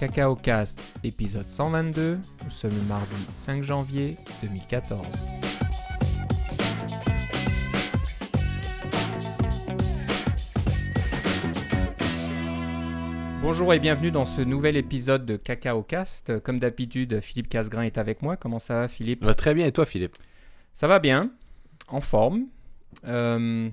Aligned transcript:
Cacao 0.00 0.34
Cast, 0.34 0.82
épisode 1.04 1.50
122. 1.50 2.18
Nous 2.44 2.50
sommes 2.50 2.74
le 2.74 2.80
mardi 2.84 3.14
5 3.28 3.62
janvier 3.62 4.16
2014. 4.40 5.04
Bonjour 13.42 13.74
et 13.74 13.78
bienvenue 13.78 14.10
dans 14.10 14.24
ce 14.24 14.40
nouvel 14.40 14.78
épisode 14.78 15.26
de 15.26 15.36
Cacao 15.36 15.82
Cast. 15.82 16.40
Comme 16.40 16.58
d'habitude, 16.58 17.20
Philippe 17.20 17.50
Casgrain 17.50 17.82
est 17.82 17.98
avec 17.98 18.22
moi. 18.22 18.38
Comment 18.38 18.58
ça 18.58 18.80
va, 18.80 18.88
Philippe? 18.88 19.22
Va 19.22 19.34
très 19.34 19.52
bien, 19.52 19.66
et 19.66 19.72
toi, 19.72 19.84
Philippe? 19.84 20.16
Ça 20.72 20.88
va 20.88 20.98
bien, 20.98 21.30
en 21.88 22.00
forme. 22.00 22.46
Euh, 23.06 23.68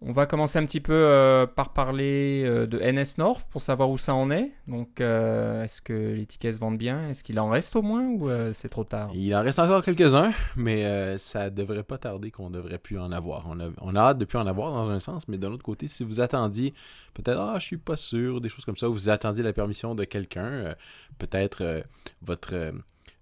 on 0.00 0.12
va 0.12 0.26
commencer 0.26 0.58
un 0.58 0.64
petit 0.64 0.80
peu 0.80 0.92
euh, 0.94 1.46
par 1.46 1.72
parler 1.72 2.44
euh, 2.46 2.66
de 2.66 2.78
NS 2.78 3.18
North 3.18 3.48
pour 3.50 3.60
savoir 3.60 3.90
où 3.90 3.98
ça 3.98 4.14
en 4.14 4.30
est. 4.30 4.52
Donc, 4.68 5.00
euh, 5.00 5.64
est-ce 5.64 5.82
que 5.82 6.14
les 6.14 6.24
tickets 6.24 6.54
se 6.54 6.60
vendent 6.60 6.78
bien? 6.78 7.08
Est-ce 7.08 7.24
qu'il 7.24 7.38
en 7.40 7.48
reste 7.48 7.74
au 7.74 7.82
moins 7.82 8.06
ou 8.06 8.30
c'est 8.52 8.68
trop 8.68 8.84
tard? 8.84 9.10
Il 9.14 9.34
en 9.34 9.42
reste 9.42 9.58
encore 9.58 9.82
quelques-uns, 9.82 10.32
mais 10.56 11.18
ça 11.18 11.50
devrait 11.50 11.82
pas 11.82 11.98
tarder 11.98 12.30
qu'on 12.30 12.50
devrait 12.50 12.78
plus 12.78 12.98
en 12.98 13.10
avoir. 13.10 13.46
On 13.48 13.96
a, 13.96 14.00
hâte 14.00 14.18
de 14.18 14.24
plus 14.24 14.38
en 14.38 14.46
avoir 14.46 14.72
dans 14.72 14.88
un 14.88 15.00
sens, 15.00 15.26
mais 15.26 15.38
d'un 15.38 15.50
autre 15.50 15.64
côté, 15.64 15.88
si 15.88 16.04
vous 16.04 16.20
attendiez 16.20 16.74
peut-être 17.14 17.38
ah 17.40 17.56
je 17.58 17.64
suis 17.64 17.76
pas 17.76 17.96
sûr, 17.96 18.40
des 18.40 18.48
choses 18.48 18.64
comme 18.64 18.76
ça, 18.76 18.86
vous 18.86 19.10
attendiez 19.10 19.42
la 19.42 19.52
permission 19.52 19.94
de 19.94 20.04
quelqu'un, 20.04 20.74
peut-être 21.18 21.82
votre 22.22 22.72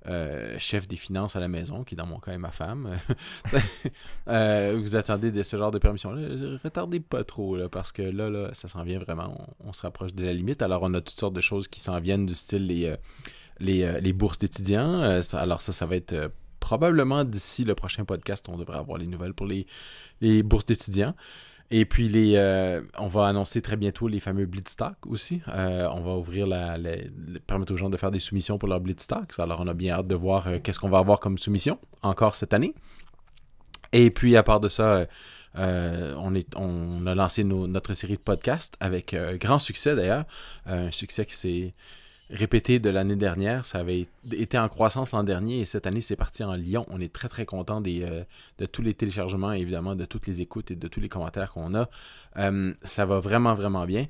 euh, 0.08 0.56
chef 0.58 0.86
des 0.86 0.96
finances 0.96 1.36
à 1.36 1.40
la 1.40 1.48
maison, 1.48 1.84
qui 1.84 1.96
dans 1.96 2.06
mon 2.06 2.18
cas 2.18 2.32
est 2.32 2.38
ma 2.38 2.50
femme, 2.50 2.90
euh, 4.28 4.78
vous 4.80 4.96
attendez 4.96 5.30
de 5.30 5.42
ce 5.42 5.56
genre 5.56 5.70
de 5.70 5.78
permission-là, 5.78 6.58
retardez 6.62 7.00
pas 7.00 7.24
trop, 7.24 7.56
là, 7.56 7.68
parce 7.68 7.92
que 7.92 8.02
là, 8.02 8.30
là, 8.30 8.50
ça 8.52 8.68
s'en 8.68 8.82
vient 8.82 8.98
vraiment, 8.98 9.48
on, 9.60 9.72
se 9.72 9.82
rapproche 9.82 10.14
de 10.14 10.24
la 10.24 10.32
limite. 10.32 10.62
Alors, 10.62 10.82
on 10.82 10.94
a 10.94 11.00
toutes 11.00 11.18
sortes 11.18 11.34
de 11.34 11.40
choses 11.40 11.68
qui 11.68 11.80
s'en 11.80 11.98
viennent, 12.00 12.26
du 12.26 12.34
style 12.34 12.66
les, 12.66 12.86
euh, 12.86 12.96
les, 13.58 14.00
les 14.00 14.12
bourses 14.12 14.38
d'étudiants. 14.38 15.20
Alors, 15.32 15.60
ça, 15.60 15.72
ça 15.72 15.86
va 15.86 15.96
être 15.96 16.30
probablement 16.60 17.24
d'ici 17.24 17.64
le 17.64 17.74
prochain 17.74 18.04
podcast, 18.04 18.48
on 18.48 18.56
devrait 18.56 18.78
avoir 18.78 18.98
les 18.98 19.06
nouvelles 19.06 19.34
pour 19.34 19.46
les, 19.46 19.66
les 20.20 20.42
bourses 20.42 20.64
d'étudiants. 20.64 21.14
Et 21.70 21.84
puis 21.84 22.08
les, 22.08 22.34
euh, 22.36 22.80
on 22.96 23.08
va 23.08 23.26
annoncer 23.26 23.60
très 23.60 23.76
bientôt 23.76 24.06
les 24.06 24.20
fameux 24.20 24.46
Blitzstock 24.46 24.94
aussi. 25.06 25.42
Euh, 25.48 25.88
on 25.92 26.00
va 26.00 26.12
ouvrir 26.12 26.46
la, 26.46 26.76
permettre 27.46 27.72
aux 27.72 27.76
gens 27.76 27.90
de 27.90 27.96
faire 27.96 28.12
des 28.12 28.20
soumissions 28.20 28.56
pour 28.56 28.68
leur 28.68 28.80
Blitzstock. 28.80 29.32
Alors 29.38 29.60
on 29.60 29.66
a 29.66 29.74
bien 29.74 29.94
hâte 29.94 30.06
de 30.06 30.14
voir 30.14 30.46
euh, 30.46 30.58
qu'est-ce 30.62 30.78
qu'on 30.78 30.88
va 30.88 30.98
avoir 30.98 31.18
comme 31.18 31.38
soumission 31.38 31.78
encore 32.02 32.36
cette 32.36 32.54
année. 32.54 32.74
Et 33.92 34.10
puis 34.10 34.36
à 34.36 34.42
part 34.42 34.60
de 34.60 34.68
ça, 34.68 35.06
on, 35.56 37.06
a 37.06 37.14
lancé 37.14 37.44
notre 37.44 37.94
série 37.94 38.16
de 38.16 38.20
podcasts 38.20 38.74
avec 38.78 39.16
grand 39.40 39.58
succès 39.58 39.96
d'ailleurs. 39.96 40.24
Un 40.66 40.90
succès 40.90 41.24
qui 41.24 41.34
s'est 41.34 41.74
répété 42.30 42.78
de 42.78 42.90
l'année 42.90 43.16
dernière. 43.16 43.66
Ça 43.66 43.78
avait 43.78 44.06
été 44.32 44.58
en 44.58 44.68
croissance 44.68 45.12
l'an 45.12 45.24
dernier 45.24 45.60
et 45.60 45.64
cette 45.64 45.86
année 45.86 46.00
c'est 46.00 46.16
parti 46.16 46.42
en 46.44 46.54
Lyon. 46.54 46.86
On 46.90 47.00
est 47.00 47.12
très 47.12 47.28
très 47.28 47.46
content 47.46 47.80
des, 47.80 48.02
euh, 48.02 48.24
de 48.58 48.66
tous 48.66 48.82
les 48.82 48.94
téléchargements 48.94 49.52
évidemment 49.52 49.94
de 49.94 50.04
toutes 50.04 50.26
les 50.26 50.40
écoutes 50.40 50.70
et 50.70 50.76
de 50.76 50.88
tous 50.88 51.00
les 51.00 51.08
commentaires 51.08 51.52
qu'on 51.52 51.74
a. 51.74 51.88
Euh, 52.38 52.74
ça 52.82 53.06
va 53.06 53.20
vraiment 53.20 53.54
vraiment 53.54 53.86
bien. 53.86 54.06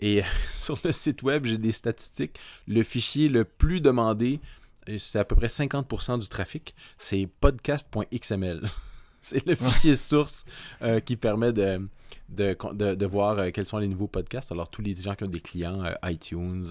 Et 0.00 0.22
sur 0.50 0.78
le 0.84 0.92
site 0.92 1.22
web, 1.22 1.44
j'ai 1.44 1.58
des 1.58 1.72
statistiques. 1.72 2.38
Le 2.66 2.82
fichier 2.82 3.28
le 3.28 3.44
plus 3.44 3.80
demandé, 3.80 4.40
euh, 4.88 4.98
c'est 4.98 5.18
à 5.18 5.24
peu 5.24 5.34
près 5.34 5.48
50% 5.48 6.20
du 6.20 6.28
trafic, 6.28 6.74
c'est 6.98 7.28
podcast.xml. 7.40 8.62
C'est 9.36 9.46
le 9.46 9.54
fichier 9.54 9.96
source 9.96 10.44
euh, 10.82 11.00
qui 11.00 11.16
permet 11.16 11.52
de, 11.52 11.86
de, 12.28 12.56
de, 12.72 12.94
de 12.94 13.06
voir 13.06 13.38
euh, 13.38 13.50
quels 13.52 13.66
sont 13.66 13.78
les 13.78 13.88
nouveaux 13.88 14.06
podcasts. 14.08 14.50
Alors, 14.52 14.68
tous 14.70 14.82
les 14.82 14.94
gens 14.94 15.14
qui 15.14 15.24
ont 15.24 15.28
des 15.28 15.40
clients, 15.40 15.84
euh, 15.84 15.92
iTunes, 16.10 16.64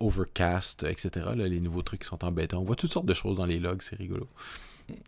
Overcast, 0.00 0.84
etc., 0.84 1.26
là, 1.36 1.46
les 1.48 1.60
nouveaux 1.60 1.82
trucs 1.82 2.00
qui 2.00 2.06
sont 2.06 2.24
embêtants. 2.24 2.60
On 2.60 2.64
voit 2.64 2.76
toutes 2.76 2.92
sortes 2.92 3.06
de 3.06 3.14
choses 3.14 3.36
dans 3.38 3.46
les 3.46 3.58
logs, 3.58 3.82
c'est 3.82 3.96
rigolo. 3.96 4.26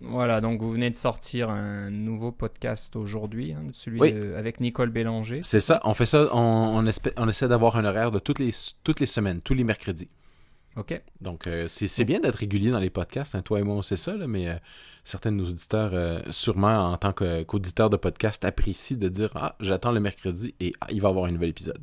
Voilà, 0.00 0.40
donc 0.40 0.60
vous 0.60 0.70
venez 0.70 0.90
de 0.90 0.94
sortir 0.96 1.50
un 1.50 1.90
nouveau 1.90 2.30
podcast 2.30 2.94
aujourd'hui, 2.94 3.52
hein, 3.52 3.64
celui 3.72 4.00
Oui. 4.00 4.12
de- 4.12 4.34
avec 4.34 4.60
Nicole 4.60 4.90
Bélanger. 4.90 5.40
C'est 5.42 5.58
ça, 5.58 5.80
on 5.82 5.94
fait 5.94 6.06
ça, 6.06 6.28
on, 6.32 6.84
on 7.16 7.28
essaie 7.28 7.48
d'avoir 7.48 7.76
un 7.76 7.84
horaire 7.84 8.12
de 8.12 8.20
toutes 8.20 8.38
les, 8.38 8.52
toutes 8.84 9.00
les 9.00 9.06
semaines, 9.06 9.40
tous 9.40 9.54
les 9.54 9.64
mercredis. 9.64 10.08
OK. 10.76 11.00
Donc, 11.20 11.46
euh, 11.46 11.66
c'est 11.68 12.04
bien 12.04 12.20
d'être 12.20 12.36
régulier 12.36 12.70
dans 12.70 12.78
les 12.78 12.90
podcasts. 12.90 13.34
Hein. 13.34 13.42
Toi 13.42 13.60
et 13.60 13.62
moi, 13.62 13.76
on 13.76 13.82
sait 13.82 13.96
ça, 13.96 14.14
mais 14.26 14.48
euh, 14.48 14.54
certains 15.04 15.32
de 15.32 15.36
nos 15.36 15.46
auditeurs, 15.46 15.90
euh, 15.92 16.20
sûrement 16.30 16.92
en 16.92 16.96
tant 16.96 17.12
qu'auditeurs 17.12 17.90
de 17.90 17.96
podcast, 17.96 18.44
apprécient 18.44 18.96
de 18.96 19.08
dire 19.08 19.30
Ah, 19.34 19.56
j'attends 19.60 19.92
le 19.92 20.00
mercredi 20.00 20.54
et 20.60 20.72
ah, 20.80 20.86
il 20.90 21.00
va 21.00 21.08
y 21.08 21.10
avoir 21.10 21.26
un 21.26 21.32
nouvel 21.32 21.50
épisode. 21.50 21.80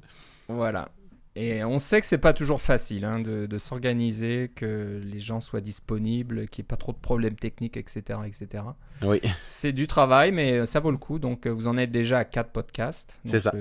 Voilà. 0.47 0.89
Et 1.35 1.63
on 1.63 1.79
sait 1.79 2.01
que 2.01 2.07
c'est 2.07 2.17
pas 2.17 2.33
toujours 2.33 2.59
facile 2.59 3.05
hein, 3.05 3.19
de, 3.19 3.57
s'organiser, 3.57 4.51
que 4.53 4.99
les 5.01 5.19
gens 5.19 5.39
soient 5.39 5.61
disponibles, 5.61 6.49
qu'il 6.49 6.63
n'y 6.63 6.65
ait 6.65 6.67
pas 6.67 6.75
trop 6.75 6.91
de 6.91 6.97
problèmes 6.97 7.35
techniques, 7.35 7.77
etc. 7.77 8.19
etc. 8.25 8.63
Oui. 9.03 9.21
C'est 9.39 9.71
du 9.71 9.87
travail, 9.87 10.31
mais 10.31 10.53
euh, 10.53 10.65
ça 10.65 10.79
vaut 10.79 10.91
le 10.91 10.97
coup. 10.97 11.19
Donc, 11.19 11.47
vous 11.47 11.67
en 11.67 11.77
êtes 11.77 11.91
déjà 11.91 12.19
à 12.19 12.25
4 12.25 12.51
podcasts. 12.51 13.21
C'est 13.25 13.39
ça. 13.39 13.53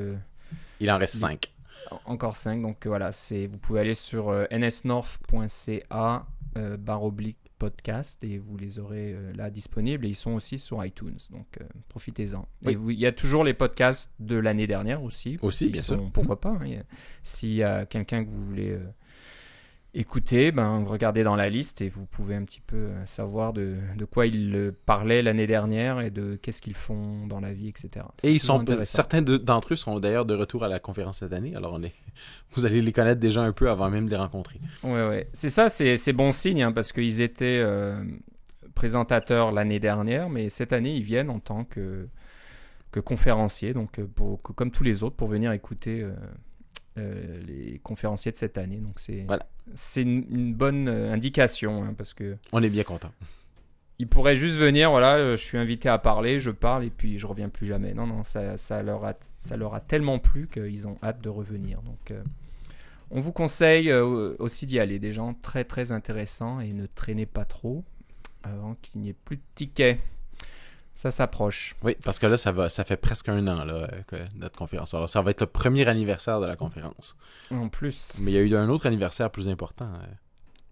Il 0.81 0.91
en 0.91 0.99
reste 0.99 1.17
5 1.17 1.53
encore 2.05 2.37
5. 2.37 2.63
Donc 2.63 2.85
euh, 2.87 2.89
voilà, 2.89 3.13
c'est 3.13 3.47
vous 3.47 3.59
pouvez 3.59 3.81
aller 3.81 3.95
sur 3.95 4.29
euh, 4.31 4.45
nsnorth.ca 4.53 6.27
euh, 6.57 6.77
barre 6.77 7.03
oblique 7.05 7.39
podcast 7.59 8.23
et 8.23 8.39
vous 8.39 8.57
les 8.57 8.79
aurez 8.79 9.17
là 9.35 9.51
disponibles 9.51 10.07
et 10.07 10.11
ils 10.11 10.15
sont 10.15 10.31
aussi 10.33 10.59
sur 10.59 10.85
iTunes. 10.85 11.17
Donc 11.33 11.59
profitez-en. 11.89 12.47
Oui. 12.65 12.77
Il 12.91 13.01
y 13.01 13.07
a 13.07 13.11
toujours 13.13 13.43
les 13.43 13.53
podcasts 13.55 14.15
de 14.21 14.37
l'année 14.37 14.69
dernière 14.69 15.03
aussi. 15.03 15.39
Aussi, 15.43 15.69
bien 15.69 15.83
sont- 15.83 15.95
sûr. 15.97 16.11
Pourquoi 16.13 16.41
pas. 16.41 16.57
hein, 16.63 16.83
S'il 17.25 17.55
y 17.55 17.65
a 17.65 17.85
quelqu'un 17.85 18.25
que 18.25 18.31
vous 18.31 18.45
voulez 18.45 18.79
écouter, 20.01 20.53
ben, 20.53 20.85
regardez 20.87 21.25
dans 21.25 21.35
la 21.37 21.49
liste 21.51 21.81
et 21.81 21.89
vous 21.89 22.07
pouvez 22.07 22.35
un 22.37 22.45
petit 22.45 22.61
peu 22.61 22.77
euh, 22.77 23.07
savoir 23.07 23.53
de, 23.53 23.75
de 23.97 24.05
quoi 24.05 24.27
ils 24.27 24.55
euh, 24.55 24.73
parlaient 24.87 25.23
l'année 25.23 25.47
dernière 25.47 26.01
et 26.01 26.11
de 26.11 26.37
qu'est-ce 26.41 26.63
qu'ils 26.63 26.75
font 26.75 27.27
dans 27.27 27.41
la 27.41 27.53
vie, 27.53 27.69
etc. 27.69 28.07
Et 28.23 28.33
ils 28.33 28.41
sont 28.41 28.65
certains 28.85 29.23
de- 29.23 29.37
d'entre 29.37 29.73
eux 29.73 29.77
sont 29.77 29.99
d'ailleurs 29.99 30.25
de 30.27 30.35
retour 30.35 30.63
à 30.65 30.69
la 30.69 30.79
conférence 30.79 31.19
cette 31.19 31.33
année. 31.33 31.55
Alors, 31.57 31.75
on 31.75 31.83
est, 31.83 31.93
vous 32.53 32.65
allez 32.65 32.81
les 32.81 32.93
connaître 32.93 33.21
déjà 33.21 33.43
un 33.43 33.53
peu 33.53 33.69
avant 33.71 33.91
même 33.91 34.07
de 34.07 34.11
les 34.11 34.17
rencontrer. 34.17 34.61
Ouais, 34.85 35.09
ouais. 35.09 35.29
C'est 35.33 35.49
ça, 35.49 35.69
c'est 35.69 35.97
c'est 35.97 36.13
bon 36.13 36.31
signe, 36.33 36.63
hein, 36.63 36.73
parce 36.73 36.93
qu'ils 36.93 37.21
étaient 37.21 37.61
euh, 37.63 38.03
présentateurs 38.75 39.53
l'année 39.53 39.81
dernière, 39.81 40.29
mais 40.31 40.49
cette 40.49 40.73
année, 40.73 40.95
ils 40.95 41.03
viennent 41.03 41.31
en 41.31 41.41
tant 41.41 41.65
que, 41.65 42.07
que 42.93 43.01
conférenciers, 43.01 43.75
donc 43.75 44.01
pour, 44.15 44.41
comme 44.43 44.71
tous 44.71 44.85
les 44.85 45.03
autres, 45.03 45.17
pour 45.17 45.29
venir 45.29 45.51
écouter 45.53 46.03
euh, 46.03 46.13
euh, 46.99 47.41
les 47.47 47.79
conférenciers 47.83 48.33
de 48.33 48.37
cette 48.37 48.59
année. 48.59 48.77
Donc 48.79 48.99
c'est 49.01 49.25
Voilà. 49.27 49.47
c'est 49.75 50.03
une, 50.03 50.25
une 50.31 50.55
bonne 50.55 50.89
euh, 50.89 51.13
indication, 51.13 51.85
hein, 51.85 51.95
parce 51.97 52.15
que 52.15 52.37
On 52.53 52.63
est 52.63 52.71
bien 52.71 52.85
contents. 52.85 53.13
ils 53.99 54.07
pourraient 54.09 54.37
juste 54.37 54.57
venir, 54.59 54.91
voilà, 54.91 55.17
euh, 55.17 55.37
je 55.37 55.43
suis 55.45 55.59
invité 55.59 55.89
à 55.89 55.99
parler, 55.99 56.39
je 56.41 56.51
parle 56.51 56.85
et 56.85 56.91
puis 56.91 57.19
je 57.19 57.27
reviens 57.27 57.49
plus 57.49 57.67
jamais. 57.67 57.95
Non, 57.95 58.07
non, 58.07 58.23
ça, 58.23 58.57
ça, 58.57 58.83
leur, 58.83 59.05
a, 59.05 59.15
ça 59.37 59.57
leur 59.57 59.75
a 59.75 59.81
tellement 59.81 60.19
plu 60.19 60.49
qu'ils 60.53 60.87
ont 60.87 60.97
hâte 61.03 61.21
de 61.23 61.29
revenir. 61.29 61.83
Donc, 61.83 62.11
euh, 62.11 62.23
on 63.11 63.21
vous 63.21 63.33
conseille 63.33 63.91
euh, 63.91 64.35
aussi 64.39 64.67
d'y 64.67 64.79
aller. 64.79 64.99
Des 64.99 65.13
gens 65.13 65.35
très, 65.41 65.65
très 65.65 65.93
intéressants 65.93 66.61
et 66.61 66.73
ne 66.73 66.87
traînez 66.87 67.27
pas 67.27 67.45
trop 67.45 67.83
avant 68.43 68.77
qu'il 68.83 69.01
n'y 69.01 69.09
ait 69.09 69.17
plus 69.25 69.37
de 69.37 69.43
tickets. 69.55 69.99
Ça 70.99 71.13
s'approche. 71.13 71.77
Oui, 71.85 71.95
parce 72.05 72.19
que 72.19 72.27
là, 72.27 72.37
ça, 72.37 72.51
va, 72.51 72.69
ça 72.69 72.83
fait 72.83 72.97
presque 72.97 73.29
un 73.29 73.47
an, 73.47 73.65
là, 73.65 73.89
que 74.09 74.17
notre 74.35 74.57
conférence. 74.59 74.95
Alors, 74.95 75.09
ça 75.09 75.23
va 75.23 75.31
être 75.31 75.43
le 75.43 75.47
premier 75.47 75.87
anniversaire 75.87 76.41
de 76.41 76.47
la 76.47 76.57
conférence. 76.57 77.17
En 77.53 77.69
plus, 77.69 78.19
Mais 78.21 78.33
il 78.33 78.35
y 78.35 78.39
a 78.39 78.43
eu 78.43 78.57
un 78.57 78.69
autre 78.69 78.85
anniversaire 78.87 79.31
plus 79.31 79.49
important. 79.49 79.85
euh, 79.87 80.07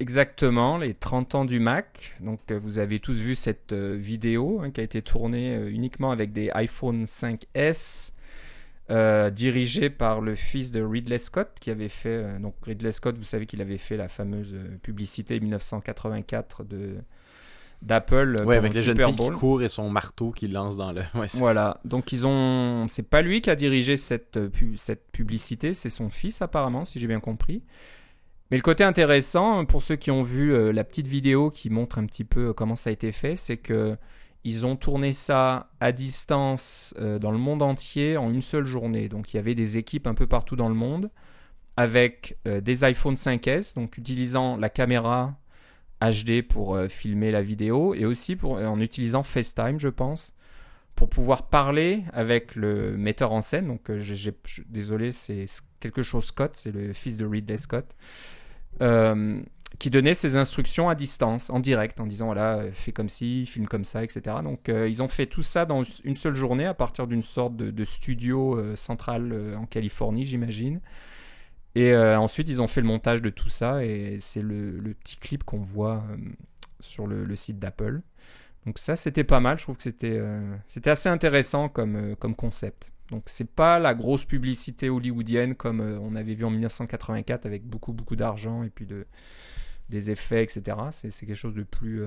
exactement, 0.00 0.78
les 0.78 0.94
30 0.94 1.36
ans 1.36 1.44
du 1.44 1.60
Mac. 1.60 2.16
Donc, 2.20 2.40
euh, 2.50 2.58
vous 2.58 2.80
avez 2.80 2.98
tous 2.98 3.20
vu 3.20 3.36
cette 3.36 3.72
euh, 3.72 3.94
vidéo 3.96 4.60
hein, 4.64 4.72
qui 4.72 4.80
a 4.80 4.84
été 4.84 5.00
tournée 5.00 5.54
uniquement 5.68 6.10
avec 6.10 6.32
des 6.32 6.50
iPhone 6.50 7.04
5S. 7.04 8.12
euh, 8.90 9.30
dirigée 9.30 9.90
par 9.90 10.20
le 10.20 10.34
fils 10.36 10.70
de 10.72 10.80
Ridley 10.82 11.18
Scott 11.18 11.50
qui 11.60 11.70
avait 11.70 11.88
fait 11.88 12.08
euh, 12.22 12.38
donc 12.38 12.54
Ridley 12.64 12.92
Scott 12.92 13.18
vous 13.18 13.24
savez 13.24 13.44
qu'il 13.46 13.60
avait 13.60 13.78
fait 13.78 13.96
la 13.96 14.08
fameuse 14.08 14.56
publicité 14.80 15.40
1984 15.40 16.62
de 16.62 16.94
d'Apple 17.82 18.38
euh, 18.40 18.44
Ouais, 18.44 18.56
avec 18.56 18.74
le 18.74 18.82
Super 18.82 19.08
filles 19.08 19.16
qui 19.16 19.22
Bowl. 19.22 19.34
courent 19.34 19.62
et 19.62 19.68
son 19.68 19.90
marteau 19.90 20.30
qui 20.30 20.48
lance 20.48 20.76
dans 20.76 20.92
le. 20.92 21.02
Ouais, 21.14 21.26
Voilà, 21.34 21.80
donc 21.84 22.12
ils 22.12 22.26
ont. 22.26 22.86
C'est 22.88 23.08
pas 23.08 23.22
lui 23.22 23.40
qui 23.40 23.50
a 23.50 23.56
dirigé 23.56 23.96
cette, 23.96 24.36
euh, 24.36 24.50
cette 24.76 25.10
publicité, 25.12 25.74
c'est 25.74 25.88
son 25.88 26.10
fils 26.10 26.42
apparemment, 26.42 26.84
si 26.84 26.98
j'ai 26.98 27.06
bien 27.06 27.20
compris. 27.20 27.62
Mais 28.50 28.56
le 28.56 28.62
côté 28.62 28.84
intéressant, 28.84 29.64
pour 29.64 29.82
ceux 29.82 29.96
qui 29.96 30.10
ont 30.10 30.22
vu 30.22 30.54
euh, 30.54 30.72
la 30.72 30.84
petite 30.84 31.08
vidéo 31.08 31.50
qui 31.50 31.68
montre 31.68 31.98
un 31.98 32.06
petit 32.06 32.24
peu 32.24 32.52
comment 32.52 32.76
ça 32.76 32.90
a 32.90 32.92
été 32.92 33.10
fait, 33.10 33.36
c'est 33.36 33.56
que 33.56 33.96
ils 34.44 34.64
ont 34.64 34.76
tourné 34.76 35.12
ça 35.12 35.70
à 35.80 35.90
distance 35.90 36.94
euh, 37.00 37.18
dans 37.18 37.32
le 37.32 37.38
monde 37.38 37.62
entier 37.62 38.16
en 38.16 38.30
une 38.30 38.42
seule 38.42 38.64
journée. 38.64 39.08
Donc 39.08 39.34
il 39.34 39.36
y 39.36 39.40
avait 39.40 39.56
des 39.56 39.78
équipes 39.78 40.06
un 40.06 40.14
peu 40.14 40.28
partout 40.28 40.54
dans 40.54 40.68
le 40.68 40.76
monde 40.76 41.10
avec 41.76 42.38
euh, 42.46 42.60
des 42.60 42.84
iPhone 42.84 43.14
5S, 43.14 43.74
donc 43.74 43.98
utilisant 43.98 44.56
la 44.56 44.70
caméra 44.70 45.34
HD 46.00 46.42
pour 46.42 46.74
euh, 46.74 46.88
filmer 46.88 47.30
la 47.30 47.42
vidéo 47.42 47.94
et 47.94 48.04
aussi 48.04 48.36
pour, 48.36 48.58
euh, 48.58 48.66
en 48.66 48.80
utilisant 48.80 49.22
FaceTime, 49.22 49.78
je 49.78 49.88
pense, 49.88 50.34
pour 50.94 51.08
pouvoir 51.08 51.48
parler 51.48 52.04
avec 52.12 52.54
le 52.54 52.96
metteur 52.96 53.32
en 53.32 53.40
scène. 53.40 53.68
Donc, 53.68 53.90
euh, 53.90 54.00
désolé, 54.68 55.12
c'est 55.12 55.46
quelque 55.80 56.02
chose 56.02 56.24
Scott, 56.24 56.52
c'est 56.54 56.72
le 56.72 56.92
fils 56.92 57.16
de 57.16 57.26
Ridley 57.26 57.56
Scott, 57.58 57.94
qui 59.78 59.90
donnait 59.90 60.14
ses 60.14 60.36
instructions 60.36 60.88
à 60.88 60.94
distance, 60.94 61.50
en 61.50 61.60
direct, 61.60 62.00
en 62.00 62.06
disant 62.06 62.26
voilà, 62.26 62.62
fais 62.72 62.92
comme 62.92 63.08
ci, 63.08 63.44
filme 63.44 63.66
comme 63.66 63.84
ça, 63.84 64.04
etc. 64.04 64.36
Donc, 64.42 64.68
ils 64.68 65.02
ont 65.02 65.08
fait 65.08 65.26
tout 65.26 65.42
ça 65.42 65.66
dans 65.66 65.82
une 66.04 66.14
seule 66.14 66.34
journée 66.34 66.64
à 66.64 66.72
partir 66.72 67.06
d'une 67.06 67.22
sorte 67.22 67.56
de, 67.56 67.84
studio 67.84 68.74
central 68.74 69.54
en 69.58 69.66
Californie, 69.66 70.24
j'imagine. 70.24 70.80
Et 71.76 71.92
euh, 71.92 72.18
ensuite, 72.18 72.48
ils 72.48 72.62
ont 72.62 72.68
fait 72.68 72.80
le 72.80 72.86
montage 72.86 73.20
de 73.20 73.28
tout 73.28 73.50
ça 73.50 73.84
et 73.84 74.16
c'est 74.18 74.40
le, 74.40 74.94
petit 74.98 75.16
clip 75.16 75.44
qu'on 75.44 75.60
voit 75.60 76.02
euh, 76.10 76.16
sur 76.80 77.06
le, 77.06 77.36
site 77.36 77.58
d'Apple. 77.58 78.00
Donc 78.64 78.78
ça, 78.78 78.96
c'était 78.96 79.24
pas 79.24 79.40
mal. 79.40 79.58
Je 79.58 79.64
trouve 79.64 79.76
que 79.76 79.82
c'était 79.82 80.16
euh, 80.18 80.56
assez 80.86 81.10
intéressant 81.10 81.68
comme, 81.68 82.16
comme 82.16 82.34
concept. 82.34 82.92
Donc 83.10 83.24
c'est 83.26 83.50
pas 83.50 83.78
la 83.78 83.94
grosse 83.94 84.24
publicité 84.24 84.88
hollywoodienne 84.88 85.54
comme 85.54 85.80
on 85.80 86.16
avait 86.16 86.34
vu 86.34 86.46
en 86.46 86.50
1984 86.50 87.44
avec 87.44 87.64
beaucoup 87.64 87.92
beaucoup 87.92 88.16
d'argent 88.16 88.64
et 88.64 88.70
puis 88.70 88.86
de 88.86 89.06
des 89.90 90.10
effets, 90.10 90.42
etc. 90.42 90.76
C'est 90.90 91.10
quelque 91.10 91.34
chose 91.34 91.54
de 91.54 91.62
plus 91.62 92.04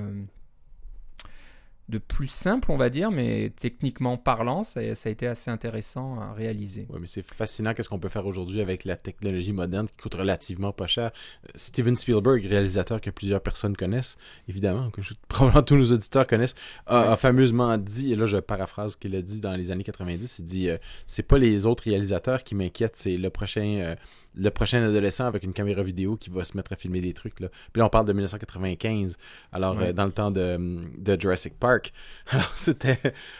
de 1.89 1.97
plus 1.97 2.27
simple, 2.27 2.71
on 2.71 2.77
va 2.77 2.89
dire, 2.89 3.09
mais 3.11 3.51
techniquement 3.59 4.15
parlant, 4.17 4.63
ça, 4.63 4.93
ça 4.95 5.09
a 5.09 5.11
été 5.11 5.27
assez 5.27 5.49
intéressant 5.51 6.19
à 6.19 6.33
réaliser. 6.33 6.85
Ouais, 6.89 6.99
mais 6.99 7.07
c'est 7.07 7.25
fascinant 7.29 7.73
qu'est-ce 7.73 7.89
qu'on 7.89 7.99
peut 7.99 8.09
faire 8.09 8.25
aujourd'hui 8.25 8.61
avec 8.61 8.85
la 8.85 8.95
technologie 8.95 9.51
moderne 9.53 9.87
qui 9.89 9.97
coûte 9.97 10.13
relativement 10.13 10.71
pas 10.71 10.87
cher. 10.87 11.11
Euh, 11.45 11.51
Steven 11.55 11.95
Spielberg, 11.95 12.45
réalisateur 12.45 13.01
que 13.01 13.09
plusieurs 13.09 13.41
personnes 13.41 13.75
connaissent, 13.75 14.17
évidemment, 14.47 14.91
que 14.91 15.01
je- 15.01 15.13
probablement 15.27 15.63
tous 15.63 15.75
nos 15.75 15.91
auditeurs 15.91 16.27
connaissent, 16.27 16.55
a, 16.85 17.11
a 17.13 17.17
fameusement 17.17 17.77
dit, 17.77 18.13
et 18.13 18.15
là 18.15 18.25
je 18.27 18.37
paraphrase 18.37 18.93
ce 18.93 18.97
qu'il 18.97 19.15
a 19.15 19.21
dit 19.21 19.39
dans 19.39 19.53
les 19.55 19.71
années 19.71 19.83
90, 19.83 20.39
il 20.39 20.45
dit 20.45 20.69
euh, 20.69 20.77
c'est 21.07 21.23
pas 21.23 21.37
les 21.39 21.65
autres 21.65 21.83
réalisateurs 21.85 22.43
qui 22.43 22.53
m'inquiètent, 22.55 22.95
c'est 22.97 23.17
le 23.17 23.29
prochain 23.29 23.77
euh, 23.79 23.95
le 24.35 24.49
prochain 24.51 24.83
adolescent 24.83 25.25
avec 25.25 25.43
une 25.43 25.53
caméra 25.53 25.81
vidéo 25.83 26.15
qui 26.15 26.29
va 26.29 26.43
se 26.43 26.55
mettre 26.55 26.71
à 26.73 26.75
filmer 26.75 27.01
des 27.01 27.13
trucs. 27.13 27.39
Là. 27.39 27.49
Puis 27.73 27.79
là, 27.79 27.85
on 27.85 27.89
parle 27.89 28.05
de 28.05 28.13
1995, 28.13 29.17
alors 29.51 29.75
Ouais. 29.77 29.87
euh, 29.89 29.93
dans 29.93 30.05
le 30.05 30.11
temps 30.11 30.31
de, 30.31 30.57
de 30.97 31.19
Jurassic 31.19 31.57
Park. 31.59 31.91
Alors, 32.29 32.51
c'était... 32.55 32.99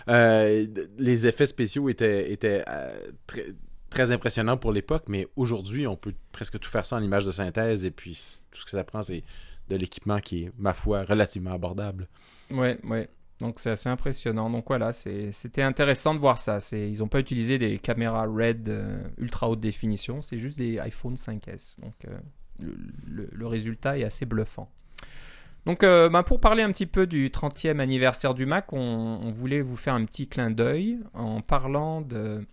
euh, 0.10 0.66
les 0.98 1.28
effets 1.28 1.48
spéciaux 1.48 1.90
étaient, 1.90 2.32
étaient 2.32 2.64
euh, 2.68 3.00
très, 3.28 3.46
très 3.90 4.12
impressionnants 4.12 4.58
pour 4.58 4.72
l'époque, 4.72 5.04
mais 5.08 5.28
aujourd'hui, 5.36 5.88
on 5.88 5.96
peut 5.96 6.14
presque 6.32 6.60
tout 6.60 6.70
faire 6.70 6.86
ça 6.86 6.96
en 6.96 7.04
image 7.04 7.26
de 7.26 7.32
synthèse, 7.32 7.86
et 7.86 7.92
puis 7.92 8.20
tout 8.52 8.60
ce 8.60 8.66
que 8.66 8.72
ça 8.72 8.84
prend, 8.84 9.04
c'est 9.04 9.24
de 9.70 9.76
l'équipement 9.76 10.20
qui 10.20 10.46
est, 10.46 10.52
ma 10.58 10.74
foi, 10.74 11.04
relativement 11.04 11.54
abordable. 11.54 12.08
Ouais, 12.50 12.80
ouais. 12.84 13.08
Donc 13.40 13.60
c'est 13.60 13.70
assez 13.70 13.90
impressionnant. 13.90 14.50
Donc 14.50 14.66
voilà, 14.68 14.92
c'était 14.92 15.62
intéressant 15.62 16.14
de 16.14 16.20
voir 16.20 16.38
ça. 16.38 16.58
Ils 16.74 17.00
n'ont 17.00 17.08
pas 17.08 17.20
utilisé 17.20 17.58
des 17.58 17.80
caméras 17.80 18.28
RED 18.28 18.68
euh, 18.68 19.02
ultra 19.18 19.50
haute 19.50 19.62
définition, 19.62 20.22
c'est 20.22 20.38
juste 20.38 20.58
des 20.58 20.78
iPhone 20.80 21.16
5S. 21.16 21.80
Donc 21.80 21.94
euh, 22.06 22.18
le, 23.08 23.48
résultat 23.48 23.98
est 23.98 24.04
assez 24.04 24.26
bluffant. 24.26 24.70
Donc 25.66 25.84
euh, 25.84 26.10
ben, 26.10 26.24
pour 26.24 26.42
parler 26.42 26.64
un 26.64 26.72
petit 26.72 26.86
peu 26.86 27.08
du 27.08 27.30
30e 27.30 27.80
anniversaire 27.80 28.34
du 28.34 28.46
Mac, 28.46 28.74
on, 28.74 29.32
voulait 29.32 29.62
vous 29.62 29.78
faire 29.78 29.94
un 29.94 30.04
petit 30.04 30.28
clin 30.28 30.52
d'œil 30.52 31.00
en 31.14 31.42
parlant 31.42 32.02
de, 32.02 32.46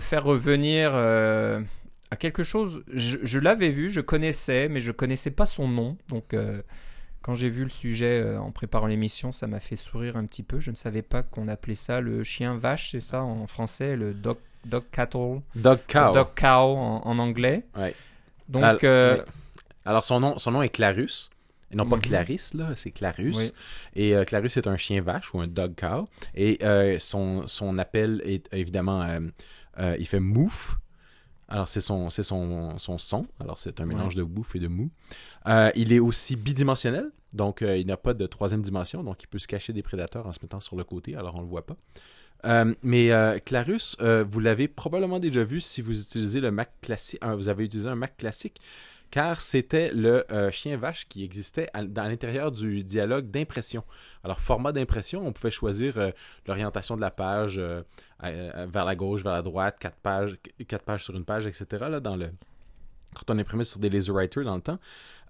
faire 0.00 0.24
revenir 0.24 0.94
à 0.94 2.16
quelque 2.16 2.44
chose. 2.44 2.82
Je, 2.94 3.38
l'avais 3.38 3.68
vu, 3.68 3.90
je 3.90 4.00
connaissais, 4.00 4.70
mais 4.70 4.80
je 4.80 4.90
connaissais 4.90 5.32
pas 5.32 5.44
son 5.44 5.68
nom. 5.68 5.98
Donc 6.08 6.34
quand 7.22 7.34
j'ai 7.34 7.48
vu 7.48 7.62
le 7.64 7.70
sujet 7.70 8.20
euh, 8.20 8.38
en 8.38 8.50
préparant 8.50 8.86
l'émission, 8.86 9.32
ça 9.32 9.46
m'a 9.46 9.60
fait 9.60 9.76
sourire 9.76 10.16
un 10.16 10.24
petit 10.26 10.42
peu. 10.42 10.60
Je 10.60 10.70
ne 10.70 10.76
savais 10.76 11.02
pas 11.02 11.22
qu'on 11.22 11.48
appelait 11.48 11.74
ça 11.74 12.00
le 12.00 12.22
chien 12.24 12.56
vache, 12.56 12.90
c'est 12.92 13.00
ça 13.00 13.22
en 13.22 13.46
français, 13.46 13.96
le 13.96 14.12
dog, 14.12 14.36
dog 14.66 14.84
cattle, 14.92 15.40
Dog 15.54 15.78
Cow. 15.88 16.12
dog 16.12 16.28
cow 16.36 16.46
en, 16.76 17.02
en 17.04 17.18
anglais. 17.18 17.64
Ouais. 17.76 17.94
Donc, 18.48 18.62
Alors, 18.64 18.80
euh, 18.84 19.16
oui. 19.18 19.32
Alors, 19.84 20.04
son 20.04 20.20
nom, 20.20 20.38
son 20.38 20.50
nom 20.50 20.62
est 20.62 20.68
Clarus. 20.68 21.30
Et 21.70 21.76
non 21.76 21.88
pas 21.88 21.96
Mhm. 21.96 22.02
Clarisse, 22.02 22.52
là, 22.52 22.68
c'est 22.76 22.90
Clarus. 22.90 23.34
Oui. 23.36 23.50
Et 23.96 24.14
euh, 24.14 24.24
Clarus 24.24 24.56
est 24.58 24.66
un 24.66 24.76
chien 24.76 25.00
vache 25.00 25.32
ou 25.32 25.40
un 25.40 25.46
dog 25.46 25.74
cow. 25.74 26.06
Et 26.34 26.58
euh, 26.62 26.98
son, 26.98 27.46
son 27.46 27.78
appel 27.78 28.20
est 28.26 28.46
évidemment, 28.52 29.08
il 29.98 30.06
fait 30.06 30.20
mouf. 30.20 30.76
Alors, 31.52 31.68
c'est 31.68 31.82
son, 31.82 32.08
c'est 32.08 32.22
son, 32.22 32.78
son 32.78 32.96
son. 32.96 33.26
Alors, 33.38 33.58
c'est 33.58 33.78
un 33.82 33.84
mélange 33.84 34.14
de 34.14 34.22
wouf 34.22 34.56
et 34.56 34.58
de 34.58 34.68
mou. 34.68 34.90
Euh, 35.46 35.70
il 35.74 35.92
est 35.92 35.98
aussi 35.98 36.34
bidimensionnel. 36.34 37.10
Donc, 37.34 37.60
euh, 37.60 37.76
il 37.76 37.86
n'a 37.86 37.98
pas 37.98 38.14
de 38.14 38.24
troisième 38.24 38.62
dimension. 38.62 39.04
Donc, 39.04 39.22
il 39.22 39.26
peut 39.26 39.38
se 39.38 39.46
cacher 39.46 39.74
des 39.74 39.82
prédateurs 39.82 40.26
en 40.26 40.32
se 40.32 40.38
mettant 40.40 40.60
sur 40.60 40.76
le 40.76 40.84
côté. 40.84 41.14
Alors, 41.14 41.34
on 41.34 41.40
ne 41.40 41.42
le 41.42 41.50
voit 41.50 41.66
pas. 41.66 41.76
Euh, 42.46 42.74
mais 42.82 43.10
Clarus, 43.44 43.98
vous 44.00 44.40
l'avez 44.40 44.66
probablement 44.66 45.18
déjà 45.18 45.44
vu 45.44 45.60
si 45.60 45.82
vous 45.82 46.00
utilisez 46.00 46.40
le 46.40 46.50
Mac 46.50 46.72
classique. 46.80 47.20
vous 47.22 47.48
avez 47.48 47.64
utilisé 47.64 47.90
un 47.90 47.96
Mac 47.96 48.16
classique, 48.16 48.58
car 49.12 49.42
c'était 49.42 49.92
le 49.92 50.24
euh, 50.32 50.50
chien 50.50 50.78
vache 50.78 51.06
qui 51.06 51.22
existait 51.22 51.68
à, 51.74 51.84
dans 51.84 52.04
l'intérieur 52.04 52.50
du 52.50 52.82
dialogue 52.82 53.30
d'impression. 53.30 53.84
Alors, 54.24 54.40
format 54.40 54.72
d'impression, 54.72 55.24
on 55.24 55.32
pouvait 55.32 55.50
choisir 55.50 55.98
euh, 55.98 56.10
l'orientation 56.46 56.96
de 56.96 57.02
la 57.02 57.10
page 57.10 57.58
euh, 57.58 57.82
vers 58.22 58.84
la 58.84 58.96
gauche, 58.96 59.22
vers 59.22 59.32
la 59.32 59.42
droite, 59.42 59.78
quatre 59.80 59.96
pages, 59.96 60.38
quatre 60.68 60.84
pages 60.84 61.04
sur 61.04 61.16
une 61.16 61.24
page, 61.24 61.46
etc. 61.46 61.66
Là, 61.88 62.00
dans 62.00 62.16
le 62.16 62.30
quand 63.14 63.34
on 63.34 63.38
imprimait 63.38 63.64
sur 63.64 63.78
des 63.78 63.90
laserwriters 63.90 64.44
dans 64.44 64.56
le 64.56 64.62
temps. 64.62 64.78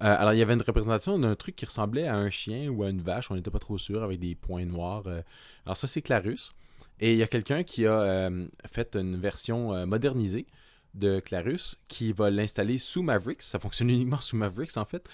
Euh, 0.03 0.17
alors, 0.19 0.33
il 0.33 0.39
y 0.39 0.43
avait 0.43 0.55
une 0.55 0.63
représentation 0.63 1.19
d'un 1.19 1.35
truc 1.35 1.57
qui 1.57 1.67
ressemblait 1.67 2.07
à 2.07 2.17
un 2.17 2.31
chien 2.31 2.69
ou 2.69 2.83
à 2.83 2.91
une 2.91 3.03
vache, 3.03 3.31
on 3.31 3.35
n'était 3.35 3.51
pas 3.51 3.59
trop 3.59 3.79
sûr, 3.79 4.03
avec 4.03 4.19
des 4.19 4.35
points 4.35 4.65
noirs. 4.65 5.05
euh. 5.07 5.23
Alors, 5.67 5.77
ça, 5.77 5.87
c'est 5.87 6.03
Clarus. 6.03 6.53
Et 7.01 7.13
il 7.13 7.19
y 7.19 7.23
a 7.23 7.27
quelqu'un 7.27 7.63
qui 7.63 7.87
a 7.87 8.01
euh, 8.01 8.47
fait 8.71 8.97
une 8.97 9.17
version 9.17 9.87
modernisée 9.87 10.47
de 10.95 11.21
Clarus 11.21 11.77
qui 11.89 12.13
va 12.13 12.31
l'installer 12.31 12.79
sous 12.79 13.03
Mavericks. 13.03 13.43
Ça 13.43 13.59
fonctionne 13.59 13.91
uniquement 13.91 14.21
sous 14.21 14.37
Mavericks, 14.37 14.77
en 14.77 14.85
fait. 14.85 15.09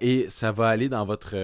Et 0.00 0.26
ça 0.28 0.52
va 0.52 0.68
aller 0.68 0.88
dans 0.90 1.04
votre 1.06 1.34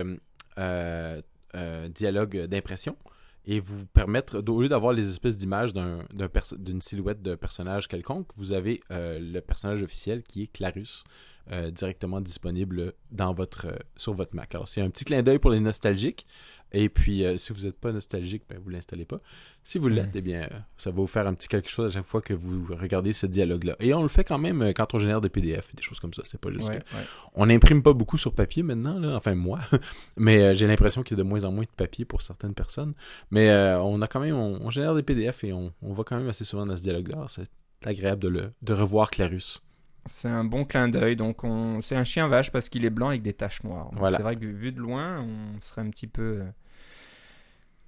dialogue 1.88 2.46
d'impression 2.46 2.96
et 3.44 3.60
vous 3.60 3.86
permettre, 3.86 4.42
au 4.46 4.60
lieu 4.60 4.68
d'avoir 4.68 4.92
les 4.92 5.08
espèces 5.08 5.36
d'images 5.36 5.72
d'une 5.72 6.80
silhouette 6.80 7.22
de 7.22 7.34
personnage 7.34 7.88
quelconque, 7.88 8.28
vous 8.36 8.52
avez 8.52 8.80
euh, 8.90 9.18
le 9.18 9.40
personnage 9.40 9.82
officiel 9.82 10.22
qui 10.22 10.42
est 10.42 10.46
Clarus 10.46 11.04
euh, 11.52 11.70
directement 11.70 12.20
disponible 12.20 12.92
dans 13.10 13.34
votre, 13.34 13.66
euh, 13.66 13.76
sur 13.96 14.12
votre 14.14 14.34
Mac. 14.36 14.54
Alors, 14.54 14.68
c'est 14.68 14.80
un 14.80 14.90
petit 14.90 15.04
clin 15.04 15.22
d'œil 15.22 15.38
pour 15.38 15.50
les 15.50 15.60
nostalgiques. 15.60 16.26
Et 16.72 16.88
puis, 16.88 17.24
euh, 17.24 17.36
si 17.36 17.52
vous 17.52 17.62
n'êtes 17.64 17.80
pas 17.80 17.90
nostalgique, 17.90 18.44
ben, 18.48 18.56
vous 18.62 18.70
l'installez 18.70 19.04
pas. 19.04 19.18
Si 19.64 19.78
vous 19.78 19.88
l'êtes, 19.88 20.10
eh 20.14 20.20
bien, 20.20 20.48
ça 20.76 20.90
va 20.90 20.96
vous 20.96 21.08
faire 21.08 21.26
un 21.26 21.34
petit 21.34 21.48
quelque 21.48 21.68
chose 21.68 21.86
à 21.90 21.90
chaque 21.98 22.04
fois 22.06 22.20
que 22.20 22.32
vous 22.32 22.64
regardez 22.70 23.12
ce 23.12 23.26
dialogue-là. 23.26 23.74
Et 23.80 23.92
on 23.92 24.02
le 24.02 24.08
fait 24.08 24.22
quand 24.22 24.38
même 24.38 24.72
quand 24.74 24.94
on 24.94 25.00
génère 25.00 25.20
des 25.20 25.28
PDF 25.30 25.70
et 25.72 25.76
des 25.76 25.82
choses 25.82 25.98
comme 25.98 26.14
ça. 26.14 26.22
C'est 26.24 26.40
pas 26.40 26.50
juste 26.50 26.68
ouais, 26.68 26.76
que- 26.78 26.96
ouais. 26.96 27.02
on 27.34 27.46
n'imprime 27.46 27.82
pas 27.82 27.92
beaucoup 27.92 28.18
sur 28.18 28.32
papier 28.32 28.62
maintenant, 28.62 29.00
là. 29.00 29.16
enfin 29.16 29.34
moi, 29.34 29.58
mais 30.16 30.54
j'ai 30.54 30.68
l'impression 30.68 31.02
qu'il 31.02 31.16
y 31.16 31.20
a 31.20 31.24
de 31.24 31.28
moins 31.28 31.44
en 31.44 31.50
moins 31.50 31.64
de 31.64 31.68
papier 31.76 32.04
pour 32.04 32.22
certaines 32.22 32.54
personnes. 32.54 32.94
Mais 33.32 33.50
on 33.82 34.00
a 34.00 34.06
quand 34.06 34.20
même, 34.20 34.36
on, 34.36 34.60
on 34.64 34.70
génère 34.70 34.94
des 34.94 35.02
PDF 35.02 35.42
et 35.42 35.52
on, 35.52 35.72
on 35.82 35.92
va 35.92 36.04
quand 36.04 36.16
même 36.16 36.28
assez 36.28 36.44
souvent 36.44 36.66
dans 36.66 36.76
ce 36.76 36.82
dialogue-là. 36.82 37.26
C'est 37.28 37.50
agréable 37.84 38.22
de, 38.22 38.28
le, 38.28 38.52
de 38.62 38.72
revoir 38.74 39.10
Clarus. 39.10 39.60
C'est 40.06 40.28
un 40.28 40.44
bon 40.44 40.64
clin 40.64 40.88
d'œil. 40.88 41.16
Donc, 41.16 41.44
on... 41.44 41.80
c'est 41.82 41.96
un 41.96 42.04
chien 42.04 42.26
vache 42.28 42.50
parce 42.50 42.68
qu'il 42.68 42.84
est 42.84 42.90
blanc 42.90 43.08
avec 43.08 43.22
des 43.22 43.32
taches 43.34 43.62
noires. 43.64 43.90
Voilà. 43.92 44.16
C'est 44.16 44.22
vrai 44.22 44.36
que 44.36 44.46
vu 44.46 44.72
de 44.72 44.80
loin, 44.80 45.20
on 45.22 45.60
serait 45.60 45.82
un 45.82 45.90
petit 45.90 46.06
peu. 46.06 46.38
euh, 46.40 46.44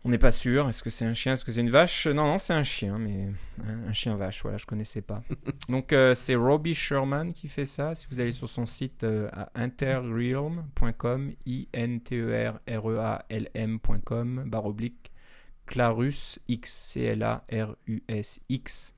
On 0.05 0.11
n'est 0.11 0.19
pas 0.19 0.33
sûr. 0.33 0.69
Est-ce 0.69 0.83
que 0.83 0.91
c'est 0.91 1.05
un 1.07 1.15
chien 1.15 1.33
Est-ce 1.35 1.45
que 1.45 1.53
c'est 1.53 1.61
une 1.63 1.71
vache? 1.71 2.07
Non, 2.07 2.27
non, 2.27 2.39
c'est 2.39 2.53
un 2.55 2.63
chien, 2.65 2.99
mais 2.99 3.29
un 3.67 3.89
un 3.89 3.93
chien 3.93 4.17
vache. 4.17 4.43
Voilà, 4.43 4.59
je 4.59 4.67
connaissais 4.67 5.01
pas. 5.01 5.23
Donc, 5.69 5.93
euh, 5.93 6.15
c'est 6.15 6.35
Robbie 6.35 6.75
Sherman 6.75 7.33
qui 7.33 7.49
fait 7.49 7.65
ça. 7.65 7.95
Si 7.95 8.07
vous 8.11 8.21
allez 8.21 8.33
sur 8.33 8.49
son 8.49 8.67
site 8.67 9.05
euh, 9.05 9.29
à 9.33 9.51
interrealm.com, 9.55 11.33
I-N-T-E-R-R-E-A-L-M.com, 11.47 14.45
barre 14.47 14.67
oblique, 14.67 15.11
Clarus 15.67 16.39
X, 16.49 16.71
C-L-A-R-U-S-X. 16.93 18.95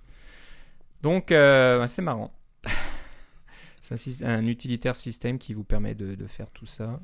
Donc, 1.03 1.31
euh, 1.33 1.87
c'est 1.87 2.03
marrant. 2.03 2.33
C'est 3.85 4.25
un, 4.25 4.47
utilitaire 4.47 4.97
système 4.97 5.39
qui 5.39 5.53
vous 5.55 5.65
permet 5.65 5.95
de, 5.95 6.15
de 6.15 6.27
faire 6.27 6.51
tout 6.51 6.67
ça. 6.67 7.01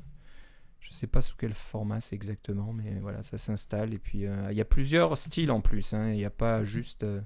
Je 0.79 0.89
ne 0.89 0.93
sais 0.93 1.07
pas 1.07 1.21
sous 1.21 1.35
quel 1.37 1.53
format 1.53 2.01
c'est 2.01 2.15
exactement, 2.15 2.73
mais 2.73 2.97
voilà, 3.01 3.21
ça 3.21 3.37
s'installe. 3.37 3.93
Et 3.93 3.99
puis, 3.99 4.25
euh, 4.25 4.47
il 4.51 4.57
y 4.57 4.61
a 4.61 4.65
plusieurs 4.65 5.15
styles 5.17 5.51
en 5.51 5.61
plus. 5.61 5.93
hein. 5.93 6.09
Il 6.09 6.15
n'y 6.17 6.25
a 6.25 6.31
pas 6.31 6.63
juste. 6.63 7.03
euh, 7.03 7.21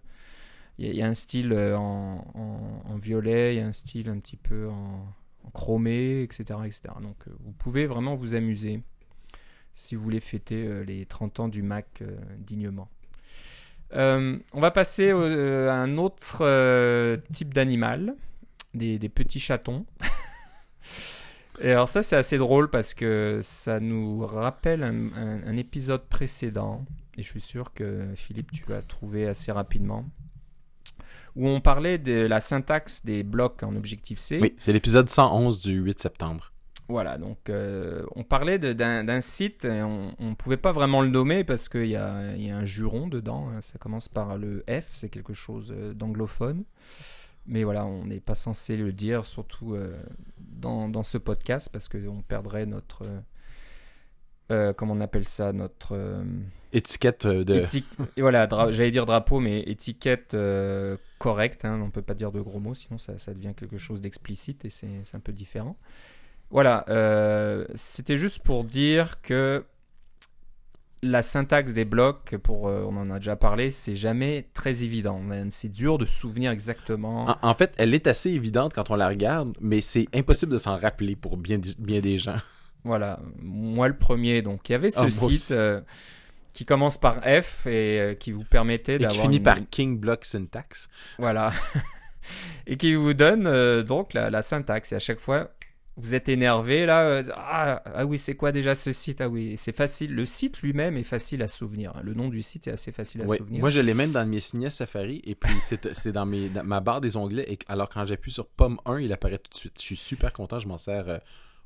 Il 0.78 0.86
y, 0.86 0.90
a- 0.90 0.92
il 0.92 0.98
y 0.98 1.02
a 1.02 1.08
un 1.08 1.14
style 1.14 1.54
euh, 1.54 1.78
en, 1.78 2.26
en- 2.36 2.82
en 2.92 2.98
violet, 2.98 3.56
il 3.56 3.60
y 3.60 3.62
a 3.62 3.68
un 3.68 3.72
style 3.72 4.10
un 4.10 4.20
petit 4.20 4.36
peu 4.38 4.68
en, 4.70 5.08
en 5.46 5.50
chromé, 5.52 6.24
etc. 6.24 6.60
etc. 6.66 6.82
Donc, 7.02 7.16
vous 7.46 7.54
pouvez 7.54 7.86
vraiment 7.88 8.14
vous 8.16 8.36
amuser 8.36 8.82
si 9.74 9.96
vous 9.96 10.04
voulez 10.04 10.20
fêter 10.20 10.68
euh, 10.68 10.84
les 10.84 11.06
30 11.06 11.40
ans 11.40 11.48
du 11.48 11.62
Mac 11.64 12.04
dignement. 12.40 12.90
On 13.94 14.60
va 14.60 14.72
passer 14.72 15.12
à 15.12 15.76
un 15.76 15.98
autre 15.98 16.44
type 17.32 17.54
d'animal, 17.54 18.16
des, 18.76 19.00
des 19.00 19.10
petits 19.10 19.40
chatons. 19.40 19.86
Et 21.62 21.72
alors 21.72 21.88
ça 21.88 22.04
c'est 22.04 22.18
assez 22.18 22.38
drôle 22.38 22.70
parce 22.70 22.94
que 22.94 23.40
ça 23.42 23.80
nous 23.80 24.26
rappelle 24.26 24.84
un, 24.84 25.14
un- 25.16 25.48
un 25.48 25.56
épisode 25.58 26.04
précédent 26.06 26.84
et 27.18 27.22
je 27.22 27.30
suis 27.30 27.40
sûr 27.40 27.74
que 27.74 28.10
Philippe, 28.16 28.52
tu 28.52 28.66
vas 28.66 28.82
trouver 28.82 29.26
assez 29.28 29.54
rapidement. 29.54 30.04
Où 31.38 31.48
on 31.48 31.62
parlait 31.62 31.98
de 31.98 32.26
la 32.28 32.42
syntaxe 32.42 33.06
des 33.06 33.24
blocs 33.24 33.64
en 33.64 33.76
Objective-C. 33.76 34.40
Oui, 34.42 34.54
c'est 34.58 34.74
l'épisode 34.74 35.10
111 35.10 35.62
du 35.62 35.74
8 35.80 36.00
septembre. 36.00 36.52
Voilà, 36.90 37.18
donc 37.18 37.50
euh, 37.50 38.04
on 38.16 38.24
parlait 38.24 38.60
d'un 38.60 39.22
site, 39.22 39.66
et 39.66 39.82
on 39.82 40.14
ne 40.20 40.36
pouvait 40.36 40.56
pas 40.58 40.72
vraiment 40.74 41.02
le 41.02 41.10
nommer 41.10 41.44
parce 41.44 41.68
qu'il 41.68 41.88
y 41.88 41.96
a, 41.96 42.36
il 42.36 42.46
y 42.46 42.52
a 42.52 42.58
un 42.58 42.66
juron 42.66 43.08
dedans, 43.08 43.50
hein, 43.50 43.60
ça 43.62 43.78
commence 43.80 44.08
par 44.08 44.38
le 44.38 44.64
F, 44.70 44.88
c'est 44.92 45.10
quelque 45.10 45.34
chose 45.34 45.74
euh, 45.76 45.94
d'anglophone. 45.94 46.64
Mais 47.48 47.64
voilà, 47.64 47.86
on 47.86 48.06
n'est 48.06 48.20
pas 48.20 48.36
censé 48.36 48.76
le 48.78 48.92
dire, 48.92 49.26
surtout 49.26 49.76
euh, 49.76 49.96
dans, 50.40 50.90
dans 50.90 51.04
ce 51.04 51.18
podcast, 51.18 51.70
parce 51.72 51.90
qu'on 51.90 52.22
perdrait 52.22 52.66
notre... 52.66 53.04
euh, 53.04 53.20
euh, 54.52 54.74
comment 54.74 54.94
on 54.94 55.02
appelle 55.02 55.26
ça 55.26 55.54
Notre... 55.54 56.24
Étiquette 56.74 57.26
de. 57.26 57.62
éti- 57.62 57.84
voilà, 58.18 58.48
dra- 58.48 58.72
j'allais 58.72 58.92
dire 58.92 59.06
drapeau, 59.06 59.40
mais 59.40 59.62
étiquette 59.62 60.36
correcte. 61.20 61.64
hein, 61.66 61.80
on 61.82 61.86
ne 61.86 61.92
peut 61.92 62.02
pas 62.02 62.14
dire 62.16 62.32
de 62.32 62.42
gros 62.42 62.60
mots, 62.60 62.74
sinon 62.74 62.98
ça, 62.98 63.18
ça 63.18 63.34
devient 63.34 63.54
quelque 63.56 63.78
chose 63.78 64.02
d'explicite 64.02 64.66
et 64.66 64.70
c'est 64.70 64.90
c'est 65.04 65.16
un 65.16 65.22
peu 65.22 65.32
différent. 65.32 65.78
Voilà, 66.50 66.84
euh, 66.90 67.66
c'était 67.76 68.18
juste 68.18 68.44
pour 68.44 68.66
dire 68.66 69.22
que 69.22 69.64
la 71.08 71.22
syntaxe 71.22 71.74
des 71.74 71.86
blocs, 71.86 72.36
pour, 72.38 72.68
euh, 72.68 72.84
on 72.90 72.98
en 72.98 73.10
a 73.12 73.20
déjà 73.20 73.36
parlé, 73.36 73.70
c'est 73.72 73.96
jamais 73.96 74.48
très 74.54 74.84
évident. 74.84 75.22
C'est 75.50 75.70
dur 75.70 75.98
de 75.98 76.06
se 76.06 76.18
souvenir 76.20 76.52
exactement. 76.52 77.26
En, 77.42 77.50
en 77.50 77.54
fait, 77.54 77.74
elle 77.78 77.94
est 77.94 78.08
assez 78.08 78.32
évidente 78.32 78.74
quand 78.74 78.90
on 78.90 78.96
la 78.96 79.08
regarde, 79.08 79.56
mais 79.62 79.82
c'est 79.82 80.08
impossible 80.14 80.54
de 80.54 80.58
s'en 80.60 80.78
rappeler 80.78 81.16
pour 81.16 81.38
bien, 81.38 81.60
bien 81.80 82.02
des 82.02 82.18
gens. 82.20 82.38
Voilà, 82.84 83.20
moi 83.42 83.88
le 83.88 83.98
premier. 83.98 84.42
Donc 84.42 84.68
il 84.70 84.74
y 84.74 84.76
avait 84.76 84.90
ce 84.92 85.00
Ah, 85.00 85.02
moi 85.04 85.10
site 85.12 85.52
euh, 85.52 85.82
qui 86.54 86.66
commence 86.66 86.98
par 86.98 87.22
F 87.24 87.66
et 87.68 88.00
euh, 88.00 88.14
qui 88.14 88.32
vous 88.32 88.44
permettait 88.44 88.96
Et 88.96 88.98
qui 89.00 89.04
d'avoir 89.04 89.22
finit 89.24 89.38
une- 89.38 89.44
par 89.44 89.58
King 89.72 89.98
Block 90.00 90.24
Syntax. 90.26 90.88
Voilà. 91.18 91.52
et 92.68 92.78
qui 92.78 92.94
vous 92.96 93.14
donne 93.14 93.84
donc 93.84 94.14
la, 94.14 94.30
la 94.30 94.42
syntaxe. 94.42 94.92
Et 94.92 94.96
à 94.96 95.00
chaque 95.00 95.20
fois, 95.20 95.50
vous 95.98 96.14
êtes 96.16 96.28
énervé 96.30 96.86
là. 96.86 97.02
euh, 97.04 97.24
ah, 97.36 97.82
ah 97.86 98.06
oui, 98.06 98.18
c'est 98.20 98.36
quoi 98.36 98.52
déjà 98.52 98.76
ce 98.76 98.92
site? 98.92 99.22
Ah 99.22 99.30
oui, 99.30 99.56
c'est 99.58 99.76
facile. 99.76 100.14
Le 100.14 100.26
site 100.26 100.62
lui-même 100.62 100.98
est 100.98 101.04
facile 101.04 101.42
à 101.42 101.48
souvenir. 101.48 101.94
Le 102.04 102.14
nom 102.14 102.28
du 102.28 102.42
site 102.42 102.68
est 102.68 102.72
assez 102.72 102.92
facile 102.92 103.22
à 103.22 103.26
Ouais, 103.26 103.38
souvenir. 103.38 103.60
Moi, 103.62 103.70
je 103.70 103.80
l'ai 103.80 103.94
même 103.94 104.12
dans 104.12 104.28
mes 104.28 104.40
signets 104.42 104.70
Safari, 104.70 105.22
et 105.26 105.36
puis 105.36 105.54
c'est 105.62 105.94
c'est 105.94 106.12
dans, 106.12 106.26
mes, 106.26 106.50
dans 106.50 106.64
ma 106.66 106.82
barre 106.82 107.00
des 107.02 107.16
onglets, 107.16 107.46
et 107.52 107.58
alors 107.68 107.88
quand 107.90 108.06
j'appuie 108.06 108.32
sur 108.32 108.46
pomme 108.48 108.78
1, 108.86 109.00
il 109.00 109.14
apparaît 109.14 109.38
tout 109.38 109.50
de 109.52 109.58
suite. 109.58 109.78
Je 109.80 109.84
suis 109.86 109.96
super 109.96 110.34
content, 110.34 110.60
je 110.60 110.68
m'en 110.68 110.78
sers, 110.78 111.08
euh, 111.08 111.18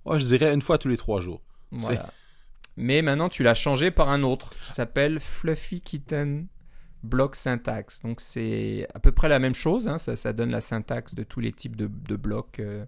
oh, 0.05 0.19
je 0.19 0.25
dirais 0.25 0.53
une 0.53 0.61
fois 0.61 0.77
tous 0.77 0.89
les 0.89 0.97
trois 0.97 1.21
jours. 1.21 1.41
Voilà. 1.71 2.11
Mais 2.77 3.01
maintenant, 3.01 3.29
tu 3.29 3.43
l'as 3.43 3.55
changé 3.55 3.91
par 3.91 4.09
un 4.09 4.23
autre 4.23 4.51
qui 4.65 4.71
s'appelle 4.71 5.19
Fluffy 5.19 5.81
Kitten 5.81 6.47
Block 7.03 7.35
Syntax. 7.35 8.01
Donc, 8.01 8.21
c'est 8.21 8.87
à 8.93 8.99
peu 8.99 9.11
près 9.11 9.27
la 9.27 9.39
même 9.39 9.53
chose. 9.55 9.87
hein. 9.87 9.97
Ça, 9.97 10.15
ça 10.15 10.33
donne 10.33 10.51
la 10.51 10.61
syntaxe 10.61 11.13
de 11.15 11.23
tous 11.23 11.39
les 11.41 11.51
types 11.51 11.75
de, 11.75 11.87
de 11.87 12.15
blocs, 12.15 12.59
euh, 12.59 12.85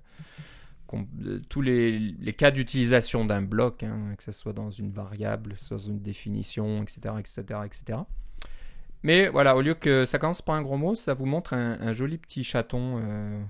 tous 1.50 1.62
les, 1.62 1.98
les 2.00 2.34
cas 2.34 2.52
d'utilisation 2.52 3.26
d'un 3.26 3.42
bloc, 3.42 3.84
hein, 3.84 4.14
que 4.18 4.24
ce 4.24 4.32
soit 4.32 4.54
dans 4.54 4.70
une 4.70 4.92
variable, 4.92 5.56
soit 5.56 5.78
dans 5.78 5.84
une 5.84 6.00
définition, 6.02 6.82
etc., 6.84 7.00
etc., 7.20 7.42
etc. 7.66 8.00
Mais 9.04 9.30
voilà, 9.30 9.56
au 9.58 9.62
lieu 9.62 9.74
que 9.74 10.06
ça 10.06 10.20
commence 10.20 10.42
par 10.42 10.56
un 10.56 10.62
gros 10.62 10.78
mot, 10.78 10.94
ça 10.96 11.14
vous 11.14 11.26
montre 11.26 11.54
un, 11.54 11.80
un 11.82 11.92
joli 11.92 12.18
petit 12.18 12.44
chaton. 12.44 13.00
euh, 13.04 13.42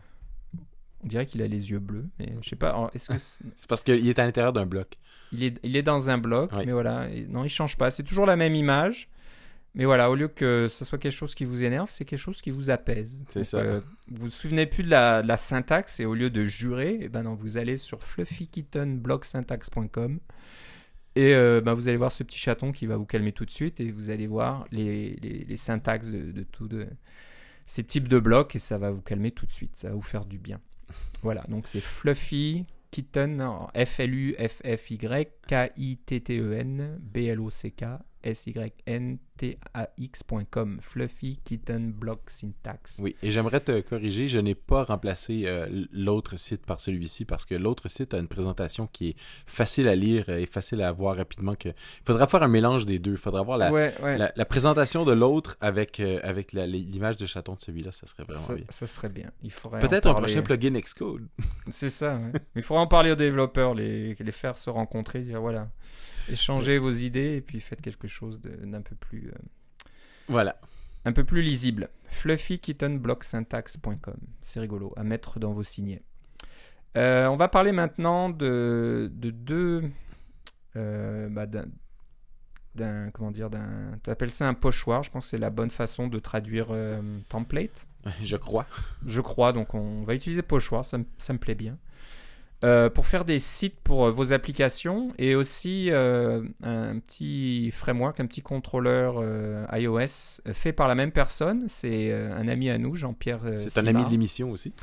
on 1.03 1.07
dirait 1.07 1.25
qu'il 1.25 1.41
a 1.41 1.47
les 1.47 1.71
yeux 1.71 1.79
bleus, 1.79 2.05
mais 2.19 2.33
je 2.41 2.49
sais 2.49 2.55
pas. 2.55 2.69
alors, 2.69 2.91
Est-ce 2.93 3.09
que 3.09 3.17
c'est- 3.17 3.43
parce 3.67 3.83
qu'il 3.83 4.07
est 4.07 4.19
à 4.19 4.23
l'intérieur 4.25 4.53
d'un 4.53 4.65
bloc. 4.65 4.97
il 5.31 5.43
est, 5.43 5.59
il 5.63 5.75
est 5.75 5.81
dans 5.83 6.09
un 6.09 6.17
bloc, 6.17 6.51
Oui. 6.55 6.63
mais 6.65 6.71
voilà, 6.71 7.07
non, 7.27 7.43
il 7.43 7.49
change 7.49 7.75
pas. 7.77 7.89
C'est 7.91 8.03
toujours 8.03 8.25
la 8.25 8.35
même 8.35 8.53
image, 8.55 9.09
mais 9.73 9.85
voilà, 9.85 10.11
au 10.11 10.15
lieu 10.15 10.27
que 10.27 10.67
ce 10.69 10.83
soit 10.83 10.97
quelque 10.97 11.13
chose 11.13 11.33
qui 11.33 11.45
vous 11.45 11.63
énerve, 11.63 11.89
c'est 11.89 12.03
quelque 12.05 12.19
chose 12.19 12.41
qui 12.41 12.49
vous 12.49 12.69
apaise. 12.69 13.23
C'est 13.29 13.45
ça. 13.45 13.57
euh, 13.57 13.79
vous 14.09 14.23
vous 14.23 14.29
souvenez 14.29 14.65
plus 14.65 14.83
de 14.83 14.89
la, 14.89 15.21
de 15.21 15.27
la 15.27 15.37
syntaxe, 15.37 15.99
et 15.99 16.05
au 16.05 16.13
lieu 16.13 16.29
de 16.29 16.45
jurer, 16.45 16.97
eh 17.01 17.09
ben 17.09 17.23
non, 17.23 17.35
vous 17.35 17.57
allez 17.57 17.77
sur 17.77 18.03
fluffykittenblocksyntax.com 18.03 20.19
et 21.15 21.33
euh, 21.33 21.59
ben, 21.61 21.73
vous 21.73 21.87
allez 21.89 21.97
voir 21.97 22.11
ce 22.11 22.23
petit 22.23 22.39
chaton 22.39 22.71
qui 22.71 22.85
va 22.85 22.95
vous 22.97 23.05
calmer 23.05 23.31
tout 23.33 23.45
de 23.45 23.51
suite, 23.51 23.79
et 23.79 23.91
vous 23.91 24.09
allez 24.11 24.27
voir 24.27 24.65
les, 24.71 25.15
les, 25.21 25.45
les 25.45 25.55
syntaxes 25.55 26.11
de, 26.11 26.31
de 26.31 26.43
tous 26.43 26.67
de 26.67 26.87
ces 27.65 27.83
types 27.83 28.07
de 28.07 28.19
blocs, 28.19 28.55
et 28.55 28.59
ça 28.59 28.77
va 28.77 28.91
vous 28.91 29.01
calmer 29.01 29.31
tout 29.31 29.45
de 29.45 29.51
suite, 29.51 29.75
ça 29.75 29.89
va 29.89 29.95
vous 29.95 30.01
faire 30.01 30.25
du 30.25 30.37
bien. 30.37 30.59
Voilà, 31.21 31.43
donc 31.47 31.67
c'est 31.67 31.81
Fluffy 31.81 32.65
Kitten, 32.91 33.41
F-L-U-F-F-Y, 33.73 35.27
K-I-T-T-E-N, 35.47 36.99
B-L-O-C-K, 37.01 37.83
S-Y-N-T-A-X.com, 38.23 39.21
Fluffy 40.81 41.39
Kitten 41.43 41.91
Block 41.91 42.29
Syntax. 42.29 42.99
Oui, 43.01 43.15
et 43.23 43.31
j'aimerais 43.31 43.59
te 43.59 43.79
corriger, 43.81 44.27
je 44.27 44.39
n'ai 44.39 44.55
pas 44.55 44.83
remplacé 44.83 45.43
euh, 45.45 45.85
l'autre 45.91 46.37
site 46.37 46.65
par 46.65 46.79
celui-ci 46.79 47.25
parce 47.25 47.45
que 47.45 47.55
l'autre 47.55 47.89
site 47.89 48.13
a 48.13 48.19
une 48.19 48.27
présentation 48.27 48.87
qui 48.87 49.09
est 49.09 49.15
facile 49.45 49.87
à 49.87 49.95
lire 49.95 50.29
et 50.29 50.45
facile 50.45 50.81
à 50.81 50.91
voir 50.91 51.17
rapidement. 51.17 51.55
Que... 51.55 51.69
Il 51.69 52.05
faudra 52.05 52.27
faire 52.27 52.43
un 52.43 52.47
mélange 52.47 52.85
des 52.85 52.99
deux. 52.99 53.11
Il 53.11 53.17
faudra 53.17 53.41
voir 53.41 53.57
la, 53.57 53.71
ouais, 53.71 53.93
ouais. 54.01 54.17
la, 54.17 54.31
la 54.35 54.45
présentation 54.45 55.05
de 55.05 55.13
l'autre 55.13 55.57
avec, 55.61 55.99
euh, 55.99 56.19
avec 56.23 56.53
l'image 56.53 57.17
de 57.17 57.25
chaton 57.25 57.55
de 57.55 57.61
celui-là. 57.61 57.91
Ça 57.91 58.07
serait 58.07 58.23
vraiment 58.23 58.41
ça, 58.41 58.55
bien. 58.55 58.65
ça 58.69 58.87
serait 58.87 59.09
bien. 59.09 59.31
Il 59.43 59.51
faudrait 59.51 59.81
Peut-être 59.81 60.07
un 60.07 60.13
prochain 60.13 60.41
plugin 60.41 60.79
Xcode. 60.79 61.27
C'est 61.71 61.89
ça. 61.89 62.17
ouais. 62.17 62.31
Il 62.55 62.61
faudra 62.61 62.83
en 62.83 62.87
parler 62.87 63.11
aux 63.11 63.15
développeurs, 63.15 63.73
les, 63.73 64.15
les 64.15 64.31
faire 64.31 64.57
se 64.57 64.69
rencontrer, 64.69 65.21
dire 65.21 65.41
voilà, 65.41 65.69
échangez 66.29 66.77
vos 66.77 66.91
idées 66.91 67.35
et 67.37 67.41
puis 67.41 67.59
faites 67.59 67.81
quelque 67.81 68.07
chose 68.07 68.39
d'un 68.41 68.81
peu 68.81 68.95
plus, 68.95 69.29
euh, 69.29 69.37
Voilà. 70.27 70.59
un 71.05 71.13
peu 71.13 71.23
plus 71.23 71.41
lisible. 71.41 71.89
Fluffykittenblocksyntax.com. 72.09 74.17
C'est 74.41 74.59
rigolo 74.59 74.93
à 74.97 75.03
mettre 75.03 75.39
dans 75.39 75.51
vos 75.51 75.63
signets. 75.63 76.01
Euh, 76.97 77.27
on 77.27 77.35
va 77.35 77.47
parler 77.47 77.71
maintenant 77.71 78.29
de, 78.29 79.09
de 79.13 79.29
deux. 79.29 79.83
euh, 80.75 81.29
bah, 81.29 81.45
d'un, 81.45 83.09
comment 83.11 83.31
dire 83.31 83.49
d'un 83.49 83.97
tu 84.03 84.09
appelles 84.09 84.31
ça 84.31 84.47
un 84.47 84.53
pochoir 84.53 85.03
je 85.03 85.11
pense 85.11 85.25
que 85.25 85.29
c'est 85.31 85.37
la 85.37 85.49
bonne 85.49 85.69
façon 85.69 86.07
de 86.07 86.19
traduire 86.19 86.67
template 87.27 87.85
Je 88.23 88.37
crois. 88.37 88.65
je 89.05 89.19
crois. 89.21 89.51
Donc 89.53 89.73
on 89.73 90.03
va 90.03 90.15
utiliser 90.15 90.41
Pochoir, 90.41 90.83
ça, 90.85 90.97
ça 91.17 91.33
me 91.33 91.39
plaît 91.39 91.55
bien. 91.55 91.77
Euh, 92.63 92.91
pour 92.91 93.07
faire 93.07 93.25
des 93.25 93.39
sites 93.39 93.79
pour 93.79 94.05
euh, 94.05 94.11
vos 94.11 94.33
applications 94.33 95.11
et 95.17 95.33
aussi 95.33 95.89
euh, 95.89 96.43
un 96.61 96.99
petit 96.99 97.71
framework, 97.71 98.19
un 98.19 98.27
petit 98.27 98.43
contrôleur 98.43 99.23
iOS 99.73 100.41
fait 100.53 100.71
par 100.71 100.87
la 100.87 100.93
même 100.93 101.11
personne. 101.11 101.65
C'est 101.67 102.13
un 102.13 102.47
ami 102.47 102.69
à 102.69 102.77
nous, 102.77 102.95
Jean-Pierre. 102.95 103.41
C'est 103.57 103.79
un 103.79 103.87
ami 103.87 104.05
de 104.05 104.09
l'émission 104.09 104.51
aussi. 104.51 104.73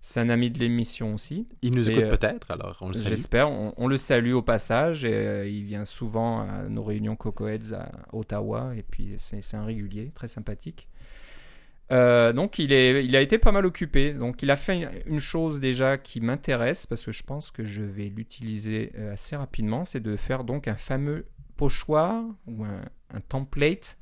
C'est 0.00 0.20
un 0.20 0.28
ami 0.28 0.50
de 0.50 0.60
l'émission 0.60 1.14
aussi. 1.14 1.48
Il 1.62 1.74
nous 1.74 1.90
Et, 1.90 1.94
écoute 1.94 2.10
peut-être, 2.10 2.52
alors 2.52 2.76
on 2.80 2.88
le 2.88 2.94
salue. 2.94 3.08
J'espère. 3.08 3.50
On, 3.50 3.74
on 3.76 3.88
le 3.88 3.96
salue 3.96 4.34
au 4.34 4.42
passage. 4.42 5.04
Et, 5.04 5.50
il 5.50 5.64
vient 5.64 5.84
souvent 5.84 6.42
à 6.42 6.68
nos 6.68 6.84
réunions 6.84 7.16
Cocoheads 7.16 7.74
à 7.74 7.90
Ottawa. 8.12 8.72
Et 8.76 8.84
puis, 8.84 9.14
c'est 9.16 9.54
un 9.54 9.64
régulier, 9.64 10.12
très 10.14 10.28
sympathique. 10.28 10.86
Euh, 11.92 12.32
donc, 12.32 12.58
il, 12.58 12.72
est, 12.72 13.04
il 13.04 13.14
a 13.14 13.20
été 13.20 13.38
pas 13.38 13.52
mal 13.52 13.64
occupé. 13.66 14.12
Donc, 14.12 14.42
il 14.42 14.50
a 14.50 14.56
fait 14.56 14.88
une, 15.06 15.18
chose 15.20 15.60
déjà 15.60 15.98
qui 15.98 16.20
m'intéresse 16.20 16.86
parce 16.86 17.04
que 17.04 17.12
je 17.12 17.22
pense 17.22 17.50
que 17.50 17.64
je 17.64 17.82
vais 17.82 18.08
l'utiliser 18.08 18.92
euh, 18.98 19.12
assez 19.12 19.36
rapidement. 19.36 19.84
C'est 19.84 20.00
de 20.00 20.16
faire 20.16 20.42
donc 20.44 20.66
un 20.68 20.76
fameux 20.76 21.26
pochoir 21.56 22.24
ou 22.46 22.64
un, 22.64 22.82
un 23.14 23.20
template 23.20 23.98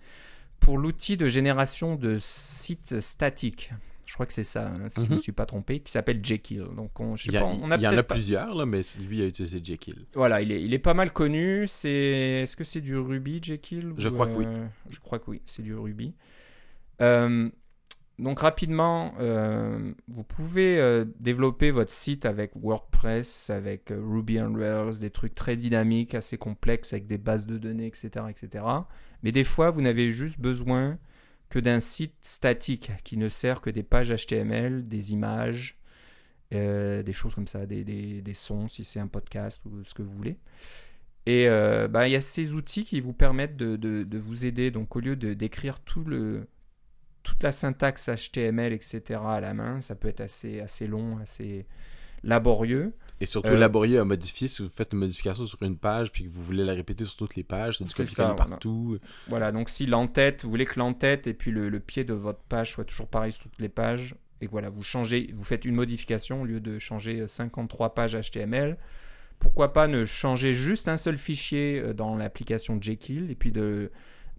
pour 0.61 0.79
l'outil 0.79 1.17
de 1.19 1.29
génération 1.29 1.97
de 1.97 2.17
sites 2.19 3.01
statiques. 3.01 3.71
Je 4.07 4.15
crois 4.15 4.27
que 4.27 4.33
c'est 4.33 4.45
ça, 4.45 4.69
hein, 4.69 4.89
si 4.89 5.01
je 5.01 5.05
ne 5.07 5.09
me 5.11 5.15
Mhm. 5.15 5.19
suis 5.19 5.33
pas 5.33 5.45
trompé, 5.45 5.81
qui 5.81 5.91
s'appelle 5.91 6.21
Jekyll. 6.25 6.65
Donc, 6.77 6.99
on, 7.01 7.17
je 7.17 7.25
sais 7.25 7.31
Il 7.31 7.35
y, 7.35 7.37
a- 7.37 7.41
pas, 7.41 7.47
on 7.47 7.71
a 7.71 7.77
il 7.77 7.83
y 7.83 7.89
en 7.89 7.97
a 7.99 8.03
pas- 8.03 8.15
plusieurs, 8.15 8.55
là, 8.55 8.65
mais 8.65 8.81
lui 9.09 9.21
a 9.23 9.27
utilisé 9.27 9.61
Jekyll. 9.63 10.07
voilà, 10.15 10.41
il 10.41 10.53
est, 10.53 10.63
il 10.63 10.73
est 10.73 10.79
pas 10.79 10.95
mal 10.95 11.13
connu. 11.13 11.67
C'est, 11.67 11.91
est-ce 12.43 12.57
que 12.57 12.65
c'est 12.65 12.81
du 12.81 12.97
Ruby, 12.97 13.41
Jekyll 13.43 13.93
Je 13.99 14.09
ou, 14.09 14.13
crois 14.13 14.27
que 14.29 14.37
oui. 14.37 14.45
euh, 14.47 14.67
Je 14.89 15.01
crois 15.01 15.19
que 15.19 15.31
oui, 15.31 15.43
c'est 15.45 15.63
du 15.63 15.75
Ruby. 15.75 16.15
Euh, 17.03 17.51
donc 18.21 18.41
rapidement, 18.41 19.13
euh, 19.19 19.93
vous 20.07 20.23
pouvez 20.23 20.79
euh, 20.79 21.05
développer 21.19 21.73
votre 21.73 21.91
site 21.91 22.27
avec 22.27 22.53
WordPress, 22.55 23.51
avec 23.51 23.91
euh, 23.91 24.01
Ruby 24.01 24.41
on 24.41 24.53
Rails, 24.55 25.01
des 25.01 25.11
trucs 25.11 25.35
très 25.35 25.57
dynamiques, 25.57 26.15
assez 26.15 26.39
complexes, 26.39 26.93
avec 26.93 27.09
des 27.09 27.19
bases 27.19 27.47
de 27.47 27.59
données, 27.59 27.87
etc., 27.87 28.27
etc. 28.31 28.65
Mais 29.25 29.33
des 29.33 29.43
fois, 29.43 29.71
vous 29.71 29.83
n'avez 29.83 30.13
juste 30.13 30.39
besoin 30.39 30.97
que 31.49 31.59
d'un 31.59 31.81
site 31.81 32.15
statique 32.21 32.93
qui 33.03 33.17
ne 33.17 33.29
sert 33.29 33.61
que 33.61 33.71
des 33.71 33.83
pages 33.83 34.15
HTML, 34.15 34.87
des 34.87 35.13
images, 35.13 35.79
des 36.53 37.13
choses 37.13 37.35
comme 37.35 37.49
ça, 37.49 37.67
des, 37.67 38.23
sons 38.33 38.69
si 38.69 38.85
c'est 38.85 39.01
un 39.01 39.09
podcast 39.09 39.61
ou 39.65 39.83
ce 39.83 39.93
que 39.93 40.03
vous 40.03 40.13
voulez. 40.13 40.39
Et 41.27 41.49
bah, 41.91 42.07
il 42.07 42.13
y 42.13 42.17
a 42.17 42.21
ces 42.21 42.55
outils 42.55 42.85
qui 42.85 43.01
vous 43.01 43.13
permettent 43.13 43.57
de, 43.57 44.19
vous 44.19 44.47
aider. 44.47 44.71
Donc 44.71 44.95
au 44.95 45.01
lieu 45.01 45.17
d'écrire 45.17 45.81
tout 45.81 46.05
le, 46.05 46.47
toute 47.25 47.43
la 47.43 47.51
syntaxe 47.51 48.09
HTML, 48.09 48.73
etc. 48.73 49.21
à 49.27 49.41
la 49.41 49.55
main, 49.55 49.81
ça 49.81 49.97
peut 49.97 50.07
être 50.09 50.21
assez, 50.21 50.61
assez 50.61 50.87
long, 50.87 51.19
assez 51.19 51.67
laborieux. 52.23 52.95
Et 53.21 53.27
surtout 53.27 53.51
Euh, 53.51 53.59
laborieux 53.59 54.01
à 54.01 54.05
modifier 54.05 54.47
si 54.47 54.63
vous 54.63 54.69
faites 54.69 54.93
une 54.93 55.01
modification 55.01 55.47
sur 55.47 55.63
une 55.63 55.77
page 55.77 56.13
puis 56.13 56.25
que 56.25 56.29
vous 56.29 56.43
voulez 56.43 56.65
la 56.65 56.75
répéter 56.75 57.05
sur 57.05 57.17
toutes 57.17 57.37
les 57.37 57.43
pages, 57.43 57.79
c'est 57.85 58.03
du 58.03 58.09
ça, 58.09 58.35
partout. 58.35 58.99
Voilà, 59.29 59.53
donc 59.53 59.69
si 59.69 59.87
l'entête, 59.87 60.45
vous 60.45 60.51
voulez 60.51 60.65
que 60.65 60.79
l'entête 60.79 61.27
et 61.27 61.35
puis 61.35 61.51
le, 61.51 61.69
le 61.69 61.81
pied 61.81 62.05
de 62.05 62.15
votre 62.15 62.41
page 62.41 62.73
soit 62.73 62.85
toujours 62.85 63.09
pareil 63.09 63.33
sur 63.33 63.43
toutes 63.45 63.59
les 63.59 63.69
pages, 63.69 64.17
et 64.41 64.47
que 64.47 64.51
voilà, 64.51 64.69
vous 64.69 64.83
changez, 64.83 65.31
vous 65.35 65.45
faites 65.45 65.65
une 65.65 65.75
modification 65.75 66.43
au 66.43 66.45
lieu 66.45 66.61
de 66.61 66.79
changer 66.79 67.27
53 67.27 67.95
pages 67.95 68.19
HTML, 68.21 68.77
pourquoi 69.39 69.73
pas 69.73 69.87
ne 69.87 70.05
changer 70.05 70.53
juste 70.53 70.89
un 70.89 70.97
seul 70.97 71.19
fichier 71.19 71.81
euh, 71.81 71.93
dans 71.93 72.17
l'application 72.17 72.79
Jekyll 72.81 73.31
et 73.31 73.35
puis 73.35 73.53
de, 73.53 73.91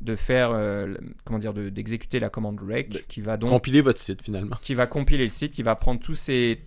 de 0.01 0.15
faire, 0.15 0.51
euh, 0.51 0.93
comment 1.23 1.39
dire, 1.39 1.53
de- 1.53 1.69
d'exécuter 1.69 2.19
la 2.19 2.29
commande 2.29 2.59
rec 2.61 2.89
De- 2.89 2.97
qui 2.99 3.21
va 3.21 3.37
donc 3.37 3.49
Compiler 3.49 3.81
votre 3.81 3.99
site 3.99 4.21
finalement. 4.21 4.55
qui 4.61 4.73
va 4.75 4.87
compiler 4.87 5.23
le 5.23 5.29
site, 5.29 5.53
qui 5.53 5.63
va 5.63 5.75
prendre 5.75 5.99
tous 5.99 6.13
ces 6.15 6.65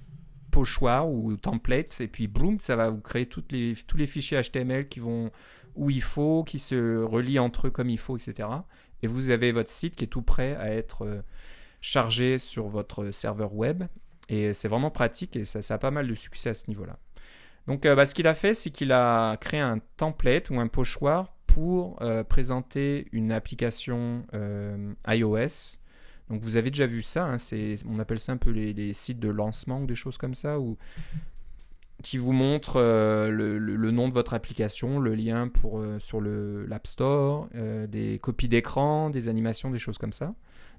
pochoirs 0.50 1.08
ou 1.08 1.36
templates 1.36 2.00
et 2.00 2.08
puis 2.08 2.26
boum, 2.26 2.58
ça 2.58 2.74
va 2.74 2.88
vous 2.90 3.00
créer 3.00 3.26
toutes 3.26 3.52
les, 3.52 3.74
tous 3.86 3.96
les 3.98 4.06
fichiers 4.06 4.40
HTML 4.40 4.88
qui 4.88 4.98
vont 5.00 5.30
où 5.74 5.90
il 5.90 6.02
faut, 6.02 6.42
qui 6.44 6.58
se 6.58 7.02
relient 7.02 7.38
entre 7.38 7.68
eux 7.68 7.70
comme 7.70 7.90
il 7.90 7.98
faut, 7.98 8.16
etc. 8.16 8.48
Et 9.02 9.06
vous 9.06 9.30
avez 9.30 9.52
votre 9.52 9.70
site 9.70 9.94
qui 9.94 10.04
est 10.04 10.08
tout 10.08 10.22
prêt 10.22 10.56
à 10.56 10.72
être 10.72 11.04
euh, 11.04 11.20
chargé 11.80 12.38
sur 12.38 12.66
votre 12.68 13.10
serveur 13.12 13.54
web. 13.54 13.84
Et 14.30 14.52
c'est 14.54 14.68
vraiment 14.68 14.90
pratique 14.90 15.36
et 15.36 15.44
ça, 15.44 15.62
ça 15.62 15.74
a 15.74 15.78
pas 15.78 15.90
mal 15.90 16.08
de 16.08 16.14
succès 16.14 16.50
à 16.50 16.54
ce 16.54 16.64
niveau-là. 16.68 16.98
Donc 17.66 17.86
euh, 17.86 17.94
bah, 17.94 18.06
ce 18.06 18.14
qu'il 18.14 18.26
a 18.26 18.34
fait, 18.34 18.54
c'est 18.54 18.70
qu'il 18.70 18.90
a 18.92 19.36
créé 19.36 19.60
un 19.60 19.78
template 19.98 20.50
ou 20.50 20.58
un 20.58 20.66
pochoir 20.68 21.36
pour 21.58 22.00
euh, 22.02 22.22
présenter 22.22 23.08
une 23.10 23.32
application 23.32 24.24
euh, 24.32 24.94
iOS 25.08 25.80
donc 26.30 26.40
vous 26.40 26.56
avez 26.56 26.70
déjà 26.70 26.86
vu 26.86 27.02
ça, 27.02 27.24
hein, 27.24 27.36
on 27.88 27.98
appelle 27.98 28.20
ça 28.20 28.30
un 28.30 28.36
peu 28.36 28.50
les, 28.50 28.92
sites 28.92 29.18
de 29.18 29.28
lancement 29.28 29.80
ou 29.80 29.86
des 29.86 29.96
choses 29.96 30.18
comme 30.18 30.34
ça, 30.34 30.60
où, 30.60 30.76
qui 32.02 32.18
vous 32.18 32.32
montrent 32.32 32.76
euh, 32.76 33.30
le, 33.30 33.90
nom 33.90 34.08
de 34.08 34.14
votre 34.14 34.34
application, 34.34 35.00
le 35.00 35.14
lien 35.14 35.48
pour, 35.48 35.82
sur 35.98 36.20
le, 36.20 36.66
l'App 36.66 36.86
Store, 36.86 37.48
des 37.88 38.18
copies 38.18 38.48
d'écran, 38.48 39.08
des 39.08 39.28
animations, 39.28 39.70
des 39.70 39.78
choses 39.78 39.96
comme 39.96 40.12
ça. 40.12 40.34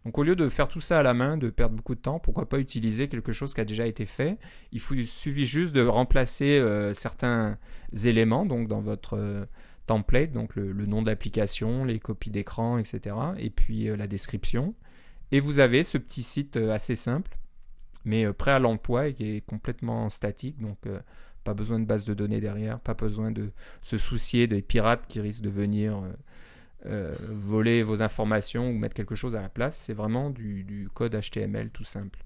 Donc 0.06 0.20
au 0.20 0.24
lieu 0.24 0.36
de 0.36 0.48
faire 0.48 0.68
tout 0.68 0.82
ça 0.82 1.00
à 1.00 1.04
la 1.04 1.16
main, 1.16 1.36
de 1.36 1.50
perdre 1.50 1.76
beaucoup 1.76 1.96
de 1.96 2.00
temps, 2.00 2.20
pourquoi 2.20 2.48
pas 2.48 2.60
utiliser 2.60 3.10
quelque 3.10 3.32
chose 3.32 3.56
qui 3.56 3.60
a 3.60 3.66
déjà 3.66 3.88
été 3.88 4.06
fait? 4.06 4.38
Il, 4.72 4.80
il 4.92 5.08
suffit 5.08 5.46
juste 5.46 5.74
de 5.74 5.84
remplacer 5.84 6.64
certains 6.94 7.58
éléments 8.06 8.46
donc 8.46 8.68
dans 8.68 8.82
votre 8.82 9.48
template, 9.90 10.32
donc 10.32 10.56
le, 10.56 10.86
nom 10.86 11.02
de 11.02 11.08
l'application, 11.08 11.84
les 11.84 12.00
copies 12.00 12.30
d'écran, 12.30 12.78
etc. 12.78 13.16
Et 13.40 13.50
puis 13.50 13.90
euh, 13.90 13.96
la 13.96 14.06
description. 14.06 14.76
Et 15.32 15.40
vous 15.40 15.60
avez 15.60 15.82
ce 15.82 15.98
petit 15.98 16.22
site 16.22 16.58
euh, 16.58 16.72
assez 16.72 16.96
simple, 16.96 17.38
mais 18.06 18.24
euh, 18.26 18.32
prêt 18.32 18.52
à 18.52 18.60
l'emploi 18.60 19.08
et 19.08 19.14
qui 19.14 19.38
est 19.38 19.42
complètement 19.42 20.08
statique. 20.10 20.60
Donc, 20.60 20.78
pas 21.44 21.56
besoin 21.56 21.80
de 21.80 21.86
base 21.86 22.06
de 22.06 22.14
données 22.14 22.40
derrière, 22.40 22.80
pas 22.80 22.94
besoin 22.94 23.32
de 23.32 23.50
se 23.82 23.98
soucier 23.98 24.46
des 24.46 24.62
pirates 24.62 25.08
qui 25.08 25.20
risquent 25.22 25.42
de 25.42 25.50
venir 25.50 26.04
voler 26.86 27.82
vos 27.82 28.04
informations 28.04 28.70
ou 28.70 28.74
mettre 28.74 28.94
quelque 28.94 29.16
chose 29.16 29.36
à 29.36 29.42
la 29.42 29.50
place. 29.50 29.78
C'est 29.78 29.94
vraiment 29.94 30.30
du 30.30 30.90
code 30.94 31.20
HTML 31.20 31.72
tout 31.72 31.84
simple. 31.84 32.20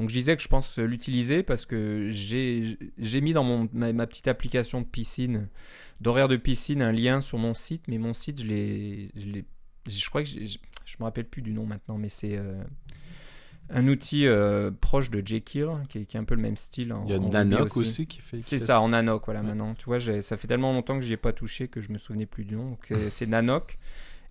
Donc 0.00 0.08
je 0.08 0.14
disais 0.14 0.34
que 0.36 0.42
je 0.42 0.48
pense 0.48 0.78
l'utiliser 0.78 1.42
parce 1.42 1.66
que 1.66 2.08
j'ai 2.10 3.20
mis 3.20 3.32
dans 3.34 3.44
mon, 3.44 3.68
ma, 3.72 3.92
ma 3.92 4.06
petite 4.06 4.28
application 4.28 4.80
de 4.80 4.86
piscine, 4.86 5.48
d'horaire 6.00 6.26
de 6.26 6.36
piscine, 6.36 6.80
un 6.80 6.90
lien 6.92 7.20
sur 7.20 7.36
mon 7.38 7.52
site, 7.54 7.82
mais 7.86 7.98
mon 7.98 8.14
site, 8.14 8.40
je 8.42 8.46
l'ai, 8.46 9.08
je 9.14 9.40
je 9.88 10.08
crois 10.08 10.22
que 10.22 10.28
je 10.30 10.96
me 10.98 11.04
rappelle 11.04 11.26
plus 11.26 11.42
du 11.42 11.52
nom 11.52 11.66
maintenant, 11.66 11.98
mais 11.98 12.08
c'est 12.08 12.36
euh, 12.36 12.62
un 13.68 13.86
outil 13.88 14.26
euh, 14.26 14.70
proche 14.80 15.10
de 15.10 15.22
Jekyll 15.24 15.68
qui 15.88 15.98
est, 15.98 16.04
qui 16.06 16.16
est 16.16 16.20
un 16.20 16.24
peu 16.24 16.34
le 16.34 16.42
même 16.42 16.56
style. 16.56 16.92
En, 16.92 17.04
Il 17.06 17.10
y 17.10 17.14
a 17.14 17.18
Nanoc 17.18 17.76
aussi. 17.76 18.06
qui 18.06 18.20
fait. 18.20 18.40
C'est 18.42 18.58
ça, 18.58 18.80
en 18.80 18.88
Nanoc, 18.88 19.24
voilà, 19.26 19.40
Ouais. 19.40 19.48
maintenant. 19.48 19.74
Tu 19.74 19.84
vois, 19.84 20.00
ça 20.00 20.36
fait 20.36 20.48
tellement 20.48 20.72
longtemps 20.72 20.98
que 20.98 21.04
j'y 21.04 21.12
ai 21.12 21.16
pas 21.18 21.32
touché 21.34 21.68
que 21.68 21.80
je 21.82 21.92
me 21.92 21.98
souvenais 21.98 22.26
plus 22.26 22.44
du 22.46 22.56
nom. 22.56 22.78
Euh, 22.90 23.06
c'est 23.10 23.26
Nanoc. 23.26 23.78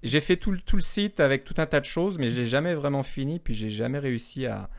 J'ai 0.01 0.21
fait 0.21 0.38
tout, 0.38 0.51
le- 0.51 0.61
tout 0.61 0.77
le 0.77 0.81
site 0.81 1.19
avec 1.19 1.43
tout 1.43 1.55
un 1.57 1.65
tas 1.65 1.79
de 1.79 1.85
choses, 1.85 2.17
mais 2.19 2.29
j'ai 2.31 2.47
jamais 2.47 2.73
vraiment 2.73 3.03
fini, 3.03 3.38
puis 3.39 3.53
j'ai 3.53 3.69
jamais 3.69 3.99
réussi 3.99 4.45
à, 4.45 4.69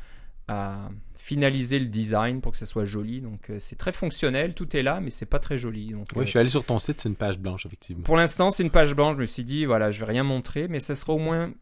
à 0.50 0.90
finaliser 1.14 1.78
le 1.78 1.86
design 1.86 2.40
pour 2.40 2.50
que 2.50 2.58
ça 2.58 2.66
soit 2.66 2.84
joli. 2.84 3.20
Donc, 3.20 3.50
euh, 3.50 3.56
c'est 3.60 3.76
très 3.76 3.92
fonctionnel, 3.92 4.52
tout 4.52 4.76
est 4.76 4.82
là, 4.82 5.00
mais 5.00 5.10
c'est 5.10 5.26
pas 5.26 5.38
très 5.38 5.56
joli. 5.56 5.92
Donc, 5.92 6.06
Oui, 6.16 6.22
euh, 6.22 6.24
je 6.24 6.30
suis 6.30 6.38
allé 6.40 6.48
sur 6.48 6.64
ton 6.64 6.80
site, 6.80 7.00
c'est 7.00 7.08
une 7.08 7.14
page 7.14 7.38
blanche, 7.38 7.66
effectivement. 7.66 8.02
pour 8.02 8.16
l'instant, 8.16 8.50
c'est 8.50 8.64
une 8.64 8.70
page 8.70 8.96
blanche. 8.96 9.14
Je 9.14 9.20
me 9.20 9.26
suis 9.26 9.44
dit, 9.44 9.64
voilà, 9.64 9.92
je 9.92 10.00
vais 10.00 10.06
rien 10.10 10.24
montrer, 10.24 10.66
mais 10.66 10.80
ça 10.80 10.96
sera 10.96 11.12
au 11.12 11.18
moins 11.18 11.52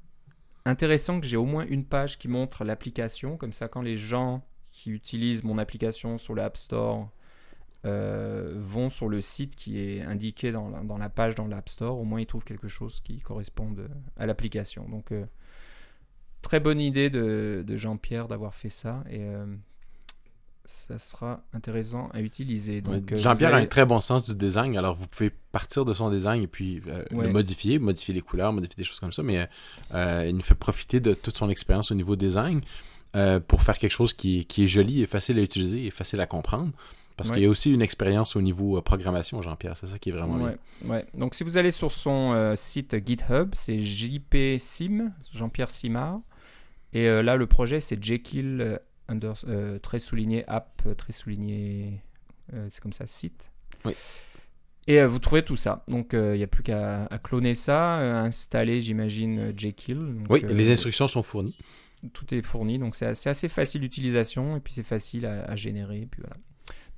intéressant 0.65 1.21
que 1.21 1.27
j'ai 1.27 1.37
au 1.37 1.45
moins 1.45 1.67
une 1.67 1.85
page 1.85 2.19
qui 2.19 2.29
montre 2.29 2.65
l'application. 2.65 3.37
Comme 3.37 3.53
ça, 3.53 3.69
quand 3.69 3.83
les 3.83 3.97
gens 3.97 4.43
qui 4.73 4.91
utilisent 4.91 5.45
mon 5.45 5.59
application 5.59 6.17
sur 6.17 6.35
l'App 6.35 6.57
Store 6.57 7.11
euh, 7.85 8.55
vont 8.57 8.89
sur 8.89 9.11
le 9.11 9.21
site 9.21 9.55
qui 9.55 9.81
est 9.81 10.01
indiqué 10.01 10.51
dans 10.51 10.71
la, 10.71 10.81
dans 10.81 10.97
la 10.97 11.11
page 11.11 11.35
dans 11.35 11.47
l'App 11.47 11.69
Store, 11.69 11.99
au 11.99 12.05
moins 12.05 12.21
ils 12.23 12.27
trouvent 12.27 12.45
quelque 12.45 12.69
chose 12.69 13.01
qui 13.01 13.21
corresponde 13.21 13.91
à 14.17 14.25
l'application. 14.25 14.89
Donc, 14.89 15.13
très 16.43 16.61
bonne 16.61 16.81
idée 16.81 17.11
de, 17.11 17.65
de 17.67 17.77
Jean-Pierre 17.77 18.29
d'avoir 18.29 18.55
fait 18.55 18.71
ça. 18.71 19.03
Et. 19.11 19.19
euh, 19.21 19.47
ça 20.65 20.99
sera 20.99 21.41
intéressant 21.55 22.11
à 22.13 22.21
utiliser. 22.21 22.83
Donc, 22.83 23.11
euh, 23.13 23.17
Jean-Pierre 23.17 23.55
a 23.55 23.57
un 23.57 23.65
très 23.65 23.87
bon 23.87 24.01
sens 24.01 24.29
du 24.29 24.35
design, 24.37 24.77
alors 24.77 24.95
vous 24.95 25.07
pouvez 25.07 25.31
partir 25.51 25.87
de 25.87 25.95
son 25.95 26.11
design 26.11 26.43
et 26.43 26.47
puis 26.47 26.83
euh, 26.89 27.05
Ouais. 27.11 27.27
le 27.29 27.33
modifier, 27.33 27.79
modifier 27.79 28.13
les 28.13 28.21
couleurs, 28.21 28.53
modifier 28.53 28.77
des 28.77 28.85
choses 28.85 29.01
comme 29.01 29.13
ça, 29.13 29.23
mais 29.23 29.49
euh, 29.95 30.27
il 30.29 30.35
nous 30.37 30.43
fait 30.43 30.55
profiter 30.55 31.01
de 31.01 31.15
toute 31.15 31.39
son 31.39 31.49
expérience 31.49 31.91
au 31.91 31.95
niveau 31.95 32.17
design 32.17 32.61
euh, 33.17 33.41
pour 33.41 33.63
faire 33.63 33.79
quelque 33.79 33.93
chose 33.93 34.13
qui 34.13 34.41
est 34.59 34.67
joli 34.67 35.01
et 35.03 35.07
facile 35.07 35.39
à 35.39 35.43
utiliser 35.43 35.87
et 35.87 35.91
facile 35.91 36.21
à 36.21 36.27
comprendre. 36.27 36.71
Parce 37.19 37.29
Ouais. 37.31 37.35
qu'il 37.37 37.43
y 37.43 37.47
a 37.47 37.51
aussi 37.51 37.75
une 37.75 37.83
expérience 37.83 38.35
au 38.37 38.41
niveau 38.41 38.79
euh, 38.79 38.81
programmation, 38.81 39.43
Jean-Pierre, 39.43 39.77
c'est 39.77 39.89
ça 39.89 39.99
qui 39.99 40.09
est 40.09 40.13
vraiment 40.13 40.37
bien. 40.37 40.47
Ouais, 40.47 40.57
ouais. 40.89 41.07
Donc 41.15 41.35
si 41.35 41.45
vous 41.45 41.59
allez 41.59 41.71
sur 41.73 41.93
son 41.93 42.33
euh, 42.33 42.55
site 42.57 42.97
GitHub, 43.07 43.51
c'est 43.55 43.79
JP 43.83 44.59
Sim, 44.59 45.11
Jean-Pierre 45.35 45.69
Simard. 45.71 46.21
Et 46.95 47.07
euh, 47.09 47.23
là, 47.23 47.37
le 47.37 47.47
projet, 47.47 47.81
c'est 47.81 48.03
Jekyll 48.03 48.61
euh, 48.63 48.79
under, 49.09 49.35
très 49.83 49.99
souligné 49.99 50.45
app, 50.49 50.81
très 50.97 51.13
souligné, 51.13 52.01
c'est 52.71 52.81
comme 52.81 52.93
ça, 52.95 53.07
site. 53.07 53.51
Oui. 53.85 53.93
Et 54.87 55.05
vous 55.05 55.19
trouvez 55.19 55.43
tout 55.43 55.57
ça. 55.57 55.85
Donc 55.89 56.11
il 56.15 56.33
n'y 56.33 56.43
a 56.43 56.47
plus 56.47 56.63
qu'à 56.63 57.05
à 57.07 57.19
cloner 57.19 57.53
ça, 57.55 57.97
installer, 58.25 58.81
j'imagine, 58.81 59.53
Jekyll. 59.57 59.97
Donc, 59.99 60.27
Oui, 60.31 60.43
les 60.49 60.71
instructions 60.71 61.09
sont 61.09 61.23
fournies. 61.23 61.57
tout 62.15 62.33
est 62.35 62.43
fourni, 62.43 62.79
donc 62.79 62.95
c'est 62.95 63.07
assez, 63.07 63.29
assez 63.29 63.49
facile 63.49 63.81
d'utilisation 63.83 64.57
et 64.57 64.61
puis 64.61 64.73
c'est 64.73 64.83
facile 64.83 65.27
à, 65.27 65.45
à 65.45 65.57
générer. 65.57 66.03
Et 66.03 66.07
puis 66.07 66.23
voilà. 66.23 66.37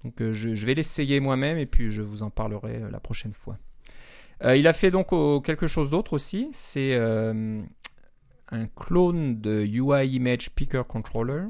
Donc 0.04 0.20
euh, 0.22 0.32
je, 0.32 0.66
vais 0.66 0.74
l'essayer 0.74 1.20
moi-même 1.20 1.58
et 1.58 1.66
puis 1.66 1.90
je 1.90 2.02
vous 2.02 2.22
en 2.22 2.30
parlerai 2.30 2.76
euh, 2.82 2.90
la 2.90 3.00
prochaine 3.00 3.34
fois. 3.34 3.58
Euh, 4.44 4.56
il 4.56 4.66
a 4.66 4.72
fait 4.72 4.90
donc 4.90 5.12
au- 5.12 5.40
quelque 5.40 5.66
chose 5.66 5.90
d'autre 5.90 6.14
aussi, 6.14 6.48
c'est 6.52 6.94
euh, 6.94 7.60
un 8.50 8.66
clone 8.68 9.40
de 9.40 9.60
UI 9.62 10.08
Image 10.08 10.50
Picker 10.50 10.82
Controller. 10.88 11.44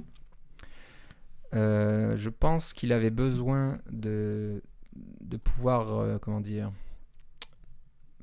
Euh, 1.54 2.16
je 2.16 2.30
pense 2.30 2.72
qu'il 2.72 2.92
avait 2.92 3.10
besoin 3.10 3.78
de, 3.90 4.62
de 5.20 5.36
pouvoir, 5.36 5.98
euh, 5.98 6.18
comment 6.18 6.40
dire, 6.40 6.70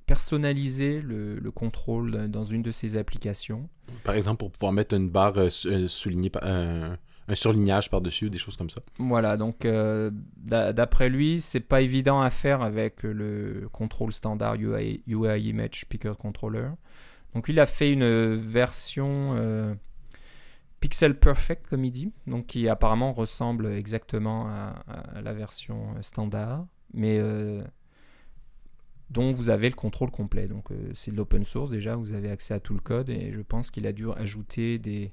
personnaliser 0.05 1.01
le, 1.01 1.35
le 1.35 1.51
contrôle 1.51 2.29
dans 2.29 2.43
une 2.45 2.61
de 2.61 2.71
ses 2.71 2.95
applications. 2.97 3.69
Par 4.03 4.15
exemple, 4.15 4.39
pour 4.39 4.51
pouvoir 4.51 4.71
mettre 4.71 4.95
une 4.95 5.09
barre 5.09 5.37
euh, 5.37 5.49
euh, 5.65 5.87
soulignée, 5.87 6.29
par- 6.29 6.43
un, 7.27 7.35
surlignage 7.35 7.89
par-dessus, 7.89 8.29
des 8.29 8.37
choses 8.37 8.57
comme 8.57 8.69
ça. 8.69 8.81
Voilà, 8.97 9.37
donc 9.37 9.65
euh, 9.65 10.11
d'a- 10.37 10.73
d'après 10.73 11.09
lui, 11.09 11.41
c'est 11.41 11.59
pas 11.59 11.81
évident 11.81 12.21
à 12.21 12.29
faire 12.29 12.61
avec 12.61 13.03
le 13.03 13.67
contrôle 13.71 14.11
standard 14.11 14.55
UI, 14.55 15.03
UI 15.07 15.41
Image 15.41 15.85
Picker 15.87 16.13
Controller. 16.17 16.69
Donc 17.33 17.49
il 17.49 17.59
a 17.59 17.65
fait 17.65 17.91
une 17.91 18.35
version 18.35 19.33
euh, 19.35 19.75
Pixel 20.79 21.19
Perfect, 21.19 21.67
comme 21.67 21.83
il 21.85 21.91
dit, 21.91 22.11
donc 22.25 22.47
qui 22.47 22.69
apparemment 22.69 23.13
ressemble 23.13 23.67
exactement 23.67 24.47
à, 24.47 24.83
la 25.21 25.33
version 25.33 26.01
standard, 26.01 26.65
mais 26.93 27.19
euh, 27.19 27.61
dont 29.09 29.31
vous 29.31 29.49
avez 29.49 29.69
le 29.69 29.75
contrôle 29.75 30.11
complet. 30.11 30.47
Donc 30.47 30.69
c'est 30.93 31.11
de 31.11 31.17
l'open 31.17 31.43
source 31.43 31.69
déjà, 31.69 31.95
vous 31.95 32.13
avez 32.13 32.31
accès 32.31 32.53
à 32.53 32.59
tout 32.59 32.73
le 32.73 32.79
code 32.79 33.09
et 33.09 33.31
je 33.33 33.41
pense 33.41 33.69
qu'il 33.69 33.85
a 33.85 33.91
dû 33.91 34.09
ajouter 34.11 34.79
des, 34.79 35.11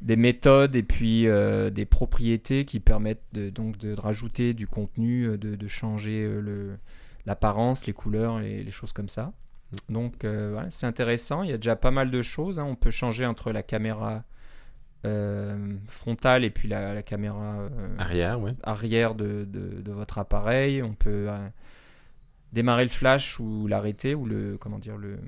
des 0.00 0.16
méthodes 0.16 0.76
et 0.76 0.82
puis 0.82 1.26
euh, 1.26 1.68
des 1.70 1.84
propriétés 1.84 2.64
qui 2.64 2.80
permettent 2.80 3.22
de, 3.32 3.50
donc 3.50 3.76
de, 3.78 3.94
de 3.94 4.00
rajouter 4.00 4.54
du 4.54 4.66
contenu, 4.66 5.24
euh, 5.24 5.36
de, 5.38 5.54
de 5.56 5.66
changer 5.68 6.24
euh, 6.24 6.40
le- 6.40 6.78
l'apparence, 7.26 7.86
les 7.86 7.92
couleurs, 7.92 8.38
les, 8.40 8.62
les 8.64 8.70
choses 8.70 8.92
comme 8.94 9.08
ça. 9.10 9.32
Donc 9.88 10.24
euh, 10.24 10.50
voilà, 10.54 10.70
c'est 10.70 10.86
intéressant, 10.86 11.42
il 11.42 11.50
y 11.50 11.52
a 11.52 11.58
déjà 11.58 11.76
pas 11.76 11.90
mal 11.90 12.10
de 12.10 12.22
choses. 12.22 12.58
hein. 12.58 12.64
On 12.64 12.76
peut 12.76 12.90
changer 12.90 13.26
entre 13.26 13.52
la 13.52 13.62
caméra 13.62 14.24
euh, 15.06 15.74
frontale 15.86 16.44
et 16.44 16.50
puis 16.50 16.66
la, 16.68 16.92
la 16.94 17.02
caméra 17.02 17.66
Arrière, 17.98 18.40
oui. 18.40 18.52
arrière 18.62 19.14
de, 19.14 19.44
de- 19.48 19.92
votre 19.92 20.18
appareil. 20.18 20.82
On 20.82 20.94
peut 20.94 21.28
démarrer 22.52 22.84
le 22.84 22.90
flash 22.90 23.38
ou 23.38 23.66
l'arrêter 23.66 24.14
ou 24.14 24.24
le 24.26 24.56
comment 24.58 24.78
dire 24.78 24.96
le 24.96 25.18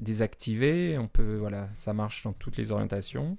désactiver. 0.00 0.96
On 0.98 1.08
peut 1.08 1.36
voilà, 1.36 1.68
ça 1.74 1.92
marche 1.92 2.24
dans 2.24 2.32
toutes 2.32 2.56
les 2.56 2.72
orientations. 2.72 3.36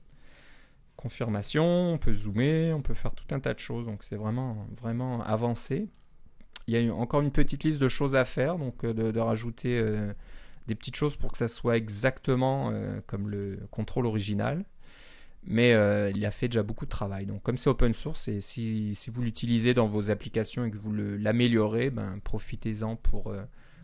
Confirmation, 1.01 1.93
on 1.93 1.97
peut 1.97 2.13
zoomer, 2.13 2.73
on 2.73 2.81
peut 2.81 2.93
faire 2.93 3.13
tout 3.13 3.33
un 3.33 3.39
tas 3.39 3.53
de 3.53 3.59
choses. 3.59 3.85
Donc 3.85 4.03
c'est 4.03 4.15
vraiment, 4.15 4.67
vraiment 4.79 5.23
avancé. 5.23 5.87
Il 6.67 6.79
y 6.79 6.89
a 6.89 6.93
encore 6.93 7.21
une 7.21 7.31
petite 7.31 7.63
liste 7.63 7.81
de 7.81 7.87
choses 7.87 8.15
à 8.15 8.25
faire, 8.25 8.57
donc 8.57 8.85
de, 8.85 9.11
de 9.11 9.19
rajouter 9.19 9.83
des 10.67 10.75
petites 10.75 10.95
choses 10.95 11.15
pour 11.15 11.31
que 11.31 11.37
ça 11.37 11.47
soit 11.47 11.77
exactement 11.77 12.71
comme 13.07 13.27
le 13.27 13.57
contrôle 13.71 14.05
original 14.05 14.63
mais 15.43 15.73
euh, 15.73 16.11
il 16.15 16.25
a 16.25 16.31
fait 16.31 16.47
déjà 16.47 16.63
beaucoup 16.63 16.85
de 16.85 16.89
travail. 16.89 17.25
Donc, 17.25 17.41
comme 17.43 17.57
c'est 17.57 17.69
open 17.69 17.93
source, 17.93 18.27
et 18.27 18.41
si, 18.41 18.93
si 18.95 19.09
vous 19.09 19.21
l'utilisez 19.21 19.73
dans 19.73 19.87
vos 19.87 20.11
applications 20.11 20.65
et 20.65 20.71
que 20.71 20.77
vous 20.77 20.93
l'améliorez, 20.93 21.89
ben, 21.89 22.19
profitez-en 22.23 22.95
pour 22.95 23.27
euh, 23.27 23.41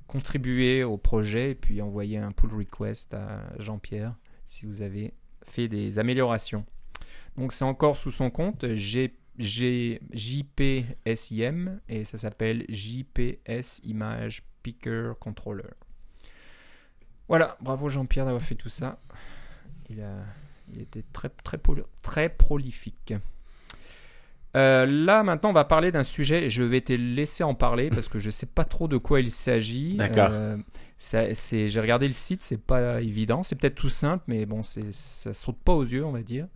contribuer 0.07 0.83
au 0.83 0.97
projet 0.97 1.51
et 1.51 1.55
puis 1.55 1.81
envoyer 1.81 2.17
un 2.17 2.31
pull 2.31 2.53
request 2.53 3.13
à 3.13 3.43
Jean-Pierre 3.59 4.15
si 4.45 4.65
vous 4.65 4.81
avez 4.81 5.13
fait 5.43 5.67
des 5.67 5.97
améliorations. 5.97 6.65
Donc, 7.37 7.51
c'est 7.53 7.65
encore 7.65 7.97
sous 7.97 8.11
son 8.11 8.29
compte 8.29 8.65
G, 8.73 9.13
JPSIM 10.11 10.79
et 11.89 12.05
ça 12.05 12.17
s'appelle 12.17 12.65
JPS 12.69 13.81
Image 13.83 14.43
Picker 14.63 15.13
Controller. 15.19 15.73
Voilà, 17.27 17.57
bravo 17.61 17.89
Jean-Pierre 17.89 18.25
d'avoir 18.25 18.43
fait 18.43 18.55
tout 18.55 18.69
ça. 18.69 18.99
Il 19.89 20.01
a 20.01 20.23
il 20.73 20.81
était 20.81 21.03
très, 21.13 21.29
très, 21.29 21.59
très 22.01 22.29
prolifique. 22.29 23.13
Euh, 24.55 24.85
là, 24.85 25.23
maintenant, 25.23 25.49
on 25.49 25.53
va 25.53 25.65
parler 25.65 25.91
d'un 25.91 26.03
sujet. 26.03 26.49
Je 26.49 26.63
vais 26.63 26.81
te 26.81 26.93
laisser 26.93 27.43
en 27.43 27.55
parler 27.55 27.89
parce 27.89 28.07
que 28.07 28.19
je 28.19 28.27
ne 28.27 28.31
sais 28.31 28.45
pas 28.45 28.63
trop 28.63 28.87
de 28.87 28.97
quoi 28.97 29.19
il 29.19 29.29
s'agit. 29.29 29.95
D'accord. 29.97 30.29
Euh, 30.31 30.57
j'ai 30.97 31.79
regardé 31.79 32.07
le 32.07 32.13
site, 32.13 32.41
c'est 32.41 32.61
pas 32.61 33.01
évident. 33.01 33.43
C'est 33.43 33.55
peut-être 33.55 33.75
tout 33.75 33.89
simple, 33.89 34.23
mais 34.27 34.45
bon, 34.45 34.63
ça 34.63 35.33
saute 35.33 35.57
pas 35.57 35.73
aux 35.73 35.83
yeux, 35.83 36.05
on 36.05 36.11
va 36.11 36.23
dire. 36.23 36.47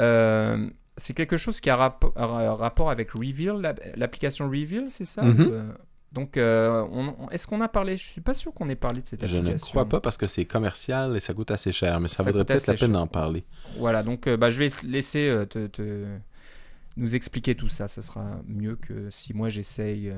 Euh, 0.00 0.68
c'est 0.96 1.14
quelque 1.14 1.36
chose 1.36 1.60
qui 1.60 1.70
a 1.70 1.76
rapport 1.76 2.90
avec 2.90 3.12
Reveal, 3.12 3.74
l'application 3.96 4.48
Reveal, 4.48 4.90
c'est 4.90 5.04
ça 5.04 5.22
mm-hmm. 5.22 5.74
Donc, 6.12 6.36
euh, 6.36 6.84
est-ce 7.30 7.46
qu'on 7.46 7.60
a 7.60 7.68
parlé 7.68 7.96
Je 7.96 8.08
suis 8.08 8.20
pas 8.20 8.34
sûr 8.34 8.52
qu'on 8.52 8.68
ait 8.68 8.74
parlé 8.74 9.00
de 9.00 9.06
cette 9.06 9.22
application. 9.22 9.46
Je 9.46 9.52
ne 9.52 9.70
crois 9.70 9.88
pas 9.88 10.00
parce 10.00 10.16
que 10.16 10.26
c'est 10.26 10.44
commercial 10.44 11.16
et 11.16 11.20
ça 11.20 11.34
coûte 11.34 11.52
assez 11.52 11.70
cher, 11.70 12.00
mais 12.00 12.08
ça, 12.08 12.24
vaudrait 12.24 12.44
peut-être 12.44 12.66
la 12.66 12.74
peine 12.74 12.92
d'en 12.92 13.06
parler. 13.06 13.44
Voilà, 13.78 14.02
donc 14.02 14.26
euh, 14.26 14.36
bah, 14.36 14.50
je 14.50 14.58
vais 14.58 14.68
laisser 14.84 15.28
euh, 15.28 15.46
te, 15.46 16.04
nous 16.96 17.14
expliquer 17.14 17.54
tout 17.54 17.68
ça. 17.68 17.86
Ce 17.86 18.02
sera 18.02 18.26
mieux 18.48 18.74
que 18.74 19.08
si 19.10 19.34
moi 19.34 19.50
j'essaye 19.50 20.12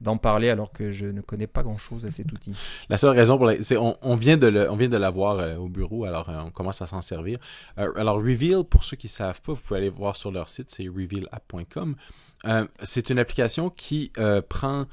d'en 0.00 0.16
parler 0.16 0.50
alors 0.50 0.72
que 0.72 0.90
je 0.90 1.06
ne 1.06 1.20
connais 1.20 1.46
pas 1.46 1.62
grand-chose 1.62 2.04
à 2.06 2.10
cet 2.10 2.32
outil. 2.32 2.52
La 2.88 2.98
seule 2.98 3.16
raison 3.16 3.38
pour 3.38 3.50
c'est 3.62 3.76
on, 3.76 3.96
on, 4.02 4.16
vient 4.16 4.36
de 4.36 4.66
on 4.68 4.76
vient 4.76 4.88
de 4.88 4.96
l'avoir 4.96 5.58
au 5.58 5.68
bureau, 5.68 6.04
alors 6.04 6.28
on 6.28 6.50
commence 6.50 6.82
à 6.82 6.86
s'en 6.86 7.02
servir. 7.02 7.38
alors 7.76 8.16
Reveal, 8.16 8.64
pour 8.64 8.84
ceux 8.84 8.96
qui 8.96 9.06
ne 9.06 9.12
savent 9.12 9.40
pas, 9.40 9.52
vous 9.52 9.60
pouvez 9.60 9.80
aller 9.80 9.88
voir 9.88 10.16
sur 10.16 10.30
leur 10.30 10.48
site, 10.48 10.70
c'est 10.70 10.88
revealapp.com. 10.88 11.96
Euh, 12.46 12.66
c'est 12.82 13.10
une 13.10 13.18
application 13.18 13.70
qui 13.70 14.12
euh, 14.18 14.42
prend 14.42 14.86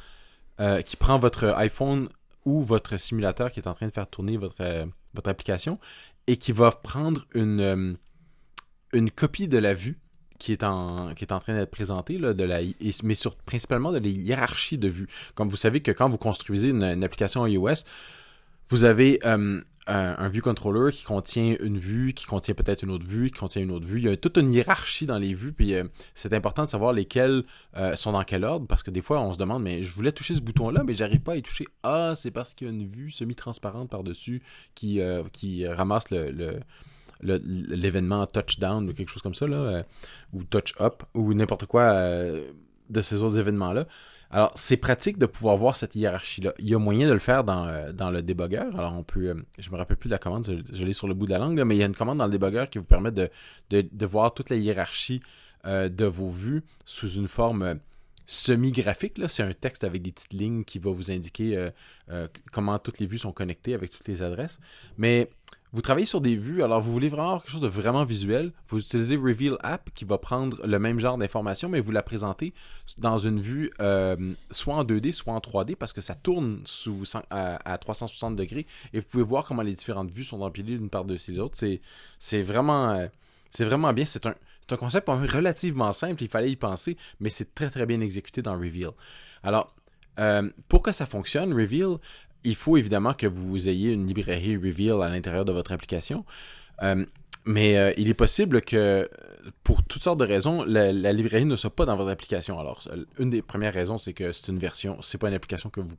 euh, 0.60 0.82
votre 1.20 1.50
iPhone 1.58 2.10
ou 2.46 2.62
votre 2.62 2.98
simulateur 2.98 3.52
qui 3.52 3.60
est 3.60 3.68
en 3.68 3.74
train 3.74 3.88
de 3.88 3.94
faire 3.94 4.08
tourner 4.08 4.38
votre, 4.38 4.64
application 5.26 5.80
et 6.28 6.38
qui 6.38 6.52
va 6.52 6.72
prendre 6.72 7.26
une 7.34 7.98
copie 9.16 9.48
de 9.48 9.58
la 9.58 9.74
vue 9.74 10.00
qui 10.42 10.54
est 10.54 10.64
en, 10.64 11.14
qui 11.14 11.24
est 11.24 11.32
en 11.32 11.40
train 11.40 11.54
d'être 11.54 11.70
présentée, 11.70 12.18
là, 12.18 12.34
de 12.34 12.44
la, 12.44 12.62
mais 13.04 13.14
principalement 13.46 13.92
de 13.92 14.00
la 14.00 14.08
hiérarchie 14.08 14.80
de 14.80 14.88
vues. 14.88 15.08
Comme 15.36 15.50
vous 15.50 15.56
savez 15.56 15.82
que 15.82 15.92
quand 15.92 16.10
vous 16.10 16.18
construisez 16.18 16.70
une, 16.70 16.84
application 16.84 17.46
iOS, 17.46 17.86
vous 18.70 18.84
avez 18.84 19.20
un, 19.24 19.62
view 20.30 20.42
controller 20.42 20.92
qui 20.92 21.04
contient 21.04 21.56
une 21.60 21.78
vue, 21.78 22.14
qui 22.14 22.26
contient 22.26 22.56
peut-être 22.56 22.82
une 22.82 22.90
autre 22.90 23.06
vue, 23.06 23.30
qui 23.30 23.40
contient 23.40 23.62
une 23.62 23.70
autre 23.70 23.86
vue. 23.86 24.00
Il 24.00 24.06
y 24.06 24.10
a 24.10 24.18
toute 24.18 24.38
une 24.38 24.50
hiérarchie 24.50 25.06
dans 25.06 25.20
les 25.20 25.36
vues, 25.36 25.54
puis 25.54 25.76
euh, 25.76 25.84
c'est 26.16 26.34
important 26.34 26.64
de 26.64 26.70
savoir 26.70 26.92
lesquelles 26.92 27.44
euh, 27.78 27.96
sont 27.96 28.14
dans 28.14 28.24
quel 28.24 28.44
ordre, 28.44 28.66
parce 28.66 28.82
que 28.82 28.90
des 28.90 29.02
fois 29.02 29.22
on 29.22 29.34
se 29.34 29.38
demande, 29.38 29.62
mais 29.62 29.84
je 29.84 29.94
voulais 29.94 30.12
toucher 30.12 30.34
ce 30.34 30.42
bouton-là, 30.42 30.84
mais 30.84 30.96
j'arrive 30.96 31.20
pas 31.20 31.34
à 31.34 31.36
y 31.36 31.44
toucher. 31.44 31.68
Ah, 31.84 32.14
c'est 32.16 32.32
parce 32.32 32.56
qu'il 32.56 32.66
y 32.66 32.72
a 32.72 32.74
une 32.74 32.88
vue 32.88 33.12
semi-transparente 33.12 33.92
par-dessus 33.92 34.42
qui, 34.74 35.02
euh, 35.02 35.22
qui 35.32 35.68
ramasse 35.68 36.10
le, 36.10 36.62
l'événement 37.22 38.26
touchdown 38.26 38.88
ou 38.90 38.94
quelque 38.94 39.10
chose 39.10 39.22
comme 39.22 39.34
ça, 39.34 39.48
là, 39.48 39.84
ou 40.34 40.44
touch 40.44 40.74
up, 40.80 41.04
ou 41.14 41.34
n'importe 41.34 41.66
quoi 41.66 41.94
de 42.92 43.02
ces 43.02 43.22
autres 43.24 43.40
événements-là. 43.40 43.86
Alors, 44.34 44.52
c'est 44.56 44.78
pratique 44.78 45.18
de 45.18 45.26
pouvoir 45.26 45.58
voir 45.58 45.76
cette 45.76 45.94
hiérarchie-là. 45.96 46.54
Il 46.58 46.70
y 46.70 46.74
a 46.74 46.80
moyen 46.80 47.08
de 47.08 47.14
le 47.14 47.20
faire 47.20 47.44
dans, 47.44 47.68
euh, 47.68 47.92
dans 47.92 48.10
le 48.10 48.22
débogueur. 48.22 48.74
Alors, 48.78 48.94
on 48.94 49.04
peut, 49.04 49.28
euh, 49.28 49.36
je 49.60 49.70
me 49.70 49.76
rappelle 49.76 49.98
plus 49.98 50.08
de 50.08 50.14
la 50.14 50.20
commande, 50.20 50.64
je, 50.72 50.86
l'ai 50.86 50.94
sur 50.94 51.10
le 51.10 51.14
bout 51.14 51.26
de 51.26 51.32
la 51.32 51.38
langue, 51.38 51.62
mais 51.64 51.76
il 51.76 51.80
y 51.80 51.84
a 51.84 51.86
une 51.86 51.96
commande 51.96 52.20
dans 52.20 52.26
le 52.26 52.32
débogueur 52.32 52.70
qui 52.70 52.78
vous 52.78 52.86
permet 52.86 53.12
de, 53.12 53.30
de, 53.70 54.06
voir 54.06 54.34
toute 54.34 54.50
la 54.50 54.56
hiérarchie 54.56 55.20
euh, 55.66 55.90
de 55.90 56.06
vos 56.06 56.30
vues 56.30 56.64
sous 56.86 57.10
une 57.10 57.28
forme 57.28 57.80
semi-graphique. 58.26 59.20
C'est 59.28 59.44
un 59.44 59.52
texte 59.52 59.84
avec 59.84 60.02
des 60.02 60.14
petites 60.14 60.34
lignes 60.34 60.64
qui 60.64 60.80
va 60.80 60.92
vous 60.92 61.12
indiquer 61.12 61.70
comment 62.54 62.80
toutes 62.80 63.00
les 63.00 63.06
vues 63.06 63.18
sont 63.18 63.34
connectées 63.34 63.74
avec 63.74 63.92
toutes 63.92 64.08
les 64.08 64.22
adresses. 64.22 64.60
Mais 64.98 65.30
vous 65.74 65.82
travaillez 65.82 66.06
sur 66.06 66.20
des 66.20 66.36
vues, 66.36 66.64
alors 66.64 66.82
vous 66.82 66.92
voulez 66.92 67.08
vraiment 67.08 67.28
avoir 67.28 67.42
quelque 67.44 67.52
chose 67.52 67.62
de 67.62 67.68
vraiment 67.68 68.04
visuel. 68.04 68.52
Vous 68.68 68.80
utilisez 68.80 69.16
Reveal 69.16 69.58
App 69.62 69.90
qui 69.94 70.04
va 70.04 70.18
prendre 70.18 70.66
le 70.66 70.80
même 70.80 71.00
genre 71.00 71.18
d'information, 71.18 71.70
mais 71.70 71.80
vous 71.80 71.92
la 71.92 72.04
présentez 72.04 72.54
dans 72.98 73.18
une 73.18 73.40
vue 73.40 73.72
euh, 73.82 74.34
soit 74.50 74.76
en 74.76 74.84
2D, 74.84 75.14
soit 75.14 75.34
en 75.34 75.40
3D, 75.40 75.76
parce 75.76 75.94
que 75.94 76.02
ça 76.02 76.16
tourne 76.16 76.62
à, 77.30 77.78
360 77.78 78.36
degrés. 78.36 78.66
Et 78.94 79.00
vous 79.00 79.06
pouvez 79.08 79.24
voir 79.24 79.46
comment 79.46 79.62
les 79.62 79.74
différentes 79.74 80.12
vues 80.12 80.26
sont 80.26 80.42
empilées 80.42 80.74
l'une 80.74 80.90
par-dessus 80.90 81.32
l'autre. 81.32 81.58
C'est 82.20 82.44
vraiment, 82.44 82.92
euh, 82.92 83.08
c'est 83.50 83.66
vraiment 83.66 83.94
bien. 83.94 84.06
C'est 84.06 84.26
un, 84.26 84.36
un 84.70 84.78
concept 84.78 85.08
relativement 85.08 85.92
simple, 85.92 86.24
il 86.24 86.30
fallait 86.30 86.52
y 86.52 86.56
penser, 86.56 86.98
mais 87.20 87.30
c'est 87.30 87.54
très 87.54 87.70
très 87.70 87.86
bien 87.86 88.02
exécuté 88.02 88.42
dans 88.42 88.54
Reveal. 88.54 88.92
Alors, 89.44 89.74
euh, 90.20 90.50
pour 90.68 90.82
que 90.84 90.92
ça 90.92 91.06
fonctionne, 91.06 91.54
Reveal, 91.54 91.98
il 92.44 92.56
faut 92.56 92.78
évidemment 92.78 93.14
que 93.14 93.28
vous 93.28 93.70
ayez 93.70 93.92
une 93.92 94.08
librairie 94.08 94.56
Reveal 94.56 95.02
à 95.02 95.10
l'intérieur 95.10 95.46
de 95.46 95.52
votre 95.52 95.72
application. 95.72 96.26
Euh, 96.84 97.06
mais 97.46 97.78
euh, 97.78 97.92
il 97.98 98.08
est 98.10 98.14
possible 98.14 98.62
que, 98.62 99.10
pour 99.64 99.84
toutes 99.84 100.04
sortes 100.04 100.20
de 100.20 100.26
raisons, 100.26 100.64
la, 100.64 100.92
librairie 100.92 101.46
ne 101.46 101.56
soit 101.56 101.76
pas 101.76 101.86
dans 101.86 101.96
votre 101.96 102.12
application. 102.12 102.60
Alors, 102.60 102.84
une 103.18 103.30
des 103.30 103.42
premières 103.42 103.74
raisons, 103.74 103.98
c'est 103.98 104.14
que 104.14 104.32
c'est 104.32 104.50
une 104.50 104.60
version, 104.60 105.02
c'est 105.02 105.18
pas 105.18 105.28
une 105.28 105.34
application 105.34 105.70
que 105.70 105.82
vous, 105.82 105.96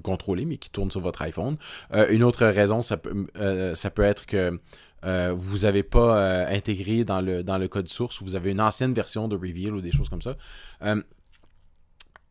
contrôlez, 0.00 0.46
mais 0.46 0.56
qui 0.56 0.70
tourne 0.70 0.90
sur 0.90 1.00
votre 1.00 1.20
iPhone. 1.22 1.58
Euh, 1.92 2.06
une 2.08 2.22
autre 2.22 2.46
raison, 2.46 2.80
ça 2.80 2.96
peut, 2.96 4.02
être 4.02 4.24
que 4.24 4.58
vous 5.32 5.58
n'avez 5.58 5.82
pas 5.82 6.46
intégré 6.46 7.04
dans 7.04 7.20
le, 7.20 7.66
code 7.66 7.88
source, 7.88 8.22
ou 8.22 8.24
vous 8.24 8.34
avez 8.34 8.52
une 8.52 8.62
ancienne 8.62 8.94
version 8.94 9.28
de 9.28 9.36
Reveal 9.36 9.74
ou 9.74 9.82
des 9.82 9.92
choses 9.92 10.08
comme 10.08 10.22
ça. 10.22 10.36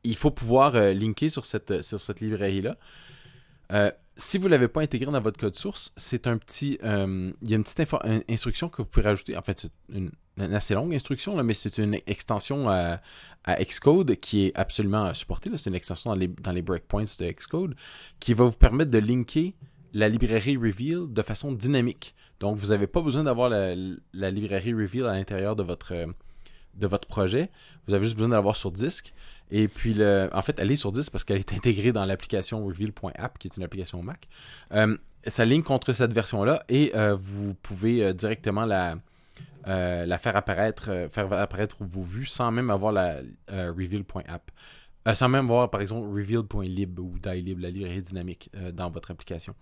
il 0.04 0.16
faut 0.16 0.32
pouvoir 0.32 0.74
linker 0.74 1.30
sur 1.30 1.46
cette, 1.46 1.84
sur 1.84 2.02
cette 2.02 2.20
librairie-là. 2.20 2.78
Euh, 3.72 3.92
si 4.16 4.38
vous 4.38 4.46
ne 4.46 4.50
l'avez 4.50 4.68
pas 4.68 4.82
intégré 4.82 5.12
dans 5.12 5.22
votre 5.22 5.40
code 5.40 5.56
source, 5.56 5.92
c'est 5.96 6.28
un 6.28 6.38
petit. 6.38 6.78
Euh, 6.84 7.32
il 7.42 7.50
y 7.50 7.54
a 7.54 7.58
une 7.58 7.64
petite 7.64 7.84
instruction 8.30 8.70
que 8.70 8.82
vous 8.82 8.88
pouvez 8.88 9.06
rajouter. 9.06 9.36
En 9.36 9.42
fait, 9.42 9.62
c'est 9.62 9.72
une, 9.90 10.12
assez 10.54 10.76
longue 10.76 10.94
instruction, 10.94 11.42
mais 11.44 11.54
c'est 11.54 11.78
une 11.80 11.98
extension 12.06 12.70
à, 12.70 13.00
Xcode 13.48 14.16
qui 14.18 14.46
est 14.46 14.52
absolument 14.56 15.14
supportée. 15.14 15.50
C'est 15.58 15.70
une 15.70 15.76
extension 15.76 16.12
dans 16.12 16.16
les, 16.16 16.28
dans 16.28 16.52
les 16.52 16.62
breakpoints 16.62 17.04
de 17.04 17.32
Xcode 17.32 17.76
qui 18.20 18.34
va 18.34 18.46
vous 18.46 18.58
permettre 18.58 18.92
de 18.92 19.00
linker 19.00 19.54
la 19.94 20.10
librairie 20.10 20.58
Reveal 20.58 21.12
de 21.12 21.22
façon 21.22 21.52
dynamique. 21.52 22.16
Donc, 22.40 22.58
vous 22.58 22.68
n'avez 22.68 22.88
pas 22.88 23.02
besoin 23.02 23.24
d'avoir 23.24 23.50
la, 23.50 24.32
librairie 24.32 24.74
Reveal 24.74 25.06
à 25.06 25.14
l'intérieur 25.14 25.56
de 25.56 25.64
votre, 25.64 25.94
de 26.76 26.88
votre 26.88 27.08
projet. 27.08 27.50
Vous 27.88 27.94
avez 27.94 28.04
juste 28.04 28.16
besoin 28.16 28.30
de 28.30 28.36
l'avoir 28.36 28.56
sur 28.56 28.72
disque. 28.72 29.14
Et 29.56 29.68
puis, 29.68 29.94
le, 29.94 30.30
en 30.34 30.42
fait, 30.42 30.60
elle 30.60 30.72
est 30.72 30.76
sur 30.76 30.92
10 30.92 31.12
parce 31.12 31.24
qu'elle 31.24 31.38
est 31.38 31.54
intégrée 31.54 31.92
dans 31.92 32.04
l'application 32.06 32.66
reveal.app, 32.66 33.38
qui 33.38 33.48
est 33.48 33.56
une 33.56 33.62
application 33.62 34.02
Mac. 34.02 34.28
Euh, 34.74 34.98
ça 35.28 35.46
ligne 35.46 35.62
contre 35.62 35.94
cette 35.94 36.12
version-là 36.12 36.64
et 36.70 36.92
euh, 36.96 37.16
vous 37.16 37.54
pouvez 37.54 38.04
euh, 38.04 38.14
directement 38.14 38.66
la, 38.66 38.98
faire 40.18 40.36
apparaître, 40.36 41.08
faire 41.12 41.32
apparaître 41.32 41.78
vos 41.82 42.02
vues 42.02 42.26
sans 42.26 42.52
même 42.52 42.72
avoir 42.72 42.92
la 42.92 43.18
reveal.app. 43.48 44.52
sans 45.14 45.30
même 45.30 45.46
avoir, 45.46 45.70
par 45.70 45.82
exemple, 45.82 46.08
reveal.lib 46.08 47.00
ou 47.00 47.20
dylib, 47.20 47.60
la 47.60 47.70
librairie 47.70 48.02
dynamique 48.02 48.50
dans 48.74 48.90
votre 48.90 49.12
application. 49.12 49.54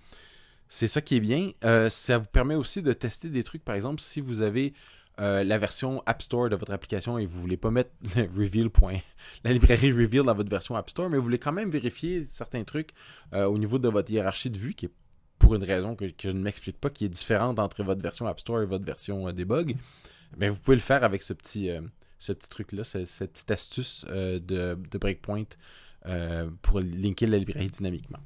C'est 0.70 0.88
ça 0.88 1.02
qui 1.02 1.18
est 1.18 1.20
bien. 1.20 1.52
ça 1.90 2.18
vous 2.18 2.30
permet 2.32 2.56
aussi 2.56 2.82
de 2.82 2.94
tester 2.94 3.28
des 3.28 3.44
trucs, 3.44 3.66
par 3.66 3.76
exemple, 3.76 4.00
si 4.00 4.22
vous 4.22 4.42
avez 4.42 4.74
euh, 5.19 5.43
la 5.43 5.58
version 5.58 6.02
App 6.06 6.21
Store 6.21 6.50
de 6.50 6.56
votre 6.56 6.71
application 6.71 7.17
et 7.17 7.26
vous 7.26 7.39
voulez 7.39 7.58
pas 7.58 7.69
mettre 7.69 7.91
Reveal. 8.15 8.69
la 9.43 9.54
librairie 9.54 9.91
Reveal 9.91 10.24
dans 10.24 10.34
votre 10.34 10.50
version 10.50 10.76
App 10.76 10.89
Store, 10.89 11.10
mais 11.10 11.17
vous 11.17 11.24
voulez 11.24 11.39
quand 11.39 11.52
même 11.52 11.69
vérifier 11.69 12.26
certains 12.26 12.63
trucs 12.63 12.91
euh, 13.34 13.45
au 13.45 13.58
niveau 13.58 13.78
de 13.78 13.89
votre 13.89 14.10
hiérarchie 14.10 14.50
de 14.50 14.58
vue, 14.58 14.74
qui 14.74 14.86
est 14.86 14.91
pour 15.38 15.56
une 15.56 15.63
raison 15.63 15.95
que, 15.95 16.06
je 16.21 16.30
ne 16.30 16.41
m'explique 16.41 16.80
pas, 16.80 16.89
qui 16.89 17.06
est 17.06 17.10
différente 17.10 17.60
entre 17.60 17.84
votre 17.84 18.02
version 18.02 18.26
App 18.26 18.39
Store 18.39 18.62
et 18.62 18.65
votre 18.65 18.86
version 18.86 19.28
euh, 19.28 19.32
debug. 19.32 19.76
Mais 20.38 20.50
vous 20.50 20.60
pouvez 20.62 20.78
le 20.78 20.82
faire 20.82 21.04
avec 21.04 21.24
ce 21.24 21.34
petit, 21.34 21.69
ce 22.17 22.32
petit 22.32 22.47
truc-là, 22.47 22.86
cette 22.86 23.34
petite 23.34 23.52
astuce 23.52 24.06
de, 24.06 24.76
breakpoint 24.97 25.43
pour 26.62 26.80
linker 26.80 27.28
la 27.28 27.38
librairie 27.38 27.67
dynamiquement. 27.67 28.19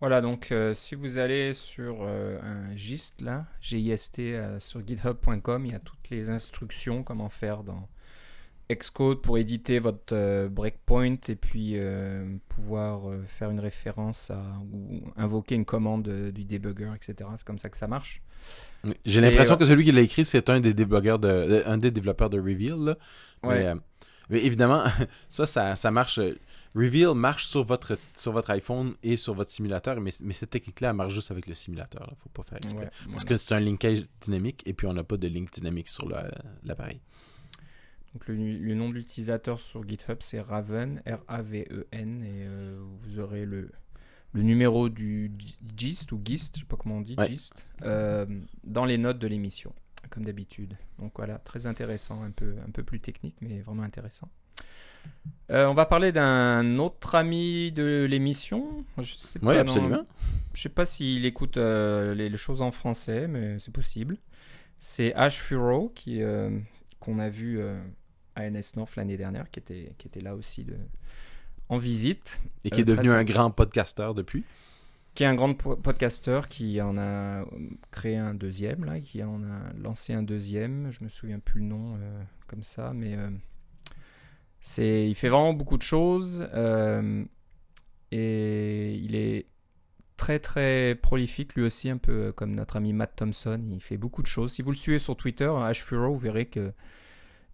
Voilà, 0.00 0.20
donc 0.20 0.52
euh, 0.52 0.74
si 0.74 0.94
vous 0.94 1.18
allez 1.18 1.52
sur 1.54 1.98
euh, 2.02 2.38
un 2.42 2.74
GIST, 2.76 3.20
là, 3.22 3.46
GIST, 3.60 4.20
euh, 4.20 4.58
sur 4.60 4.86
github.com, 4.86 5.66
il 5.66 5.72
y 5.72 5.74
a 5.74 5.80
toutes 5.80 6.10
les 6.10 6.30
instructions 6.30 7.02
comment 7.02 7.28
faire 7.28 7.64
dans 7.64 7.88
Xcode 8.70 9.22
pour 9.22 9.38
éditer 9.38 9.80
votre 9.80 10.46
breakpoint 10.48 11.16
et 11.28 11.36
puis 11.36 11.74
pouvoir 12.50 13.00
faire 13.26 13.50
une 13.50 13.60
référence 13.60 14.30
à, 14.30 14.42
ou 14.70 15.00
invoquer 15.16 15.54
une 15.54 15.64
commande 15.64 16.06
du 16.06 16.44
debugger, 16.44 16.90
etc. 16.94 17.30
C'est 17.38 17.46
comme 17.46 17.58
ça 17.58 17.70
que 17.70 17.78
ça 17.78 17.86
marche. 17.86 18.20
J'ai 19.06 19.22
l'impression 19.22 19.56
que 19.56 19.64
celui 19.64 19.84
qui 19.84 19.92
l'a 19.92 20.02
écrit, 20.02 20.26
c'est 20.26 20.50
un 20.50 20.60
des 20.60 20.74
débuggeurs 20.74 21.18
de, 21.18 21.62
un 21.64 21.78
des 21.78 21.90
développeurs 21.90 22.28
de 22.28 22.38
Reveal. 22.38 22.76
là. 22.78 22.98
Ouais. 23.42 23.74
Mais, 23.74 23.80
mais 24.28 24.44
évidemment, 24.44 24.84
ça, 25.30 25.46
ça, 25.46 25.74
ça 25.74 25.90
marche. 25.90 26.20
Reveal 26.74 27.14
marche 27.14 27.46
sur 27.46 27.64
votre, 27.64 27.98
sur 28.14 28.32
votre 28.32 28.50
iPhone 28.50 28.94
et 29.02 29.16
sur 29.16 29.34
votre 29.34 29.50
simulateur, 29.50 30.00
mais, 30.00 30.12
mais 30.22 30.34
cette 30.34 30.50
technique-là, 30.50 30.92
marche 30.92 31.14
juste 31.14 31.30
avec 31.30 31.46
le 31.46 31.54
simulateur. 31.54 32.06
Là. 32.06 32.12
Faut 32.22 32.28
pas 32.28 32.42
faire 32.42 32.58
exprès. 32.58 32.84
Ouais, 32.84 33.12
Parce 33.12 33.24
que 33.24 33.36
c'est 33.36 33.54
un 33.54 33.60
linkage 33.60 34.02
dynamique 34.20 34.62
et 34.66 34.74
puis 34.74 34.86
on 34.86 34.92
n'a 34.92 35.04
pas 35.04 35.16
de 35.16 35.26
link 35.28 35.50
dynamique 35.52 35.88
sur 35.88 36.08
l'appareil. 36.62 37.00
Donc 38.14 38.26
le, 38.28 38.34
le 38.36 38.74
nom 38.74 38.88
de 38.88 38.94
l'utilisateur 38.94 39.60
sur 39.60 39.86
GitHub 39.86 40.16
c'est 40.20 40.40
Raven, 40.40 41.02
R-A-V-E-N, 41.06 42.22
et 42.24 42.46
euh, 42.46 42.78
vous 43.00 43.18
aurez 43.18 43.44
le, 43.44 43.70
le 44.32 44.42
numéro 44.42 44.88
du 44.88 45.30
GIST 45.76 46.12
ou 46.12 46.20
GIST, 46.24 46.54
je 46.56 46.60
sais 46.60 46.66
pas 46.66 46.76
comment 46.76 46.96
on 46.96 47.00
dit, 47.02 47.14
Ouais. 47.18 47.28
GIST, 47.28 47.68
euh, 47.82 48.24
dans 48.64 48.86
les 48.86 48.96
notes 48.98 49.18
de 49.18 49.26
l'émission, 49.26 49.74
comme 50.10 50.24
d'habitude. 50.24 50.76
Donc 50.98 51.12
voilà, 51.16 51.38
très 51.38 51.66
intéressant, 51.66 52.22
un 52.22 52.30
peu, 52.30 52.54
un 52.66 52.70
peu 52.70 52.82
plus 52.82 53.00
technique, 53.00 53.36
mais 53.42 53.60
vraiment 53.60 53.82
intéressant. 53.82 54.28
Euh, 55.50 55.66
on 55.66 55.74
va 55.74 55.86
parler 55.86 56.12
d'un 56.12 56.78
autre 56.78 57.14
ami 57.14 57.72
de 57.72 58.06
l'émission. 58.08 58.84
Je 58.98 59.14
sais 59.14 59.38
pas, 59.38 59.58
absolument. 59.60 60.04
je 60.52 60.60
sais 60.62 60.68
pas 60.68 60.84
s'il 60.84 61.24
écoute 61.24 61.56
euh, 61.56 62.14
les, 62.14 62.28
les 62.28 62.36
choses 62.36 62.60
en 62.60 62.70
français, 62.70 63.26
mais 63.28 63.58
c'est 63.58 63.72
possible. 63.72 64.18
C'est 64.78 65.14
Ash 65.14 65.40
Furo 65.40 65.90
qui 65.94 66.22
euh, 66.22 66.50
qu'on 67.00 67.18
a 67.18 67.28
vu 67.30 67.60
à 68.36 68.50
NS 68.50 68.76
North 68.76 68.96
l'année 68.96 69.16
dernière, 69.16 69.50
qui 69.50 69.58
était 69.60 69.92
qui 69.98 70.06
était 70.08 70.20
là 70.20 70.34
aussi 70.36 70.64
de, 70.64 70.76
en 71.70 71.78
visite, 71.78 72.40
Et 72.64 72.70
qui 72.70 72.82
est 72.82 72.84
devenu 72.84 73.08
un 73.10 73.24
grand 73.24 73.50
podcasteur 73.50 74.14
depuis. 74.14 74.44
qui 75.14 75.22
est 75.22 75.26
un 75.26 75.34
grand 75.34 75.54
po- 75.54 75.76
podcasteur 75.76 76.48
qui 76.48 76.80
en 76.82 76.96
a 76.98 77.44
créé 77.90 78.16
un 78.18 78.34
deuxième 78.34 78.84
là, 78.84 79.00
qui 79.00 79.24
en 79.24 79.42
a 79.42 79.72
lancé 79.82 80.12
un 80.12 80.22
deuxième. 80.22 80.90
Je 80.92 81.02
me 81.02 81.08
souviens 81.08 81.38
plus 81.38 81.60
le 81.60 81.66
nom 81.68 81.98
comme 82.46 82.62
ça, 82.62 82.92
mais 82.94 83.16
c'est 84.60 85.08
il 85.08 85.14
fait 85.14 85.28
vraiment 85.28 85.54
beaucoup 85.54 85.76
de 85.78 85.82
choses 85.82 86.48
euh, 86.54 87.24
et 88.10 88.94
il 88.94 89.14
est 89.14 89.46
très 90.16 90.38
très 90.40 90.94
prolifique 91.00 91.54
lui 91.54 91.62
aussi, 91.64 91.90
un 91.90 91.98
peu 91.98 92.12
euh, 92.28 92.32
comme 92.32 92.54
notre 92.54 92.76
ami 92.76 92.92
Matt 92.92 93.14
Thompson. 93.16 93.60
Il 93.70 93.80
fait 93.80 93.96
beaucoup 93.96 94.22
de 94.22 94.26
choses. 94.26 94.52
Si 94.52 94.62
vous 94.62 94.70
le 94.70 94.76
suivez 94.76 94.98
sur 94.98 95.16
Twitter, 95.16 95.50
Ashfuro, 95.62 96.12
vous 96.12 96.18
verrez 96.18 96.46
que 96.46 96.72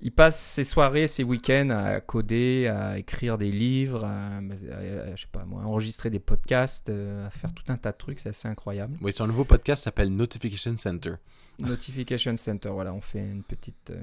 il 0.00 0.12
passe 0.12 0.38
ses 0.38 0.64
soirées, 0.64 1.06
ses 1.06 1.22
week-ends 1.24 1.70
à 1.70 2.00
coder, 2.00 2.66
à 2.68 2.98
écrire 2.98 3.38
des 3.38 3.50
livres, 3.50 4.04
à, 4.04 4.36
à- 4.36 4.38
à- 4.38 5.14
je 5.16 5.22
sais 5.22 5.28
pas 5.30 5.44
moi, 5.44 5.62
à 5.62 5.66
enregistrer 5.66 6.10
des 6.10 6.18
podcasts, 6.18 6.88
euh, 6.90 7.26
à 7.26 7.30
faire 7.30 7.52
tout 7.54 7.64
un 7.68 7.76
tas 7.76 7.92
de 7.92 7.96
trucs. 7.96 8.20
C'est 8.20 8.28
assez 8.30 8.48
incroyable. 8.48 8.96
Oui, 9.00 9.12
son 9.12 9.26
nouveau 9.26 9.44
podcast 9.44 9.84
s'appelle 9.84 10.10
Notification 10.14 10.76
Center. 10.76 11.14
Notification 11.60 12.36
Center, 12.36 12.70
voilà, 12.70 12.92
on 12.92 13.00
fait 13.00 13.20
une 13.20 13.44
petite, 13.44 13.90
euh, 13.90 14.02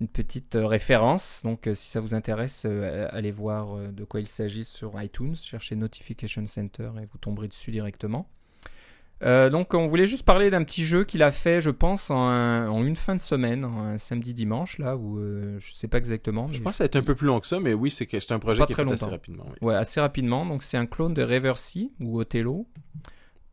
une 0.00 0.08
petite 0.08 0.56
euh, 0.56 0.66
référence. 0.66 1.42
Donc, 1.44 1.66
euh, 1.66 1.74
si 1.74 1.90
ça 1.90 2.00
vous 2.00 2.14
intéresse, 2.14 2.64
euh, 2.66 3.08
allez 3.12 3.30
voir 3.30 3.76
de 3.76 4.04
quoi 4.04 4.20
il 4.20 4.26
s'agit 4.26 4.64
sur 4.64 5.00
iTunes. 5.02 5.34
Cherchez 5.36 5.76
Notification 5.76 6.44
Center 6.46 6.90
et 7.00 7.04
vous 7.04 7.18
tomberez 7.18 7.48
dessus 7.48 7.70
directement. 7.70 8.26
Euh, 9.22 9.50
donc, 9.50 9.74
on 9.74 9.86
voulait 9.86 10.06
juste 10.06 10.22
parler 10.22 10.48
d'un 10.50 10.64
petit 10.64 10.86
jeu 10.86 11.04
qu'il 11.04 11.22
a 11.22 11.30
fait, 11.30 11.60
je 11.60 11.68
pense, 11.68 12.10
en, 12.10 12.22
un- 12.26 12.70
en 12.70 12.82
une 12.86 12.96
fin 12.96 13.14
de 13.14 13.20
semaine, 13.20 13.64
un 13.64 13.98
samedi-dimanche, 13.98 14.78
là, 14.78 14.96
où 14.96 15.18
euh, 15.18 15.58
je 15.60 15.74
sais 15.74 15.88
pas 15.88 15.98
exactement. 15.98 16.50
Je 16.50 16.62
pense 16.62 16.72
que 16.72 16.76
ça 16.78 16.84
va 16.84 16.86
être 16.86 16.96
un 16.96 17.02
peu 17.02 17.14
plus 17.14 17.26
long 17.26 17.38
que 17.38 17.46
ça, 17.46 17.60
mais 17.60 17.74
oui, 17.74 17.90
c'est 17.90 18.32
un 18.32 18.38
projet 18.38 18.60
Pas 18.60 18.66
qui 18.66 18.72
est 18.72 18.76
très 18.76 18.86
fait 18.86 18.92
assez 18.94 19.04
rapidement. 19.04 19.44
oui. 19.50 19.56
Ouais, 19.60 19.74
assez 19.74 20.00
rapidement. 20.00 20.46
Donc, 20.46 20.62
c'est 20.62 20.78
un 20.78 20.86
clone 20.86 21.12
de 21.12 21.22
Reversy 21.22 21.92
ou 22.00 22.18
Othello 22.18 22.66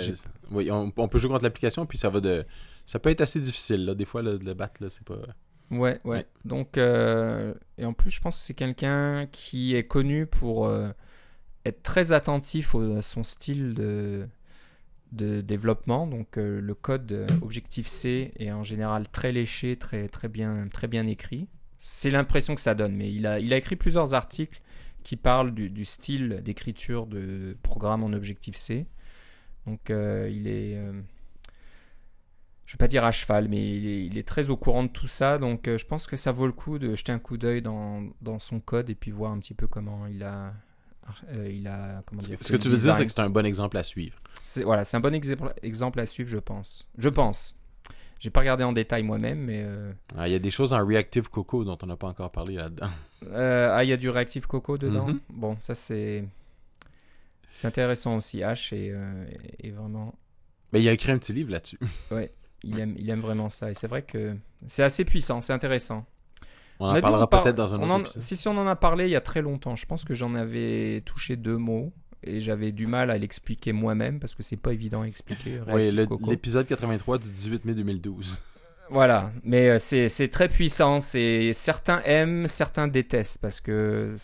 oui, 0.51 0.71
on, 0.71 0.93
on 0.97 1.09
peut 1.09 1.19
jouer 1.19 1.31
contre 1.31 1.45
l'application, 1.45 1.85
puis 1.87 1.99
ça 1.99 2.11
va 2.11 2.21
de. 2.21 2.45
Ça 2.87 2.99
peut 2.99 3.11
être 3.11 3.21
assez 3.21 3.41
difficile, 3.41 3.85
là. 3.85 3.95
Des 3.95 4.05
fois, 4.05 4.23
là, 4.23 4.39
de 4.39 4.45
le 4.45 4.55
battre, 4.55 4.89
c'est 4.89 5.05
pas. 5.05 5.19
Ouais, 5.71 5.79
ouais. 5.79 6.01
Ouais. 6.05 6.27
Donc, 6.45 6.79
euh, 6.79 7.53
et 7.77 7.85
en 7.85 7.93
plus, 7.93 8.11
je 8.11 8.21
pense 8.21 8.37
que 8.37 8.43
c'est 8.43 8.55
quelqu'un 8.55 9.27
qui 9.31 9.75
est 9.75 9.85
connu 9.85 10.25
pour 10.25 10.67
euh, 10.67 10.89
être 11.67 11.83
très 11.83 12.13
attentif 12.13 12.75
au- 12.75 12.97
à 12.97 13.03
son 13.03 13.23
style 13.25 13.75
de, 13.75 14.27
de 15.13 15.43
développement. 15.43 16.07
Donc, 16.07 16.37
le 16.37 16.75
code 16.75 17.13
euh, 17.13 17.27
Objective-C 17.43 18.33
est 18.39 18.53
en 18.53 18.63
général 18.63 19.09
très 19.09 19.33
léché, 19.33 19.77
très, 19.77 20.09
très, 20.09 20.29
bien, 20.29 20.69
très 20.73 20.87
bien 20.87 21.07
écrit. 21.07 21.47
C'est 21.77 22.11
l'impression 22.11 22.55
que 22.55 22.61
ça 22.63 22.75
donne, 22.75 22.97
mais 22.97 23.13
il 23.13 23.27
a, 23.27 23.39
il 23.39 23.53
a 23.53 23.57
écrit 23.59 23.77
plusieurs 23.77 24.15
articles 24.15 24.61
qui 25.09 25.17
parlent 25.17 25.55
du, 25.55 25.71
du 25.71 25.87
style 25.87 26.43
d'écriture 26.45 27.07
de 27.07 27.57
programme 27.63 28.05
en 28.05 28.13
Objective-C. 28.13 28.87
Donc, 29.67 29.89
euh, 29.89 30.29
il 30.31 30.47
est. 30.47 30.77
euh, 30.77 31.01
je 32.67 32.75
vais 32.75 32.77
pas 32.77 32.89
dire 32.89 33.05
à 33.05 33.11
cheval, 33.11 33.49
mais 33.49 33.57
il 33.79 33.87
est, 33.87 34.05
il 34.05 34.19
est 34.19 34.29
très 34.29 34.51
au 34.51 34.59
courant 34.59 34.83
de 34.83 34.89
tout 34.91 35.07
ça, 35.07 35.39
donc 35.39 35.67
euh, 35.67 35.79
je 35.79 35.87
pense 35.87 36.07
que 36.07 36.19
ça 36.19 36.31
vaut 36.33 36.45
le 36.45 36.53
coup 36.53 36.79
de 36.79 36.95
jeter 36.95 37.13
un 37.13 37.19
coup 37.19 37.39
d'œil 37.39 37.63
dans, 37.63 38.03
dans 38.21 38.39
son 38.39 38.61
code 38.61 38.91
et 38.91 38.95
puis 38.95 39.11
voir 39.11 39.33
un 39.33 39.39
petit 39.39 39.55
peu 39.55 39.67
comment 39.67 40.07
il 40.07 40.23
a, 40.23 40.53
euh, 41.33 41.51
il 41.51 41.67
a 41.67 42.03
comment 42.05 42.21
Ce 42.21 42.29
dire, 42.29 42.39
que, 42.39 42.45
ce 42.45 42.57
tu 42.57 42.69
veux 42.69 42.77
dire, 42.77 42.95
c'est 42.95 43.07
que 43.07 43.11
c'est 43.11 43.21
un 43.21 43.31
bon 43.31 43.47
exemple 43.47 43.79
à 43.79 43.83
suivre. 43.83 44.19
C'est 44.43 44.63
voilà, 44.63 44.85
c'est 44.85 44.99
un 44.99 45.01
bon 45.01 45.15
exemple, 45.15 45.55
exemple 45.63 46.01
à 46.01 46.05
suivre, 46.05 46.29
je 46.29 46.37
pense. 46.39 46.87
Je 46.99 47.09
pense. 47.09 47.57
J'ai 48.21 48.31
pas 48.31 48.41
regardé 48.41 48.65
en 48.65 48.73
détail 48.73 49.03
moi-même, 49.05 49.39
mais 49.39 49.63
euh, 49.65 49.93
Ah, 50.17 50.27
Il 50.29 50.33
y 50.33 50.35
a 50.35 50.39
des 50.41 50.51
choses 50.51 50.73
en 50.73 50.85
Reactive 50.85 51.29
Coco 51.31 51.65
dont 51.65 51.79
on 51.83 51.87
n'a 51.87 51.97
pas 51.97 52.09
encore 52.09 52.31
parlé 52.33 52.55
là-dedans. 52.55 52.89
euh, 53.27 53.71
ah, 53.73 53.85
il 53.85 53.91
y 53.91 53.93
a 53.93 53.97
du 53.97 54.11
Reactive 54.11 54.47
Coco 54.47 54.77
dedans? 54.79 55.07
Mhm. 55.09 55.21
Bon, 55.31 55.57
ça 55.61 55.75
c'est 55.75 56.25
c'est 57.53 57.67
intéressant 57.67 58.17
aussi. 58.17 58.39
H 58.41 58.75
est, 58.75 58.91
euh, 58.91 59.25
est 59.63 59.71
vraiment 59.71 60.15
Mais 60.73 60.81
il 60.83 60.89
a 60.89 60.93
écrit 60.93 61.13
un 61.13 61.19
petit 61.19 61.33
livre 61.33 61.51
là-dessus. 61.53 61.79
il 62.65 62.79
aime, 62.79 62.95
il 62.99 63.09
aime 63.11 63.21
vraiment 63.21 63.49
ça. 63.49 63.71
Et 63.71 63.75
c'est 63.75 63.87
vrai 63.89 64.03
que 64.03 64.37
c'est 64.67 64.83
assez 64.83 65.05
puissant, 65.05 65.41
c'est 65.41 65.53
intéressant. 65.53 66.05
On 66.81 66.87
On 66.87 66.97
en 66.97 67.01
parlera 67.01 67.29
par- 67.29 67.43
peut-être 67.43 67.57
dans 67.57 67.75
un 67.75 67.79
autre 67.83 68.17
en-. 68.17 68.21
Si, 68.21 68.37
si 68.37 68.47
on 68.49 68.57
en 68.57 68.67
a 68.67 68.77
parlé 68.77 69.05
il 69.07 69.11
y 69.11 69.17
a 69.17 69.21
très 69.21 69.43
longtemps, 69.43 69.75
je 69.77 69.87
pense 69.87 70.05
que 70.05 70.15
j'en 70.15 70.35
avais 70.35 71.01
touché 71.05 71.37
deux 71.37 71.57
mots 71.57 71.93
et 72.23 72.41
j'avais 72.41 72.73
du 72.73 72.87
mal 72.87 73.11
à 73.11 73.19
l'expliquer 73.19 73.73
moi-même 73.73 74.19
parce 74.21 74.35
que 74.35 74.43
c'est 74.43 74.57
pas 74.57 74.73
évident 74.73 75.03
à 75.03 75.07
expliquer. 75.07 75.61
Oui, 75.69 75.91
l'épisode 76.27 76.67
83 76.67 77.19
du 77.19 77.31
18 77.31 77.65
mai 77.65 77.75
2012. 77.75 78.41
Voilà, 78.91 79.33
mais 79.45 79.69
euh, 79.69 79.79
c'est 79.79 80.29
très 80.29 80.49
puissant. 80.49 81.01
C'est 81.01 81.53
certains 81.53 82.01
aiment, 82.05 82.47
certains 82.47 82.89
détestent 82.89 83.39
parce 83.39 83.61
que 83.61 84.15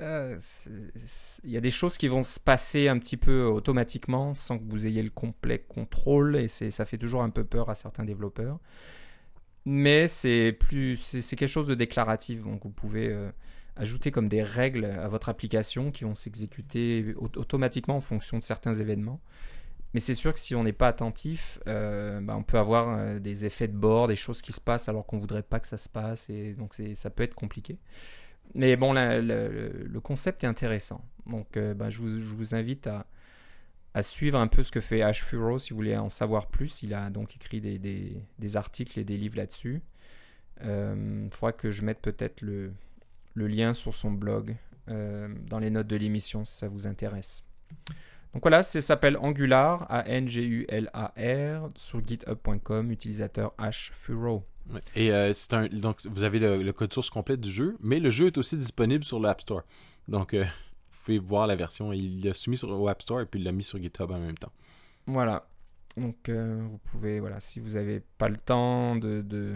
euh, 0.00 0.38
il 1.42 1.50
y 1.50 1.56
a 1.56 1.60
des 1.60 1.70
choses 1.70 1.96
qui 1.96 2.08
vont 2.08 2.22
se 2.22 2.38
passer 2.38 2.88
un 2.88 2.98
petit 2.98 3.16
peu 3.16 3.44
automatiquement 3.44 4.34
sans 4.34 4.58
que 4.58 4.64
vous 4.68 4.86
ayez 4.86 5.02
le 5.02 5.10
complet 5.10 5.58
contrôle 5.58 6.36
et 6.36 6.48
c'est 6.48 6.70
ça 6.70 6.84
fait 6.84 6.98
toujours 6.98 7.22
un 7.22 7.30
peu 7.30 7.44
peur 7.44 7.70
à 7.70 7.74
certains 7.74 8.04
développeurs. 8.04 8.58
Mais 9.64 10.06
c'est 10.06 10.52
plus 10.52 10.96
c'est 10.96 11.36
quelque 11.36 11.48
chose 11.48 11.66
de 11.66 11.74
déclaratif 11.74 12.42
donc 12.42 12.62
vous 12.64 12.70
pouvez 12.70 13.08
euh, 13.08 13.30
ajouter 13.76 14.10
comme 14.10 14.28
des 14.28 14.42
règles 14.42 14.84
à 14.84 15.08
votre 15.08 15.28
application 15.28 15.90
qui 15.90 16.04
vont 16.04 16.14
s'exécuter 16.14 17.14
au- 17.16 17.30
automatiquement 17.36 17.96
en 17.96 18.00
fonction 18.00 18.38
de 18.38 18.42
certains 18.42 18.74
événements. 18.74 19.20
Mais 19.92 20.00
c'est 20.00 20.14
sûr 20.14 20.32
que 20.32 20.38
si 20.38 20.54
on 20.54 20.62
n'est 20.62 20.72
pas 20.72 20.88
attentif, 20.88 21.58
euh, 21.66 22.20
bah, 22.20 22.36
on 22.36 22.42
peut 22.42 22.58
avoir 22.58 22.96
euh, 22.96 23.18
des 23.18 23.44
effets 23.44 23.66
de 23.66 23.76
bord, 23.76 24.06
des 24.06 24.16
choses 24.16 24.40
qui 24.40 24.52
se 24.52 24.60
passent 24.60 24.88
alors 24.88 25.04
qu'on 25.04 25.18
voudrait 25.18 25.42
pas 25.42 25.58
que 25.58 25.66
ça 25.66 25.78
se 25.78 25.88
passe, 25.88 26.30
et 26.30 26.54
donc 26.54 26.74
ça 26.94 27.10
peut 27.10 27.24
être 27.24 27.34
compliqué. 27.34 27.78
Mais 28.54 28.76
bon, 28.76 28.92
le, 28.92 29.98
concept 30.00 30.44
est 30.44 30.46
intéressant. 30.46 31.04
Donc 31.26 31.56
euh, 31.56 31.74
bah, 31.74 31.90
je, 31.90 32.00
vous, 32.00 32.54
invite 32.54 32.88
à, 32.88 34.02
suivre 34.02 34.38
un 34.38 34.46
peu 34.46 34.62
ce 34.62 34.70
que 34.70 34.80
fait 34.80 35.02
Ash 35.02 35.24
Furo 35.24 35.58
si 35.58 35.70
vous 35.70 35.76
voulez 35.76 35.96
en 35.96 36.10
savoir 36.10 36.46
plus. 36.46 36.82
Il 36.84 36.94
a 36.94 37.10
donc 37.10 37.34
écrit 37.34 37.60
des 37.60 38.56
articles 38.56 38.98
et 38.98 39.04
des 39.04 39.16
livres 39.16 39.36
là-dessus. 39.36 39.82
Il 40.62 41.28
faudra 41.32 41.52
que 41.52 41.70
je 41.70 41.82
mette 41.82 42.00
peut-être 42.00 42.42
le, 42.42 42.72
le 43.40 43.48
lien 43.48 43.74
sur 43.74 43.94
son 43.94 44.12
blog 44.12 44.56
dans 44.86 45.60
les 45.60 45.70
notes 45.70 45.86
de 45.86 45.96
l'émission 45.96 46.44
si 46.44 46.56
ça 46.56 46.66
vous 46.66 46.88
intéresse. 46.88 47.44
Donc 48.32 48.42
voilà, 48.42 48.62
ça 48.62 48.80
s'appelle 48.80 49.16
Angular, 49.16 49.86
A-N-G-U-L-A-R, 49.88 51.68
sur 51.76 52.06
github.com, 52.06 52.90
utilisateur 52.90 53.52
hfuro. 53.58 54.44
Et 54.94 55.10
c'est 55.34 55.54
un, 55.54 55.66
donc 55.66 56.06
vous 56.06 56.22
avez 56.22 56.38
le, 56.38 56.72
code 56.72 56.92
source 56.92 57.10
complet 57.10 57.36
du 57.36 57.50
jeu, 57.50 57.76
mais 57.80 57.98
le 57.98 58.10
jeu 58.10 58.26
est 58.26 58.38
aussi 58.38 58.56
disponible 58.56 59.04
sur 59.04 59.18
l'App 59.18 59.40
Store. 59.40 59.62
Donc 60.06 60.34
vous 60.34 60.44
pouvez 61.04 61.18
voir 61.18 61.48
la 61.48 61.56
version. 61.56 61.92
Il 61.92 62.24
l'a 62.24 62.34
soumis 62.34 62.56
sur, 62.56 62.70
au 62.70 62.88
App 62.88 63.02
Store 63.02 63.20
et 63.20 63.26
puis 63.26 63.40
il 63.40 63.44
l'a 63.44 63.52
mis 63.52 63.64
sur 63.64 63.80
GitHub 63.80 64.10
en 64.10 64.18
même 64.18 64.38
temps. 64.38 64.52
Voilà. 65.06 65.48
Donc 65.96 66.30
vous 66.30 66.78
pouvez, 66.84 67.18
voilà, 67.18 67.40
si 67.40 67.58
vous 67.58 67.70
n'avez 67.70 68.00
pas 68.18 68.28
le 68.28 68.36
temps 68.36 68.94
de, 68.94 69.22
de 69.22 69.54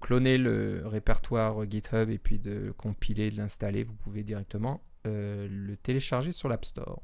cloner 0.00 0.38
le 0.38 0.82
répertoire 0.86 1.68
GitHub 1.68 2.10
et 2.10 2.18
puis 2.18 2.38
de 2.38 2.72
compiler, 2.76 3.30
de 3.30 3.36
l'installer, 3.36 3.84
vous 3.84 3.94
pouvez 3.94 4.22
directement 4.22 4.80
euh, 5.06 5.46
le 5.50 5.76
télécharger 5.76 6.32
sur 6.32 6.48
l'App 6.48 6.64
Store. 6.64 7.02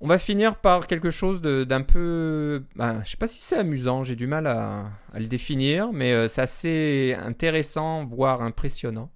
On 0.00 0.06
va 0.06 0.18
finir 0.18 0.56
par 0.56 0.86
quelque 0.86 1.10
chose 1.10 1.40
d'un 1.40 1.82
peu... 1.82 2.64
Ben, 2.76 2.94
je 2.94 2.98
ne 3.00 3.04
sais 3.04 3.16
pas 3.16 3.26
si 3.26 3.40
c'est 3.40 3.56
amusant, 3.56 4.04
j'ai 4.04 4.14
du 4.14 4.28
mal 4.28 4.46
à, 4.46 4.92
le 5.14 5.26
définir, 5.26 5.92
mais 5.92 6.12
euh, 6.12 6.28
c'est 6.28 6.42
assez 6.42 7.16
intéressant, 7.18 8.04
voire 8.04 8.42
impressionnant. 8.42 9.10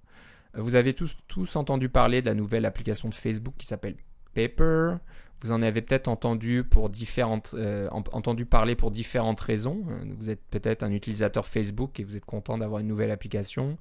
Vous 0.55 0.75
avez 0.75 0.93
tous, 0.93 1.17
tous 1.27 1.55
entendu 1.55 1.87
parler 1.87 2.21
de 2.21 2.27
la 2.27 2.35
nouvelle 2.35 2.65
application 2.65 3.07
de 3.07 3.13
Facebook 3.13 3.55
qui 3.57 3.65
s'appelle 3.65 3.95
Paper. 4.33 4.97
Vous 5.43 5.51
en 5.51 5.61
avez 5.61 5.81
peut-être 5.81 6.07
entendu, 6.07 6.63
pour 6.63 6.89
différentes, 6.89 7.53
euh, 7.53 7.89
entendu 7.91 8.45
parler 8.45 8.75
pour 8.75 8.91
différentes 8.91 9.41
raisons. 9.41 9.83
Euh, 9.89 10.05
vous 10.17 10.29
êtes 10.29 10.41
peut-être 10.49 10.83
un 10.83 10.91
utilisateur 10.91 11.45
Facebook 11.45 11.99
et 11.99 12.05
vous 12.05 12.15
êtes 12.15 12.23
content 12.23 12.57
d'avoir 12.57 12.79
une 12.79 12.87
nouvelle 12.87 13.11
application. 13.11 13.77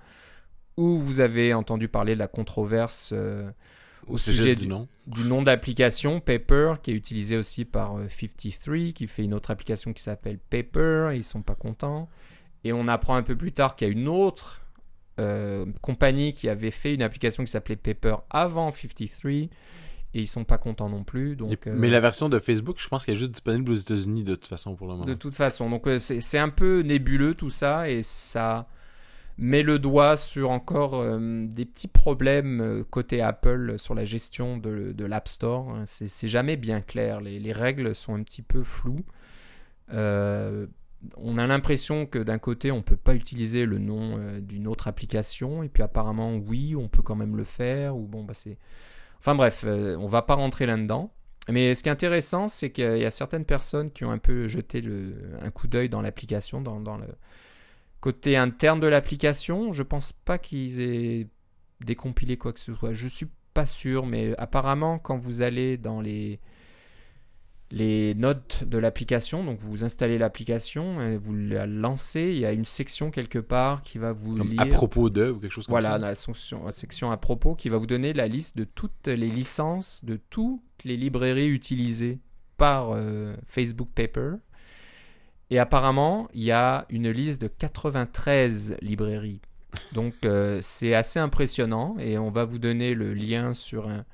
Ou 0.76 0.98
vous 0.98 1.20
avez 1.20 1.54
entendu 1.54 1.86
parler 1.86 2.14
de 2.14 2.18
la 2.18 2.26
controverse 2.26 3.12
euh, 3.12 3.48
au, 4.08 4.18
sujet, 4.18 4.56
du, 4.56 4.66
nom, 4.66 4.88
du 5.06 5.22
nom 5.22 5.44
Paper, 5.44 6.74
qui 6.82 6.90
est 6.90 6.94
utilisé 6.94 7.36
aussi 7.36 7.64
par 7.64 7.96
53, 8.08 8.92
qui 8.92 9.06
fait 9.06 9.22
une 9.22 9.34
autre 9.34 9.52
application 9.52 9.92
qui 9.92 10.02
s'appelle 10.02 10.38
Paper, 10.50 11.10
et 11.12 11.16
ils 11.16 11.22
sont 11.22 11.42
pas 11.42 11.54
contents. 11.54 12.08
Et 12.64 12.72
on 12.72 12.88
apprend 12.88 13.14
un 13.14 13.22
peu 13.22 13.36
plus 13.36 13.52
tard 13.52 13.76
qu'il 13.76 13.86
y 13.86 13.90
a 13.90 13.92
une 13.92 14.08
autre 14.08 14.62
compagnie 15.80 16.32
qui 16.32 16.48
avait 16.48 16.72
fait 16.72 16.94
une 16.94 17.02
application 17.02 17.44
qui 17.44 17.52
s'appelait 17.52 17.76
Paper 17.76 18.16
avant 18.30 18.72
53 18.72 19.48
et 20.14 20.20
ils 20.20 20.26
sont 20.26 20.44
pas 20.44 20.58
contents 20.58 20.88
non 20.88 21.04
plus. 21.04 21.36
Donc, 21.36 21.66
Mais 21.66 21.88
la 21.88 22.00
version 22.00 22.28
de 22.28 22.38
Facebook, 22.38 22.76
je 22.78 22.88
pense 22.88 23.04
qu'elle 23.04 23.14
est 23.14 23.18
juste 23.18 23.32
disponible 23.32 23.72
aux 23.72 23.76
États-Unis 23.76 24.24
de 24.24 24.34
toute 24.34 24.46
façon 24.46 24.74
pour 24.74 24.86
le 24.86 24.94
moment. 24.94 25.04
De 25.04 25.14
toute 25.14 25.34
façon, 25.34 25.70
donc 25.70 25.86
euh, 25.86 25.98
c'est 25.98 26.38
un 26.38 26.50
peu 26.50 26.80
nébuleux 26.80 27.34
tout 27.34 27.50
ça 27.50 27.88
et 27.88 28.02
ça 28.02 28.68
met 29.38 29.62
le 29.62 29.78
doigt 29.78 30.16
sur 30.16 30.50
encore 30.50 30.96
euh, 30.96 31.46
des 31.46 31.64
petits 31.64 31.88
problèmes 31.88 32.60
euh, 32.60 32.84
côté 32.84 33.22
Apple 33.22 33.78
sur 33.78 33.94
la 33.94 34.04
gestion 34.04 34.58
de, 34.58 34.92
de 34.92 35.04
l'App 35.06 35.28
Store. 35.28 35.78
C'est 35.86 36.28
jamais 36.28 36.56
bien 36.56 36.82
clair, 36.82 37.20
les, 37.22 37.40
les, 37.40 37.52
règles 37.52 37.94
sont 37.94 38.14
un 38.14 38.22
petit 38.22 38.42
peu 38.42 38.62
floues. 38.62 39.04
on 39.88 41.38
a 41.38 41.46
l'impression 41.46 42.04
que 42.04 42.18
d'un 42.18 42.38
côté, 42.38 42.70
on 42.70 42.78
ne 42.78 42.82
peut 42.82 42.96
pas 42.96 43.14
utiliser 43.14 43.64
le 43.64 43.78
nom 43.78 44.18
d'une 44.40 44.68
autre 44.68 44.88
application, 44.88 45.62
et 45.62 45.70
puis 45.70 45.82
apparemment, 45.82 46.34
oui, 46.36 46.76
on 46.76 46.88
peut 46.88 47.02
quand 47.02 47.16
même 47.16 47.36
le 47.36 47.44
faire, 47.44 47.96
ou 47.96 48.06
bon, 48.06 48.24
bah 48.24 48.34
c'est 48.34 48.58
Enfin 49.22 49.36
bref, 49.36 49.62
euh, 49.64 49.96
on 50.00 50.06
va 50.06 50.22
pas 50.22 50.34
rentrer 50.34 50.66
là-dedans. 50.66 51.12
Mais 51.48 51.76
ce 51.76 51.84
qui 51.84 51.88
est 51.88 51.92
intéressant, 51.92 52.48
c'est 52.48 52.70
qu'il 52.70 52.98
y 52.98 53.04
a 53.04 53.10
certaines 53.12 53.44
personnes 53.44 53.92
qui 53.92 54.04
ont 54.04 54.10
un 54.10 54.18
peu 54.18 54.48
jeté 54.48 54.82
un 55.40 55.50
coup 55.52 55.68
d'œil 55.68 55.88
dans 55.88 56.02
l'application, 56.02 56.60
dans, 56.60 56.96
le 56.96 57.06
côté 58.00 58.36
interne 58.36 58.80
de 58.80 58.88
l'application. 58.88 59.72
Je 59.72 59.84
pense 59.84 60.12
pas 60.12 60.38
qu'ils 60.38 60.80
aient 60.80 61.28
décompilé 61.84 62.36
quoi 62.36 62.52
que 62.52 62.58
ce 62.58 62.74
soit. 62.74 62.92
Je 62.94 63.06
suis 63.06 63.28
pas 63.54 63.64
sûr, 63.64 64.06
mais 64.06 64.34
apparemment, 64.38 64.98
quand 64.98 65.18
vous 65.18 65.42
allez 65.42 65.76
dans 65.76 66.00
les 66.00 66.40
les 67.72 68.14
notes 68.14 68.64
de 68.64 68.76
l'application. 68.76 69.42
Donc 69.42 69.58
vous 69.60 69.82
installez 69.82 70.18
l'application, 70.18 71.16
vous 71.18 71.34
la 71.34 71.66
lancez, 71.66 72.30
il 72.32 72.38
y 72.38 72.44
a 72.44 72.52
une 72.52 72.66
section 72.66 73.10
quelque 73.10 73.38
part 73.38 73.82
qui 73.82 73.98
va 73.98 74.12
vous 74.12 74.36
lire... 74.36 74.60
À 74.60 74.66
propos 74.66 75.08
de 75.08 75.30
ou 75.30 75.38
quelque 75.38 75.50
chose 75.50 75.66
comme 75.66 75.72
voilà, 75.72 75.92
ça. 75.92 75.98
Voilà, 75.98 76.08
la 76.10 76.14
section, 76.14 76.64
la 76.66 76.72
section 76.72 77.10
à 77.10 77.16
propos 77.16 77.54
qui 77.54 77.70
va 77.70 77.78
vous 77.78 77.86
donner 77.86 78.12
la 78.12 78.28
liste 78.28 78.58
de 78.58 78.64
toutes 78.64 79.08
les 79.08 79.16
licences 79.28 80.04
de 80.04 80.20
toutes 80.28 80.60
les 80.84 80.98
librairies 80.98 81.48
utilisées 81.48 82.20
par 82.58 82.90
euh, 82.92 83.34
Facebook 83.46 83.88
Paper. 83.94 84.34
Et 85.48 85.58
apparemment, 85.58 86.28
il 86.34 86.44
y 86.44 86.52
a 86.52 86.86
une 86.90 87.10
liste 87.10 87.40
de 87.40 87.46
93 87.46 88.76
librairies. 88.82 89.40
Donc 89.92 90.14
euh, 90.24 90.58
c'est 90.62 90.92
assez 90.94 91.18
impressionnant 91.18 91.94
et 91.98 92.18
on 92.18 92.30
va 92.30 92.44
vous 92.44 92.58
donner 92.58 92.92
le 92.94 93.14
lien 93.14 93.54
sur 93.54 93.88
un, 93.88 94.04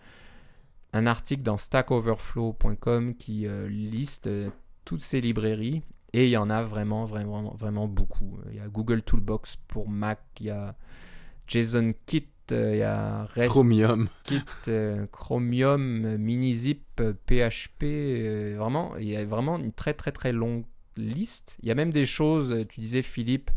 un 0.92 1.06
article 1.06 1.42
dans 1.42 1.58
stackoverflow.com 1.58 3.14
qui 3.14 3.46
euh, 3.46 3.68
liste 3.68 4.26
euh, 4.26 4.50
toutes 4.84 5.02
ces 5.02 5.20
librairies 5.20 5.82
et 6.12 6.24
il 6.24 6.30
y 6.30 6.36
en 6.36 6.48
a 6.48 6.62
vraiment, 6.62 7.04
vraiment, 7.04 7.52
vraiment 7.54 7.86
beaucoup. 7.86 8.38
Il 8.50 8.56
y 8.56 8.60
a 8.60 8.68
Google 8.68 9.02
Toolbox 9.02 9.56
pour 9.68 9.90
Mac, 9.90 10.20
il 10.40 10.46
y 10.46 10.50
a 10.50 10.74
JSON 11.46 11.92
Kit, 12.06 12.28
euh, 12.52 12.74
il 12.74 12.78
y 12.78 12.82
a 12.82 13.26
REST 13.26 13.50
Chromium, 13.50 14.08
Kit, 14.24 14.42
Chromium, 15.12 16.16
Minizip, 16.16 17.02
PHP. 17.26 18.56
vraiment, 18.56 18.96
il 18.96 19.10
y 19.10 19.16
a 19.16 19.24
vraiment 19.26 19.58
une 19.58 19.72
très, 19.72 19.92
très, 19.92 20.12
très 20.12 20.32
longue 20.32 20.64
liste. 20.96 21.58
Il 21.62 21.68
y 21.68 21.70
a 21.70 21.74
même 21.74 21.92
des 21.92 22.06
choses, 22.06 22.64
tu 22.70 22.80
disais 22.80 23.02
Philippe, 23.02 23.50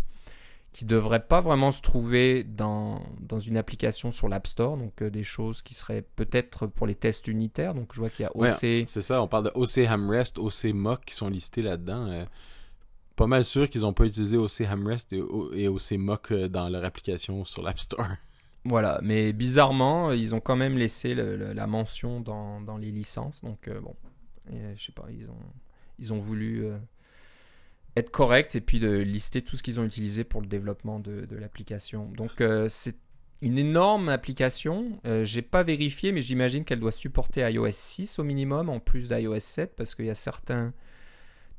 qui 0.73 0.86
ne 0.86 0.89
devraient 0.89 1.25
pas 1.25 1.41
vraiment 1.41 1.71
se 1.71 1.81
trouver 1.81 2.43
dans, 2.43 3.01
dans 3.19 3.39
une 3.39 3.57
application 3.57 4.12
sur 4.12 4.29
l'App 4.29 4.47
Store. 4.47 4.77
Donc, 4.77 5.01
euh, 5.01 5.10
des 5.10 5.23
choses 5.23 5.62
qui 5.62 5.73
seraient 5.73 6.01
peut-être 6.15 6.65
pour 6.65 6.88
les 6.88 6.95
tests 6.95 7.27
unitaires. 7.27 7.73
Donc, 7.73 7.89
je 7.93 7.99
vois 7.99 8.10
qu'il 8.10 8.23
y 8.23 8.25
a 8.25 8.31
OC. 8.36 8.88
c'est 8.88 9.01
ça, 9.01 9.21
on 9.21 9.27
parle 9.27 9.45
de 9.45 9.51
OC 9.53 9.89
Hamrest, 9.89 10.39
OC 10.39 10.73
Mock 10.73 11.03
qui 11.05 11.13
sont 11.13 11.29
listés 11.29 11.62
là-dedans. 11.62 12.07
Euh, 12.07 12.25
pas 13.17 13.27
mal 13.27 13.43
sûr 13.43 13.69
qu'ils 13.69 13.81
n'ont 13.81 13.93
pas 13.93 14.05
utilisé 14.05 14.38
OC 14.38 14.62
Hamrest 14.62 15.13
et, 15.13 15.67
OC 15.67 15.91
Mock 15.97 16.31
euh, 16.31 16.47
dans 16.47 16.69
leur 16.69 16.86
application 16.86 17.43
sur 17.43 17.62
l'App 17.62 17.79
Store. 17.79 18.07
Voilà, 18.63 18.99
mais 19.01 19.34
bizarrement, 19.34 20.12
ils 20.12 20.36
ont 20.36 20.39
quand 20.39 20.55
même 20.55 20.77
laissé 20.77 21.15
la 21.15 21.65
mention 21.65 22.19
dans, 22.19 22.62
dans, 22.62 22.77
les 22.77 22.91
licences. 22.91 23.41
Donc, 23.41 23.67
bon, 23.81 23.95
je 24.51 24.79
sais 24.79 24.91
pas, 24.91 25.07
ils 25.10 25.31
ont, 25.31 25.39
ils 25.97 26.13
ont 26.13 26.19
voulu 26.19 26.67
être 27.95 28.12
correct 28.12 28.56
et 28.56 28.62
puis 28.62 28.80
de 28.80 28.89
lister 28.89 29.41
tout 29.41 29.56
ce 29.56 29.63
qu'ils 29.63 29.80
ont 29.80 29.84
utilisé 29.84 30.23
pour 30.23 30.41
le 30.41 30.47
développement 30.47 30.99
de, 30.99 31.27
l'application. 31.32 32.10
Donc 32.15 32.41
euh, 32.41 32.67
c'est 32.69 32.95
une 33.41 33.58
énorme 33.58 34.10
application. 34.10 34.99
Euh, 35.06 35.23
j'ai 35.23 35.41
pas 35.41 35.63
vérifié, 35.63 36.12
mais 36.12 36.21
j'imagine 36.21 36.63
qu'elle 36.63 36.80
doit 36.80 36.91
supporter 36.91 37.49
iOS 37.49 37.71
6 37.71 38.19
au 38.19 38.23
minimum, 38.23 38.69
en 38.69 38.80
plus 38.80 39.10
d'iOS 39.10 39.39
7, 39.39 39.75
parce 39.75 39.95
qu'il 39.95 40.06
y 40.06 40.10
a 40.10 40.15
certains 40.15 40.73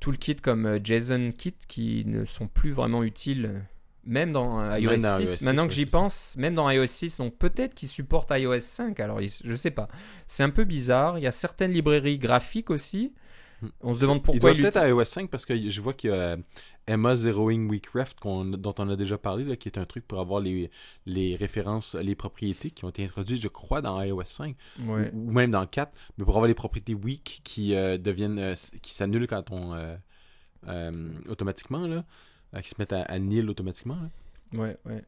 toolkits 0.00 0.36
comme 0.36 0.66
euh, 0.66 0.78
JSON-Kit 0.82 1.54
qui 1.68 2.04
ne 2.06 2.24
sont 2.24 2.46
plus 2.46 2.70
vraiment 2.70 3.02
utiles, 3.02 3.62
même 4.04 4.32
dans 4.32 4.74
iOS 4.76 4.98
6. 4.98 5.42
Maintenant 5.42 5.68
que 5.68 5.74
j'y 5.74 5.86
pense, 5.86 6.36
même 6.38 6.54
dans 6.54 6.70
iOS 6.70 6.86
6, 6.86 7.18
donc 7.18 7.36
peut-être 7.36 7.74
qu'ils 7.74 7.88
supportent 7.88 8.32
iOS 8.34 8.60
5. 8.60 8.98
Alors 9.00 9.20
je 9.20 9.56
sais 9.56 9.70
pas. 9.70 9.88
C'est 10.26 10.44
un 10.44 10.50
peu 10.50 10.64
bizarre. 10.64 11.18
Il 11.18 11.24
y 11.24 11.26
a 11.26 11.32
certaines 11.32 11.72
librairies 11.72 12.18
graphiques 12.18 12.70
aussi. 12.70 13.12
On 13.80 13.94
se 13.94 14.00
demande 14.00 14.22
pourquoi. 14.22 14.50
Il 14.50 14.60
doit 14.60 14.70
peut-être 14.70 14.76
à 14.76 14.88
iOS 14.88 15.04
5 15.04 15.30
parce 15.30 15.46
que 15.46 15.70
je 15.70 15.80
vois 15.80 15.94
qu'il 15.94 16.10
y 16.10 16.12
a 16.12 16.36
Emma 16.86 17.14
Zeroing 17.14 17.68
Weakreft 17.68 18.18
dont 18.22 18.74
on 18.78 18.88
a 18.88 18.96
déjà 18.96 19.18
parlé, 19.18 19.44
là, 19.44 19.56
qui 19.56 19.68
est 19.68 19.78
un 19.78 19.84
truc 19.84 20.06
pour 20.06 20.20
avoir 20.20 20.40
les, 20.40 20.70
les 21.06 21.36
références, 21.36 21.94
les 21.94 22.14
propriétés 22.14 22.70
qui 22.70 22.84
ont 22.84 22.88
été 22.88 23.04
introduites, 23.04 23.40
je 23.40 23.48
crois, 23.48 23.80
dans 23.80 24.02
iOS 24.02 24.24
5 24.24 24.56
ou, 24.86 25.30
même 25.30 25.50
dans 25.50 25.66
4, 25.66 25.92
mais 26.18 26.24
pour 26.24 26.34
avoir 26.34 26.48
les 26.48 26.54
propriétés 26.54 26.94
weak 26.94 27.40
qui 27.44 27.74
euh, 27.74 27.98
deviennent, 27.98 28.38
euh, 28.38 28.54
qui 28.82 28.92
s'annulent 28.92 29.26
quand 29.26 29.50
on 29.50 29.74
euh, 30.68 30.92
automatiquement 31.28 31.86
là, 31.86 32.04
qui 32.62 32.68
se 32.68 32.74
mettent 32.78 32.92
à, 32.92 33.02
à 33.02 33.18
nil 33.18 33.48
automatiquement. 33.48 33.96
Là. 33.96 34.60
Ouais, 34.60 34.76
ouais. 34.84 35.04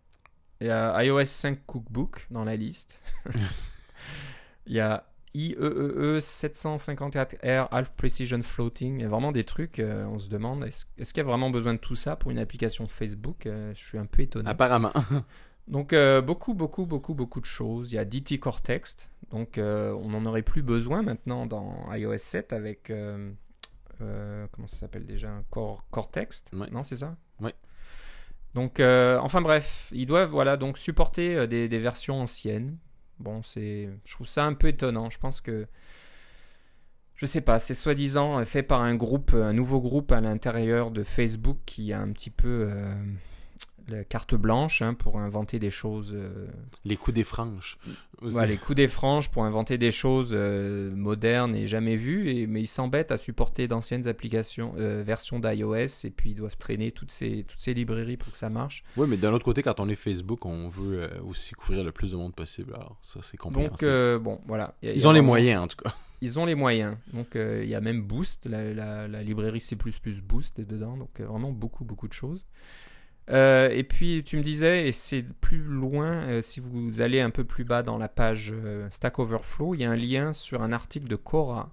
Il 0.61 0.69
y 0.69 0.71
a 0.71 1.05
iOS 1.05 1.25
5 1.25 1.67
Cookbook 1.67 2.27
dans 2.31 2.45
la 2.45 2.57
liste. 2.57 3.03
Il 4.67 4.75
y 4.75 4.81
a 4.81 5.05
IEEE 5.35 6.19
754R 6.21 7.69
Half 7.71 7.93
Precision 7.93 8.41
Floating. 8.43 8.99
Il 8.99 9.03
y 9.03 9.05
a 9.05 9.09
vraiment 9.09 9.33
des 9.33 9.45
trucs, 9.45 9.81
euh, 9.81 10.05
on 10.07 10.19
se 10.19 10.29
demande, 10.29 10.65
est-ce 10.65 10.87
qu'il 11.13 11.19
y 11.19 11.21
a 11.21 11.25
vraiment 11.25 11.51
besoin 11.51 11.75
de 11.75 11.79
tout 11.79 11.97
ça 11.97 12.15
pour 12.17 12.31
une 12.31 12.39
application 12.39 12.87
Facebook 12.87 13.47
euh, 13.47 13.75
Je 13.75 13.83
suis 13.83 13.99
un 13.99 14.07
peu 14.07 14.23
étonné. 14.23 14.49
Apparemment. 14.49 14.93
donc 15.69 15.93
euh, 15.93 16.21
beaucoup, 16.21 16.55
beaucoup, 16.55 16.87
beaucoup, 16.87 17.15
beaucoup 17.15 17.41
de 17.41 17.47
choses. 17.47 17.93
Il 17.93 17.97
y 17.97 17.99
a 17.99 18.05
DT 18.05 18.39
Cortex. 18.39 19.11
Donc 19.31 19.55
on 19.59 20.09
n'en 20.09 20.25
aurait 20.27 20.43
plus 20.43 20.63
besoin 20.63 21.03
maintenant 21.03 21.47
dans 21.47 21.93
iOS 21.93 22.19
7 22.19 22.53
avec... 22.53 22.93
comment 23.99 24.67
ça 24.67 24.77
s'appelle 24.77 25.07
déjà 25.07 25.43
Cortex 25.91 26.45
Non, 26.53 26.85
c'est 26.85 26.97
ça? 26.97 27.17
Oui. 27.41 27.51
Donc, 28.55 28.79
enfin 28.79 29.41
bref, 29.41 29.89
ils 29.93 30.07
doivent 30.07 30.31
voilà, 30.31 30.57
donc 30.57 30.79
supporter 30.79 31.49
des, 31.49 31.69
des 31.69 31.79
versions 31.81 32.21
anciennes 32.21 32.79
Bon, 33.19 33.43
c'est, 33.43 33.89
je 34.05 34.13
trouve 34.13 34.27
ça 34.27 34.45
un 34.45 34.55
peu 34.55 34.69
étonnant. 34.69 35.11
Je 35.11 35.19
pense 35.19 35.41
que, 35.41 35.67
je 37.17 37.27
sais 37.27 37.41
pas, 37.41 37.59
c'est 37.59 37.75
soi-disant 37.75 38.45
fait 38.45 38.63
par 38.63 38.83
un 38.83 38.95
groupe, 38.95 39.35
un 39.35 39.53
nouveau 39.53 39.81
groupe 39.81 40.13
à 40.13 40.21
l'intérieur 40.21 40.91
de 40.91 41.03
Facebook 41.03 41.59
qui 41.67 41.93
a 41.93 42.01
un 42.01 42.11
petit 42.13 42.31
peu 42.31 42.69
euh, 42.71 42.95
la 43.89 44.03
carte 44.05 44.35
blanche 44.35 44.81
hein, 44.83 44.95
pour 44.95 45.19
inventer 45.19 45.59
des 45.59 45.71
choses. 45.71 46.13
euh, 46.15 46.47
Les 46.85 46.97
coups 46.97 47.15
des 47.15 47.25
franges. 47.25 47.79
Ouais, 48.23 48.47
les 48.47 48.57
coups 48.57 48.77
des 48.77 48.89
franges 48.89 49.31
pour 49.31 49.45
inventer 49.45 49.77
des 49.77 49.91
choses 49.91 50.31
euh, 50.33 50.95
modernes 50.95 51.55
et 51.55 51.67
jamais 51.67 51.97
vues, 51.97 52.31
et, 52.31 52.47
mais 52.47 52.63
ils 52.63 52.67
s'embêtent 52.67 53.13
à 53.13 53.17
supporter 53.19 53.69
d'anciennes 53.69 54.09
applications, 54.09 54.73
euh, 54.79 55.03
versions 55.05 55.39
d'iOS, 55.41 56.05
et 56.07 56.11
puis 56.11 56.31
ils 56.31 56.35
doivent 56.35 56.57
traîner 56.57 56.91
toutes 56.93 57.11
ces, 57.11 57.45
toutes 57.47 57.61
ces 57.61 57.75
librairies 57.75 58.17
pour 58.17 58.31
que 58.33 58.39
ça 58.39 58.49
marche. 58.49 58.83
Oui, 58.97 59.07
mais 59.09 59.17
d'un 59.19 59.33
autre 59.33 59.45
côté, 59.45 59.63
quand 59.63 59.79
on 59.81 59.89
est 59.89 59.97
Facebook, 59.97 60.47
on 60.47 60.69
veut 60.69 61.11
aussi 61.27 61.53
couvrir 61.55 61.85
le 61.85 61.93
plus 61.93 62.13
de 62.13 62.17
monde 62.17 62.35
possible. 62.35 62.73
Alors, 62.75 62.99
ça, 63.03 63.21
c'est 63.23 63.33
Donc, 63.37 63.41
compréhensible. 63.55 63.91
euh, 63.91 64.19
bon, 64.19 64.41
voilà. 64.47 64.75
A- 64.83 64.93
Ils 64.93 65.07
ont 65.07 65.13
les 65.13 65.21
moyens, 65.21 65.63
en 65.65 65.69
tout 65.69 65.77
cas. 65.77 65.95
Ils 66.23 66.41
ont 66.41 66.47
les 66.47 66.55
moyens. 66.55 66.97
Donc, 67.13 67.35
il 67.35 67.69
y 67.69 67.75
a 67.75 67.81
même 67.83 68.01
Boost, 68.01 68.47
la, 68.47 68.73
la- 68.73 69.07
la 69.09 69.23
librairie 69.23 69.61
C++ 69.61 69.77
Boost 70.23 70.59
est 70.59 70.65
dedans, 70.65 70.97
donc 70.97 71.21
vraiment 71.21 71.51
beaucoup, 71.53 71.85
beaucoup 71.85 72.09
de 72.09 72.15
choses. 72.15 72.47
Euh, 73.31 73.71
et 73.71 73.85
puis, 73.85 74.23
tu 74.25 74.37
me 74.37 74.43
disais, 74.43 74.87
et 74.89 74.93
c'est 74.93 75.23
plus 75.23 75.59
loin, 75.63 76.13
euh, 76.29 76.43
si 76.43 76.61
vous 76.61 77.01
allez 77.01 77.21
un 77.21 77.31
peu 77.31 77.45
plus 77.45 77.65
bas 77.65 77.83
dans 77.83 77.97
la 77.97 78.09
page 78.09 78.53
euh, 78.55 78.87
Stack 78.91 79.19
Overflow, 79.19 79.75
il 79.75 79.81
y 79.81 79.85
a 79.85 79.91
un 79.91 79.97
lien 79.97 80.33
sur 80.33 80.63
un 80.63 80.73
article 80.73 81.09
de 81.09 81.17
Cora 81.17 81.71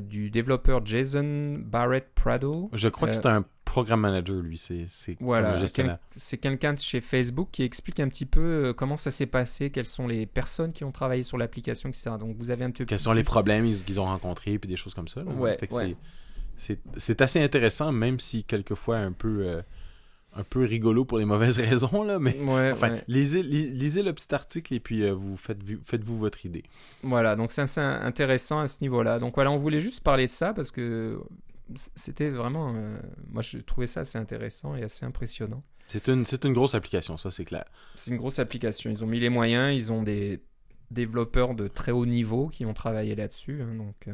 du 0.00 0.30
développeur 0.30 0.86
Jason 0.86 1.58
Barrett 1.58 2.06
Prado. 2.14 2.70
Je 2.72 2.88
crois 2.88 3.08
que 3.08 3.14
c'est 3.14 3.26
un 3.26 3.44
programme 3.64 4.00
manager, 4.02 4.36
lui. 4.36 4.56
C'est 4.56 4.86
Voilà, 5.20 5.56
gestionnaire. 5.56 5.98
quel- 6.12 6.20
c'est 6.22 6.38
quelqu'un 6.38 6.74
de 6.74 6.78
chez 6.78 7.00
Facebook 7.00 7.48
qui 7.50 7.64
explique 7.64 7.98
un 7.98 8.08
petit 8.08 8.26
peu 8.26 8.72
comment 8.76 8.96
ça 8.96 9.10
s'est 9.10 9.26
passé, 9.26 9.70
quelles 9.70 9.86
sont 9.88 10.06
les 10.06 10.26
personnes 10.26 10.72
qui 10.72 10.84
ont 10.84 10.92
travaillé 10.92 11.24
sur 11.24 11.38
l'application, 11.38 11.88
etc. 11.88 12.10
Donc 12.20 12.36
vous 12.38 12.52
avez 12.52 12.64
un 12.64 12.70
petit 12.70 12.82
peu 12.84 12.86
Quels 12.86 13.00
sont 13.00 13.12
les 13.12 13.24
problèmes 13.24 13.66
ils- 13.66 13.82
qu'ils 13.82 13.98
ont 13.98 14.04
rencontrés, 14.04 14.58
puis 14.58 14.68
des 14.68 14.76
choses 14.76 14.94
comme 14.94 15.08
ça. 15.08 15.22
Ouais, 15.24 15.58
ouais. 15.72 15.96
c'est- 16.96 17.20
assez 17.20 17.42
intéressant, 17.42 17.90
même 17.90 18.20
si 18.20 18.44
quelquefois 18.44 18.98
un 18.98 19.12
peu, 19.12 19.60
un 20.34 20.44
peu 20.44 20.64
rigolo 20.64 21.04
pour 21.04 21.18
les 21.18 21.24
mauvaises 21.24 21.58
raisons. 21.58 22.02
Là, 22.04 22.18
mais 22.18 22.38
Ouais, 22.40 22.70
enfin, 22.72 22.90
ouais. 22.92 23.04
lisez, 23.08 23.42
lis- 23.42 23.70
lisez 23.72 24.02
le 24.02 24.12
petit 24.12 24.34
article 24.34 24.74
et 24.74 24.80
puis 24.80 25.02
euh, 25.02 25.12
vous 25.12 25.36
faites, 25.36 25.58
faites-vous 25.84 26.18
votre 26.18 26.44
idée. 26.46 26.62
Voilà, 27.02 27.34
donc 27.36 27.50
c'est 27.52 27.62
assez 27.62 27.80
intéressant 27.80 28.60
à 28.60 28.66
ce 28.66 28.82
niveau-là. 28.82 29.18
Donc 29.18 29.34
voilà, 29.34 29.50
on 29.50 29.56
voulait 29.58 29.80
juste 29.80 30.02
parler 30.02 30.26
de 30.26 30.30
ça 30.30 30.52
parce 30.54 30.70
que 30.70 31.20
c'était 31.94 32.30
vraiment. 32.30 32.74
euh, 32.76 32.98
moi, 33.30 33.42
je 33.42 33.58
trouvais 33.58 33.86
ça 33.86 34.00
assez 34.00 34.18
intéressant 34.18 34.74
et 34.76 34.82
assez 34.82 35.04
impressionnant. 35.04 35.62
C'est 35.86 36.08
une, 36.08 36.24
c'est 36.26 36.44
une 36.44 36.52
grosse 36.52 36.74
application, 36.74 37.16
ça 37.16 37.30
c'est 37.30 37.44
clair. 37.46 37.64
C'est 37.94 38.10
une 38.10 38.18
grosse 38.18 38.38
application. 38.38 38.90
Ils 38.90 39.02
ont 39.04 39.06
mis 39.06 39.20
les 39.20 39.30
moyens, 39.30 39.74
ils 39.74 39.90
ont 39.92 40.02
des 40.02 40.40
développeurs 40.90 41.54
de 41.54 41.66
très 41.68 41.92
haut 41.92 42.06
niveau 42.06 42.48
qui 42.48 42.64
ont 42.66 42.74
travaillé 42.74 43.14
là-dessus. 43.14 43.62
hein. 43.62 43.74
donc, 43.74 43.94
euh, 44.08 44.12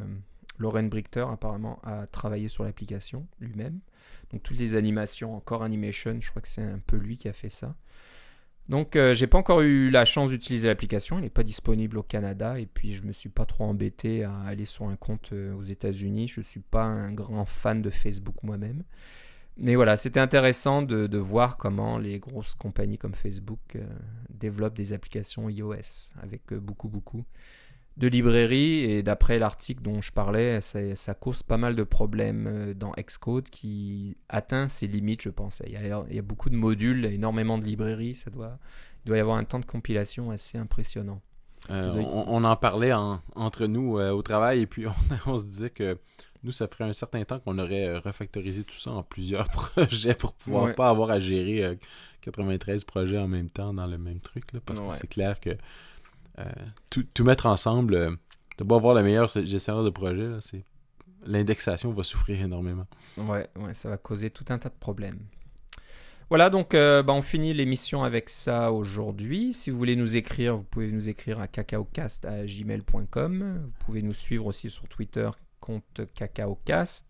Lauren 0.59 0.85
Brichter, 0.85 1.27
apparemment, 1.33 1.81
a 1.83 2.07
travaillé 2.07 2.47
sur 2.49 2.63
l'application 2.63 3.27
lui-même. 3.41 3.81
Donc, 4.35 4.43
toutes 4.43 4.59
les 4.59 4.75
animations 4.75 5.37
en 5.37 5.39
Core 5.39 5.63
Animation, 5.63 6.19
je 6.21 6.29
crois 6.29 6.43
que 6.43 6.49
c'est 6.49 6.61
un 6.61 6.81
peu 6.85 6.97
lui 6.97 7.17
qui 7.17 7.29
a 7.29 7.33
fait 7.33 7.49
ça. 7.49 7.77
Donc, 8.69 8.97
euh, 8.97 9.15
j'ai 9.15 9.29
pas 9.29 9.39
encore 9.39 9.61
eu 9.61 9.91
la 9.91 10.05
chance 10.05 10.31
d'utiliser 10.31 10.67
l'application. 10.67 11.19
Elle 11.19 11.23
n'est 11.23 11.31
pas 11.31 11.45
disponible 11.45 11.99
au 11.99 12.03
Canada. 12.03 12.59
Et 12.59 12.67
puis, 12.67 12.95
je 12.95 13.05
me 13.05 13.13
suis 13.13 13.29
pas 13.29 13.47
trop 13.47 13.63
embêté 13.63 14.25
à 14.25 14.37
aller 14.41 14.65
sur 14.65 14.89
un 14.89 14.97
compte 14.97 15.31
euh, 15.33 15.55
aux 15.55 15.63
États-Unis. 15.63 16.27
Je 16.27 16.41
suis 16.41 16.59
pas 16.59 16.83
un 16.83 17.13
grand 17.13 17.45
fan 17.45 17.81
de 17.81 17.91
Facebook 17.91 18.43
moi-même. 18.43 18.83
Mais 19.57 19.77
voilà, 19.77 19.97
c'était 19.97 20.19
intéressant 20.19 20.83
de, 20.83 21.07
de 21.07 21.19
voir 21.19 21.57
comment 21.57 21.97
les 21.97 22.19
grosses 22.19 22.57
compagnies 22.57 22.99
comme 22.99 23.15
Facebook 23.15 23.61
euh, 23.77 23.87
développent 24.29 24.75
des 24.75 24.93
applications 24.93 25.49
iOS 25.49 26.11
avec 26.21 26.53
euh, 26.53 26.59
beaucoup, 26.59 26.89
beaucoup 26.89 27.25
de 27.97 28.09
librairies. 28.09 28.81
Et 28.81 29.03
d'après 29.03 29.39
l'article 29.39 29.83
dont 29.83 30.01
je 30.01 30.13
parlais, 30.13 30.61
ça, 30.61 30.81
ça 30.97 31.15
cause 31.15 31.43
pas 31.43 31.57
mal 31.57 31.77
de 31.77 31.83
problèmes 31.85 32.47
euh, 32.47 32.75
dans 32.75 32.93
Xcode 32.93 33.49
qui 33.51 34.17
atteint 34.29 34.69
ses 34.69 34.87
limites, 34.87 35.23
je 35.23 35.31
pense. 35.31 35.63
Il 35.67 35.73
y 35.73 35.77
a, 35.77 36.05
il 36.09 36.17
y 36.17 36.19
a 36.19 36.23
beaucoup 36.23 36.51
de 36.51 36.57
modules, 36.57 37.05
énormément 37.07 37.59
de 37.59 37.65
librairies. 37.65 38.15
Ça 38.15 38.31
doit, 38.31 38.59
il 39.05 39.09
doit 39.09 39.17
y 39.17 39.21
avoir 39.21 39.37
un 39.37 39.45
temps 39.45 39.61
de 39.61 39.67
compilation 39.67 40.31
assez 40.31 40.59
impressionnant. 40.59 41.21
Euh, 41.71 41.83
doit 41.83 42.03
on, 42.15 42.25
on 42.29 42.45
en 42.45 42.57
parlait 42.57 42.93
en- 42.93 43.21
entre 43.37 43.67
nous 43.67 43.99
euh, 43.99 44.11
au 44.11 44.21
travail 44.23 44.61
et 44.61 44.67
puis 44.67 44.87
on, 44.87 44.93
on 45.33 45.39
se 45.39 45.45
disait 45.47 45.71
que 45.71 45.97
nous, 46.43 46.53
ça 46.53 46.69
ferait 46.69 46.85
un 46.85 46.93
certain 46.93 47.25
temps 47.25 47.39
qu'on 47.39 47.59
aurait 47.59 47.97
refactorisé 47.97 48.65
tout 48.65 48.77
ça 48.77 48.91
en 48.91 49.03
plusieurs 49.03 49.49
projets 49.49 50.13
pour 50.15 50.35
pouvoir 50.35 50.65
Ouais. 50.65 50.75
pas 50.75 50.91
avoir 50.91 51.09
à 51.11 51.21
gérer 51.21 51.65
euh, 51.65 51.75
93 52.21 52.85
projets 52.85 53.17
en 53.19 53.29
même 53.29 53.49
temps 53.49 53.73
dans 53.73 53.87
le 53.87 53.97
même 53.97 54.21
truc. 54.21 54.53
Là, 54.53 54.61
parce 54.67 54.81
Ouais. 54.81 54.89
que 54.89 54.95
c'est 54.95 55.07
clair 55.07 55.41
que 55.41 55.57
tout, 56.91 57.05
tout 57.15 57.25
mettre 57.25 57.47
ensemble, 57.47 57.95
euh, 57.95 58.15
t'as 58.57 58.65
beau 58.65 58.77
avoir 58.77 58.95
le 58.95 59.03
meilleur 59.03 59.29
gestionnaire 59.29 59.85
de 59.85 59.91
projet, 59.91 60.29
l'indexation 61.27 61.93
va 61.93 62.05
souffrir 62.05 62.43
énormément. 62.43 62.87
Ouais, 63.17 63.49
ouais, 63.57 63.75
ça 63.75 63.89
va 63.89 63.97
causer 63.97 64.31
tout 64.31 64.45
un 64.49 64.59
tas 64.59 64.69
de 64.69 64.79
problèmes. 64.79 65.21
Voilà, 66.31 66.49
donc 66.51 66.75
euh, 66.75 67.03
bah, 67.03 67.13
on 67.13 67.23
finit 67.23 67.53
l'émission 67.53 68.03
avec 68.03 68.31
ça 68.31 68.73
aujourd'hui. 68.73 69.53
Si 69.53 69.71
vous 69.71 69.79
voulez 69.79 69.97
nous 69.97 70.17
écrire, 70.17 70.57
vous 70.57 70.65
pouvez 70.65 70.91
nous 70.91 71.09
écrire 71.09 71.39
à 71.39 71.47
cacaocast.gmail.com. 71.49 73.61
Vous 73.63 73.73
pouvez 73.85 74.03
nous 74.03 74.15
suivre 74.15 74.47
aussi 74.47 74.71
sur 74.71 74.89
Twitter, 74.89 75.31
compte 75.61 76.01
cacaocast. 76.15 77.07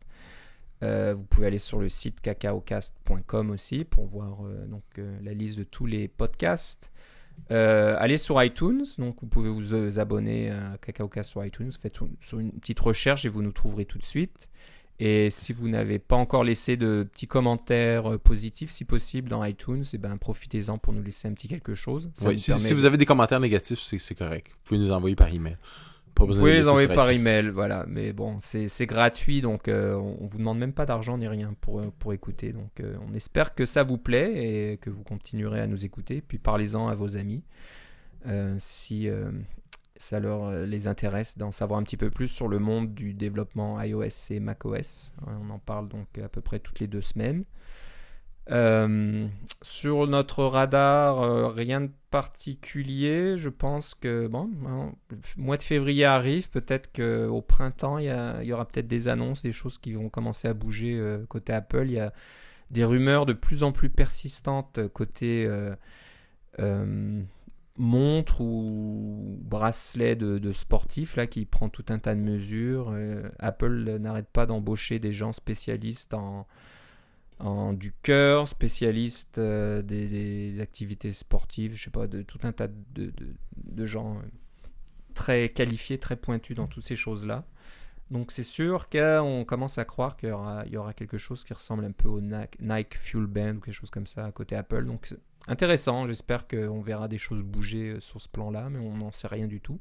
Euh, 0.83 1.15
vous 1.15 1.25
pouvez 1.25 1.47
aller 1.47 1.59
sur 1.59 1.79
le 1.79 1.89
site 1.89 2.21
cacaocast.com 2.21 3.51
aussi 3.51 3.85
pour 3.85 4.07
voir 4.07 4.45
euh, 4.45 4.67
donc, 4.67 4.83
euh, 4.99 5.19
la 5.23 5.33
liste 5.33 5.59
de 5.59 5.65
tous 5.65 5.87
les 5.87 6.09
podcasts. 6.09 6.91
Euh, 7.51 7.97
allez 7.99 8.17
sur 8.17 8.43
iTunes, 8.43 8.85
donc 8.99 9.17
vous 9.21 9.27
pouvez 9.27 9.51
vous 9.51 9.75
euh, 9.75 9.99
abonner 9.99 10.51
à 10.51 10.79
Cacaocast 10.81 11.31
sur 11.31 11.45
iTunes. 11.45 11.71
Faites 11.73 12.01
une- 12.01 12.17
sur 12.21 12.39
une 12.39 12.53
petite 12.53 12.81
recherche 12.81 13.25
et 13.25 13.29
vous 13.29 13.43
nous 13.43 13.53
trouverez 13.53 13.85
tout 13.85 13.99
de 13.99 14.05
suite. 14.05 14.49
Et 15.01 15.29
si 15.29 15.53
vous 15.53 15.69
n'avez 15.69 15.99
pas 15.99 16.15
encore 16.17 16.45
laissé 16.45 16.77
de 16.77 17.03
petits 17.13 17.27
commentaires 17.27 18.13
euh, 18.13 18.19
positifs, 18.19 18.71
si 18.71 18.85
possible, 18.85 19.29
dans 19.29 19.45
iTunes, 19.45 19.83
eh 19.93 19.99
ben, 19.99 20.17
profitez-en 20.17 20.79
pour 20.79 20.93
nous 20.93 21.03
laisser 21.03 21.27
un 21.29 21.33
petit 21.33 21.49
quelque 21.49 21.75
chose. 21.75 22.11
Ça 22.15 22.35
si, 22.37 22.47
permet 22.47 22.63
si 22.63 22.75
vous 22.75 22.85
avez 22.85 22.97
des 22.97 23.05
commentaires 23.07 23.41
négatifs, 23.41 23.81
c'est 23.81 24.15
correct. 24.15 24.47
Vous 24.51 24.59
pouvez 24.65 24.81
nous 24.81 24.93
envoyer 24.93 25.17
par 25.17 25.29
email. 25.35 25.57
Pas 26.15 26.25
Vous 26.25 26.35
pouvez 26.35 26.55
les 26.55 26.69
envoyer 26.69 26.89
par 26.89 27.11
email, 27.11 27.49
voilà. 27.49 27.85
Mais 27.89 28.13
bon, 28.13 28.37
c'est 28.39 28.87
gratuit, 28.87 29.41
donc 29.41 29.69
euh, 29.69 29.95
on 29.95 30.27
vous 30.27 30.39
demande 30.39 30.59
même 30.59 30.73
pas 30.73 30.87
d'argent 30.87 31.19
ni 31.19 31.27
rien 31.27 31.55
pour, 31.61 31.81
euh, 31.81 31.93
pour 31.99 32.13
écouter. 32.13 32.53
Donc 32.53 32.81
euh, 32.81 32.97
on 33.09 33.15
espère 33.15 33.55
que 33.55 33.67
ça 33.67 33.83
vous 33.83 33.99
plaît 33.99 34.73
et 34.73 34.77
que 34.77 34.91
vous 34.91 35.03
continuerez 35.03 35.61
à 35.61 35.67
nous 35.67 35.85
écouter. 35.85 36.23
Puis 36.27 36.39
parlez-en 36.39 36.89
à 36.89 36.95
vos 36.95 37.17
amis 37.17 37.43
euh, 38.27 38.55
si 38.59 39.09
ça 39.97 40.19
leur 40.19 40.51
les 40.67 40.89
intéresse 40.89 41.39
d'en 41.39 41.53
savoir 41.53 41.79
un 41.79 41.83
petit 41.83 41.97
peu 41.97 42.11
plus 42.11 42.29
sur 42.29 42.49
le 42.49 42.59
monde 42.59 42.95
du 42.95 43.15
développement 43.15 43.81
iOS 43.81 44.31
et 44.31 44.41
macOS. 44.41 45.15
On 45.27 45.51
en 45.51 45.59
parle 45.59 45.89
donc 45.89 46.19
à 46.23 46.29
peu 46.29 46.41
près 46.41 46.59
toutes 46.59 46.81
les 46.81 46.89
deux 46.89 47.03
semaines. 47.03 47.45
Euh, 48.51 49.27
sur 49.63 50.07
notre 50.07 50.45
radar, 50.45 51.23
euh, 51.23 51.49
rien 51.49 51.81
de 51.83 51.91
particulier. 52.11 53.37
Je 53.39 53.49
pense 53.49 53.95
que 53.95 54.27
bon, 54.27 54.51
hein, 54.67 54.93
mois 55.37 55.57
de 55.57 55.63
février 55.63 56.05
arrive. 56.05 56.51
Peut-être 56.51 56.93
qu'au 56.93 57.41
printemps, 57.41 57.99
il 57.99 58.07
y, 58.43 58.53
aura 58.53 58.67
peut-être 58.69 58.87
des 58.87 59.09
annonces, 59.09 59.43
des 59.43 59.53
choses 59.53 59.79
qui 59.79 59.95
vont 59.95 60.09
commencer 60.09 60.49
à 60.49 60.55
bouger 60.55 60.95
euh, 60.99 61.25
côté 61.27 61.53
Apple. 61.53 61.85
Il 61.87 61.93
y 61.93 62.01
a 62.01 62.13
des 62.71 62.85
rumeurs 62.85 63.27
de 63.27 63.33
plus 63.33 63.63
en 63.63 63.73
plus 63.73 63.91
persistantes 63.91 64.89
côté 64.89 65.49
montre 67.77 68.41
ou 68.41 69.37
bracelet 69.43 70.15
de, 70.15 70.39
de 70.39 70.53
sportif 70.53 71.17
là 71.17 71.27
qui 71.27 71.45
prend 71.45 71.69
tout 71.69 71.85
un 71.89 71.99
tas 71.99 72.15
de 72.15 72.21
mesures. 72.21 72.95
Apple 73.39 73.99
n'arrête 73.99 74.29
pas 74.29 74.47
d'embaucher 74.47 74.99
des 74.99 75.13
gens 75.13 75.33
spécialistes 75.33 76.15
en 76.15 76.47
en 77.39 77.73
du 77.73 77.93
cœur, 77.93 78.49
spécialiste 78.49 79.39
euh, 79.39 79.83
des, 79.83 80.61
activités 80.61 81.11
sportives, 81.11 81.75
je 81.75 81.85
sais 81.85 81.91
pas, 81.91 82.07
de 82.07 82.23
tout 82.23 82.39
un 82.43 82.53
tas 82.53 82.69
de, 82.69 83.87
gens 83.87 84.17
euh, 84.17 84.21
très 85.15 85.49
qualifiés, 85.49 85.99
très 85.99 86.17
pointus 86.17 86.57
dans 86.57 86.67
toutes 86.67 86.85
ces 86.85 86.97
choses-là. 86.97 87.45
Donc 88.11 88.31
c'est 88.33 88.43
sûr 88.43 88.89
qu'on 88.89 89.45
commence 89.47 89.79
à 89.79 89.85
croire 89.85 90.17
qu'il 90.17 90.29
y 90.29 90.33
aura, 90.77 90.93
quelque 90.95 91.19
chose 91.19 91.43
qui 91.43 91.53
ressemble 91.53 91.85
un 91.85 91.91
peu 91.91 92.09
au 92.09 92.21
Nike, 92.21 92.59
Nike 92.61 92.97
Fuel 92.97 93.27
Band 93.27 93.57
ou 93.57 93.61
quelque 93.61 93.73
chose 93.73 93.91
comme 93.91 94.07
ça 94.07 94.27
à 94.27 94.33
côté 94.33 94.55
Apple. 94.55 94.85
Donc 94.87 95.15
intéressant, 95.49 96.07
j'espère 96.07 96.47
qu'on 96.47 96.81
verra 96.81 97.09
des 97.09 97.19
choses 97.19 97.43
bouger 97.43 97.91
euh, 97.91 98.01
sur 98.01 98.21
ce 98.21 98.29
plan-là, 98.29 98.69
mais 98.71 98.79
on 98.79 98.97
n'en 98.97 99.11
sait 99.11 99.29
rien 99.29 99.47
du 99.47 99.61
tout. 99.61 99.81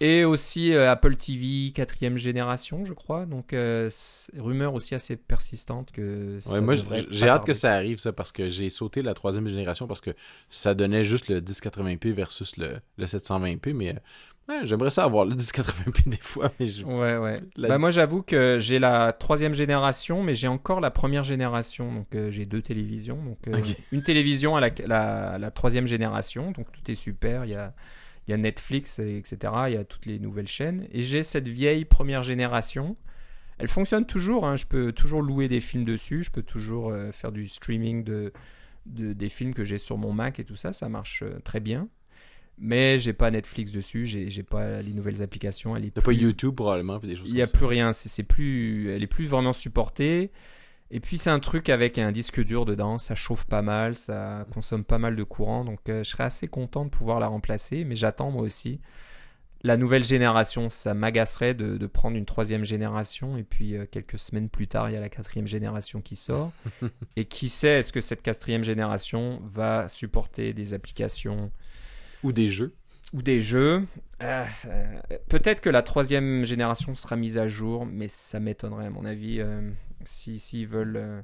Et 0.00 0.24
aussi 0.24 0.72
euh, 0.74 0.90
Apple 0.92 1.16
TV 1.16 1.72
quatrième 1.72 2.16
génération, 2.16 2.84
je 2.84 2.92
crois. 2.92 3.26
Donc, 3.26 3.52
euh, 3.52 3.90
rumeur 4.36 4.74
aussi 4.74 4.94
assez 4.94 5.16
persistante 5.16 5.90
que 5.90 6.38
Ouais, 6.50 6.60
moi, 6.60 6.74
j'ai 7.10 7.28
hâte 7.28 7.44
que 7.44 7.54
ça 7.54 7.74
arrive, 7.74 7.98
ça, 7.98 8.12
parce 8.12 8.30
que 8.30 8.48
j'ai 8.48 8.70
sauté 8.70 9.02
la 9.02 9.14
troisième 9.14 9.48
génération 9.48 9.86
parce 9.88 10.00
que 10.00 10.10
ça 10.50 10.74
donnait 10.74 11.02
juste 11.04 11.28
le 11.28 11.40
1080p 11.40 12.12
versus 12.12 12.56
le, 12.56 12.76
le 12.96 13.06
720p, 13.06 13.72
mais 13.74 13.88
euh, 13.90 14.52
ouais, 14.60 14.66
j'aimerais 14.68 14.90
ça 14.90 15.02
avoir 15.02 15.24
le 15.26 15.34
1080p 15.34 16.08
des 16.08 16.18
fois, 16.20 16.52
mais 16.60 16.68
je- 16.68 16.84
Ouais, 16.84 17.16
ouais. 17.16 17.40
La- 17.56 17.68
Bah, 17.68 17.78
moi, 17.78 17.90
j'avoue 17.90 18.22
que 18.22 18.58
j'ai 18.60 18.78
la 18.78 19.12
troisième 19.12 19.54
génération, 19.54 20.22
mais 20.22 20.34
j'ai 20.34 20.48
encore 20.48 20.80
la 20.80 20.92
première 20.92 21.24
génération. 21.24 21.92
Donc, 21.92 22.14
euh, 22.14 22.30
j'ai 22.30 22.46
deux 22.46 22.62
télévisions. 22.62 23.16
Donc, 23.24 23.38
une 23.90 24.04
télévision 24.04 24.54
à 24.54 24.60
la, 24.60 24.70
la, 24.86 25.38
la 25.38 25.50
troisième 25.50 25.88
génération. 25.88 26.52
Donc, 26.52 26.70
tout 26.70 26.88
est 26.88 26.94
super. 26.94 27.44
Il 27.46 27.50
y 27.50 27.54
a, 27.56 27.74
il 28.28 28.32
y 28.32 28.34
a 28.34 28.36
Netflix, 28.36 28.98
et 29.00 29.16
etc. 29.16 29.52
Il 29.68 29.74
y 29.74 29.76
a 29.76 29.84
toutes 29.84 30.06
les 30.06 30.18
nouvelles 30.18 30.46
chaînes. 30.48 30.86
Et 30.92 31.02
j'ai 31.02 31.22
cette 31.22 31.48
vieille 31.48 31.84
première 31.86 32.22
génération 32.22 32.96
Elle 33.58 33.68
fonctionne 33.68 34.06
toujours, 34.06 34.46
hein. 34.46 34.56
je 34.56 34.66
peux 34.66 34.92
toujours 34.92 35.22
louer 35.22 35.48
des 35.48 35.60
films 35.60 35.84
dessus, 35.84 36.22
je 36.24 36.30
peux 36.30 36.42
toujours 36.42 36.90
euh, 36.90 37.10
faire 37.12 37.32
du 37.32 37.48
streaming 37.48 38.04
de, 38.04 38.32
de- 38.86 39.12
des 39.14 39.28
films 39.28 39.54
que 39.54 39.64
j'ai 39.64 39.78
sur 39.78 39.98
mon 39.98 40.12
Mac 40.12 40.38
et 40.38 40.44
tout 40.44 40.56
ça, 40.56 40.72
ça 40.72 40.88
marche 40.88 41.22
euh, 41.24 41.40
très 41.44 41.60
bien. 41.60 41.88
Mais 42.60 42.98
j'ai 42.98 43.12
pas 43.12 43.30
Netflix 43.30 43.70
dessus, 43.72 44.04
j'ai 44.06 44.30
j'ai 44.30 44.42
pas 44.42 44.82
les 44.82 44.92
nouvelles 44.92 45.22
applications. 45.22 45.76
Elle 45.76 45.84
est 45.86 46.00
pas 46.00 46.12
YouTube 46.12 46.54
probablement, 46.56 46.98
puis 46.98 47.08
des 47.08 47.16
choses 47.16 47.30
il 47.30 47.34
n'y 47.34 47.42
a 47.42 47.46
ça. 47.46 47.52
plus 47.52 47.66
rien, 47.66 47.92
c'est 47.92 48.08
c'est 48.08 48.24
plus, 48.24 48.90
elle 48.90 49.02
est 49.02 49.06
plus 49.08 49.26
vraiment 49.26 49.52
supportée. 49.52 50.32
Et 50.90 51.00
puis 51.00 51.18
c'est 51.18 51.30
un 51.30 51.38
truc 51.40 51.68
avec 51.68 51.98
un 51.98 52.12
disque 52.12 52.42
dur 52.42 52.64
dedans, 52.64 52.96
ça 52.96 53.14
chauffe 53.14 53.44
pas 53.44 53.60
mal, 53.60 53.94
ça 53.94 54.46
consomme 54.54 54.84
pas 54.84 54.98
mal 54.98 55.16
de 55.16 55.22
courant, 55.22 55.64
donc 55.64 55.80
euh, 55.88 56.02
je 56.02 56.08
serais 56.10 56.24
assez 56.24 56.48
content 56.48 56.84
de 56.86 56.90
pouvoir 56.90 57.20
la 57.20 57.26
remplacer, 57.26 57.84
mais 57.84 57.94
j'attends 57.94 58.30
moi 58.30 58.42
aussi. 58.42 58.80
La 59.64 59.76
nouvelle 59.76 60.04
génération, 60.04 60.68
ça 60.68 60.94
m'agacerait 60.94 61.52
de, 61.52 61.76
de 61.76 61.86
prendre 61.86 62.16
une 62.16 62.24
troisième 62.24 62.64
génération, 62.64 63.36
et 63.36 63.42
puis 63.42 63.76
euh, 63.76 63.84
quelques 63.90 64.18
semaines 64.18 64.48
plus 64.48 64.66
tard, 64.68 64.88
il 64.88 64.94
y 64.94 64.96
a 64.96 65.00
la 65.00 65.08
quatrième 65.10 65.46
génération 65.48 66.00
qui 66.00 66.16
sort. 66.16 66.52
et 67.16 67.24
qui 67.26 67.48
sait, 67.50 67.80
est-ce 67.80 67.92
que 67.92 68.00
cette 68.00 68.22
quatrième 68.22 68.62
génération 68.64 69.42
va 69.44 69.88
supporter 69.88 70.54
des 70.54 70.72
applications 70.74 71.50
Ou 72.22 72.32
des 72.32 72.48
jeux. 72.48 72.72
ou 73.12 73.20
des 73.20 73.40
jeux. 73.42 73.84
Ça- 74.20 74.70
Peut-être 75.28 75.60
que 75.60 75.70
la 75.70 75.82
troisième 75.82 76.44
génération 76.44 76.94
sera 76.94 77.16
mise 77.16 77.36
à 77.36 77.46
jour, 77.48 77.84
mais 77.84 78.08
ça 78.08 78.40
m'étonnerait 78.40 78.86
à 78.86 78.90
mon 78.90 79.04
avis 79.04 79.40
euh, 79.40 79.68
si 80.04 80.38
s'ils 80.38 80.66
veulent 80.68 80.96
euh, 80.96 81.22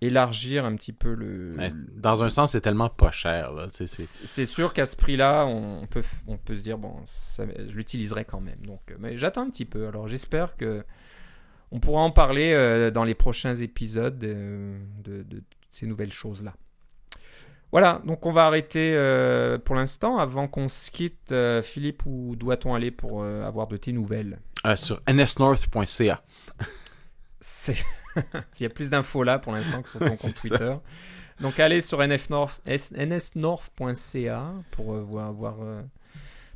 élargir 0.00 0.64
un 0.64 0.74
petit 0.76 0.92
peu 0.92 1.14
le. 1.14 1.52
Dans 1.96 2.22
un 2.22 2.30
sens, 2.30 2.52
c'est 2.52 2.60
tellement 2.60 2.88
pas 2.90 3.10
cher. 3.10 3.52
C'est- 3.70 4.44
sûr 4.44 4.72
qu'à 4.72 4.86
ce 4.86 4.96
prix-là, 4.96 5.46
on 5.46 5.86
peut, 5.86 6.02
on 6.26 6.36
peut 6.36 6.56
se 6.56 6.62
dire 6.62 6.78
bon, 6.78 6.96
ça- 7.06 7.44
je 7.66 7.74
l'utiliserai 7.76 8.24
quand 8.24 8.40
même. 8.40 8.58
Donc, 8.66 8.80
euh, 8.90 8.96
mais 8.98 9.16
j'attends 9.16 9.42
un 9.42 9.50
petit 9.50 9.64
peu. 9.64 9.86
Alors, 9.88 10.06
j'espère 10.08 10.56
que 10.56 10.84
on 11.70 11.80
pourra 11.80 12.02
en 12.02 12.10
parler 12.10 12.52
euh, 12.52 12.90
dans 12.90 13.04
les 13.04 13.14
prochains 13.14 13.56
épisodes 13.56 14.22
euh, 14.24 14.78
de, 15.02 15.22
de 15.22 15.42
ces 15.70 15.86
nouvelles 15.86 16.12
choses-là. 16.12 16.54
Voilà, 17.72 18.00
donc 18.04 18.24
on 18.26 18.30
va 18.30 18.46
arrêter 18.46 18.92
euh, 18.94 19.58
pour 19.58 19.74
l'instant. 19.74 20.18
Avant 20.18 20.46
qu'on 20.46 20.68
se 20.68 20.92
quitte, 20.92 21.34
Philippe, 21.62 22.04
où 22.06 22.36
doit-on 22.36 22.74
aller 22.74 22.92
pour 22.92 23.24
avoir 23.24 23.66
de 23.66 23.76
tes 23.76 23.90
nouvelles? 23.92 24.38
Sur 24.76 25.00
nsnorth.ca. 25.08 26.22
C'est- 27.46 27.84
Il 28.60 28.62
y 28.62 28.66
a 28.66 28.70
plus 28.70 28.88
d'infos 28.90 29.22
là 29.22 29.38
pour 29.38 29.52
l'instant 29.52 29.82
que 29.82 29.88
sur 29.90 29.98
ton 29.98 30.16
C'est 30.18 30.28
compte 30.28 30.36
ça. 30.38 30.48
Twitter. 30.48 30.74
Donc 31.40 31.58
allez 31.60 31.80
sur 31.82 31.98
nsnorth.ca 32.06 34.52
pour 34.70 34.94
euh, 34.94 35.02
voir, 35.02 35.32
voir, 35.32 35.56
euh, 35.62 35.82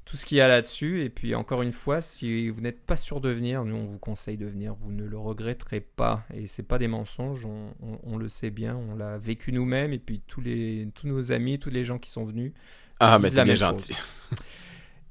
tout 0.04 0.16
ce 0.16 0.24
qu'il 0.24 0.38
y 0.38 0.40
a 0.40 0.48
là-dessus. 0.48 1.02
Et 1.02 1.10
puis 1.10 1.34
encore 1.34 1.60
une 1.62 1.72
fois, 1.72 2.00
si 2.00 2.48
vous 2.48 2.60
n'êtes 2.62 2.80
pas 2.80 2.96
sûr 2.96 3.20
de 3.20 3.28
venir, 3.28 3.64
nous 3.64 3.74
on 3.76 3.84
vous 3.84 3.98
conseille 3.98 4.38
de 4.38 4.46
venir. 4.46 4.74
Vous 4.80 4.90
ne 4.92 5.04
le 5.04 5.18
regretterez 5.18 5.80
pas. 5.80 6.24
Et 6.32 6.46
c'est 6.46 6.62
pas 6.62 6.78
des 6.78 6.88
mensonges, 6.88 7.44
on, 7.44 7.74
on- 7.82 7.98
on 8.04 8.16
le 8.16 8.28
sait 8.28 8.50
bien, 8.50 8.76
on 8.76 8.94
l'a 8.96 9.18
vécu 9.18 9.52
nous-mêmes. 9.52 9.92
Et 9.92 9.98
puis 9.98 10.22
tous, 10.26 10.40
les, 10.40 10.88
tous 10.94 11.06
nos 11.06 11.32
amis, 11.32 11.58
tous 11.58 11.70
les 11.70 11.84
gens 11.84 11.98
qui 11.98 12.10
sont 12.10 12.24
venus. 12.24 12.52
Ah, 13.00 13.18
mais 13.18 13.28
la 13.30 13.44
bien 13.44 13.54
gentil. 13.56 13.92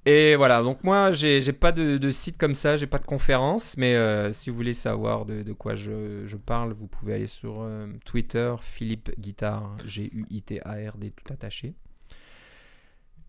Et 0.09 0.37
voilà, 0.37 0.63
donc 0.63 0.85
moi, 0.85 1.11
j'ai 1.11 1.51
pas 1.51 1.73
de, 1.73 1.97
de 1.97 2.11
site 2.11 2.37
comme 2.37 2.55
ça, 2.55 2.77
j'ai 2.77 2.87
pas 2.87 2.97
de 2.97 3.05
conférence, 3.05 3.75
mais 3.75 3.93
euh, 3.95 4.31
si 4.31 4.49
vous 4.49 4.55
voulez 4.55 4.73
savoir 4.73 5.25
de, 5.25 5.43
de 5.43 5.51
quoi 5.51 5.75
je, 5.75 6.25
je 6.25 6.37
parle, 6.37 6.71
vous 6.71 6.87
pouvez 6.87 7.15
aller 7.15 7.27
sur 7.27 7.57
euh, 7.59 7.87
Twitter, 8.05 8.55
Philippe 8.61 9.11
Guitard, 9.19 9.75
G-U-I-T-A-R-D, 9.85 11.11
tout 11.11 11.33
attaché. 11.33 11.73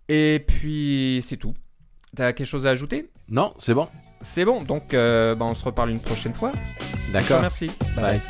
Et 0.08 0.44
puis, 0.46 1.20
c'est 1.26 1.36
tout. 1.36 1.54
T'as 2.14 2.32
quelque 2.32 2.46
chose 2.46 2.68
à 2.68 2.70
ajouter? 2.70 3.10
Non, 3.28 3.54
c'est 3.58 3.74
bon. 3.74 3.88
C'est 4.20 4.44
bon, 4.44 4.62
donc 4.62 4.94
euh, 4.94 5.34
bah, 5.34 5.46
on 5.46 5.56
se 5.56 5.64
reparle 5.64 5.90
une 5.90 6.00
prochaine 6.00 6.32
fois. 6.32 6.52
D'accord. 7.12 7.40
Bye. 7.40 7.70
bye. 7.96 8.20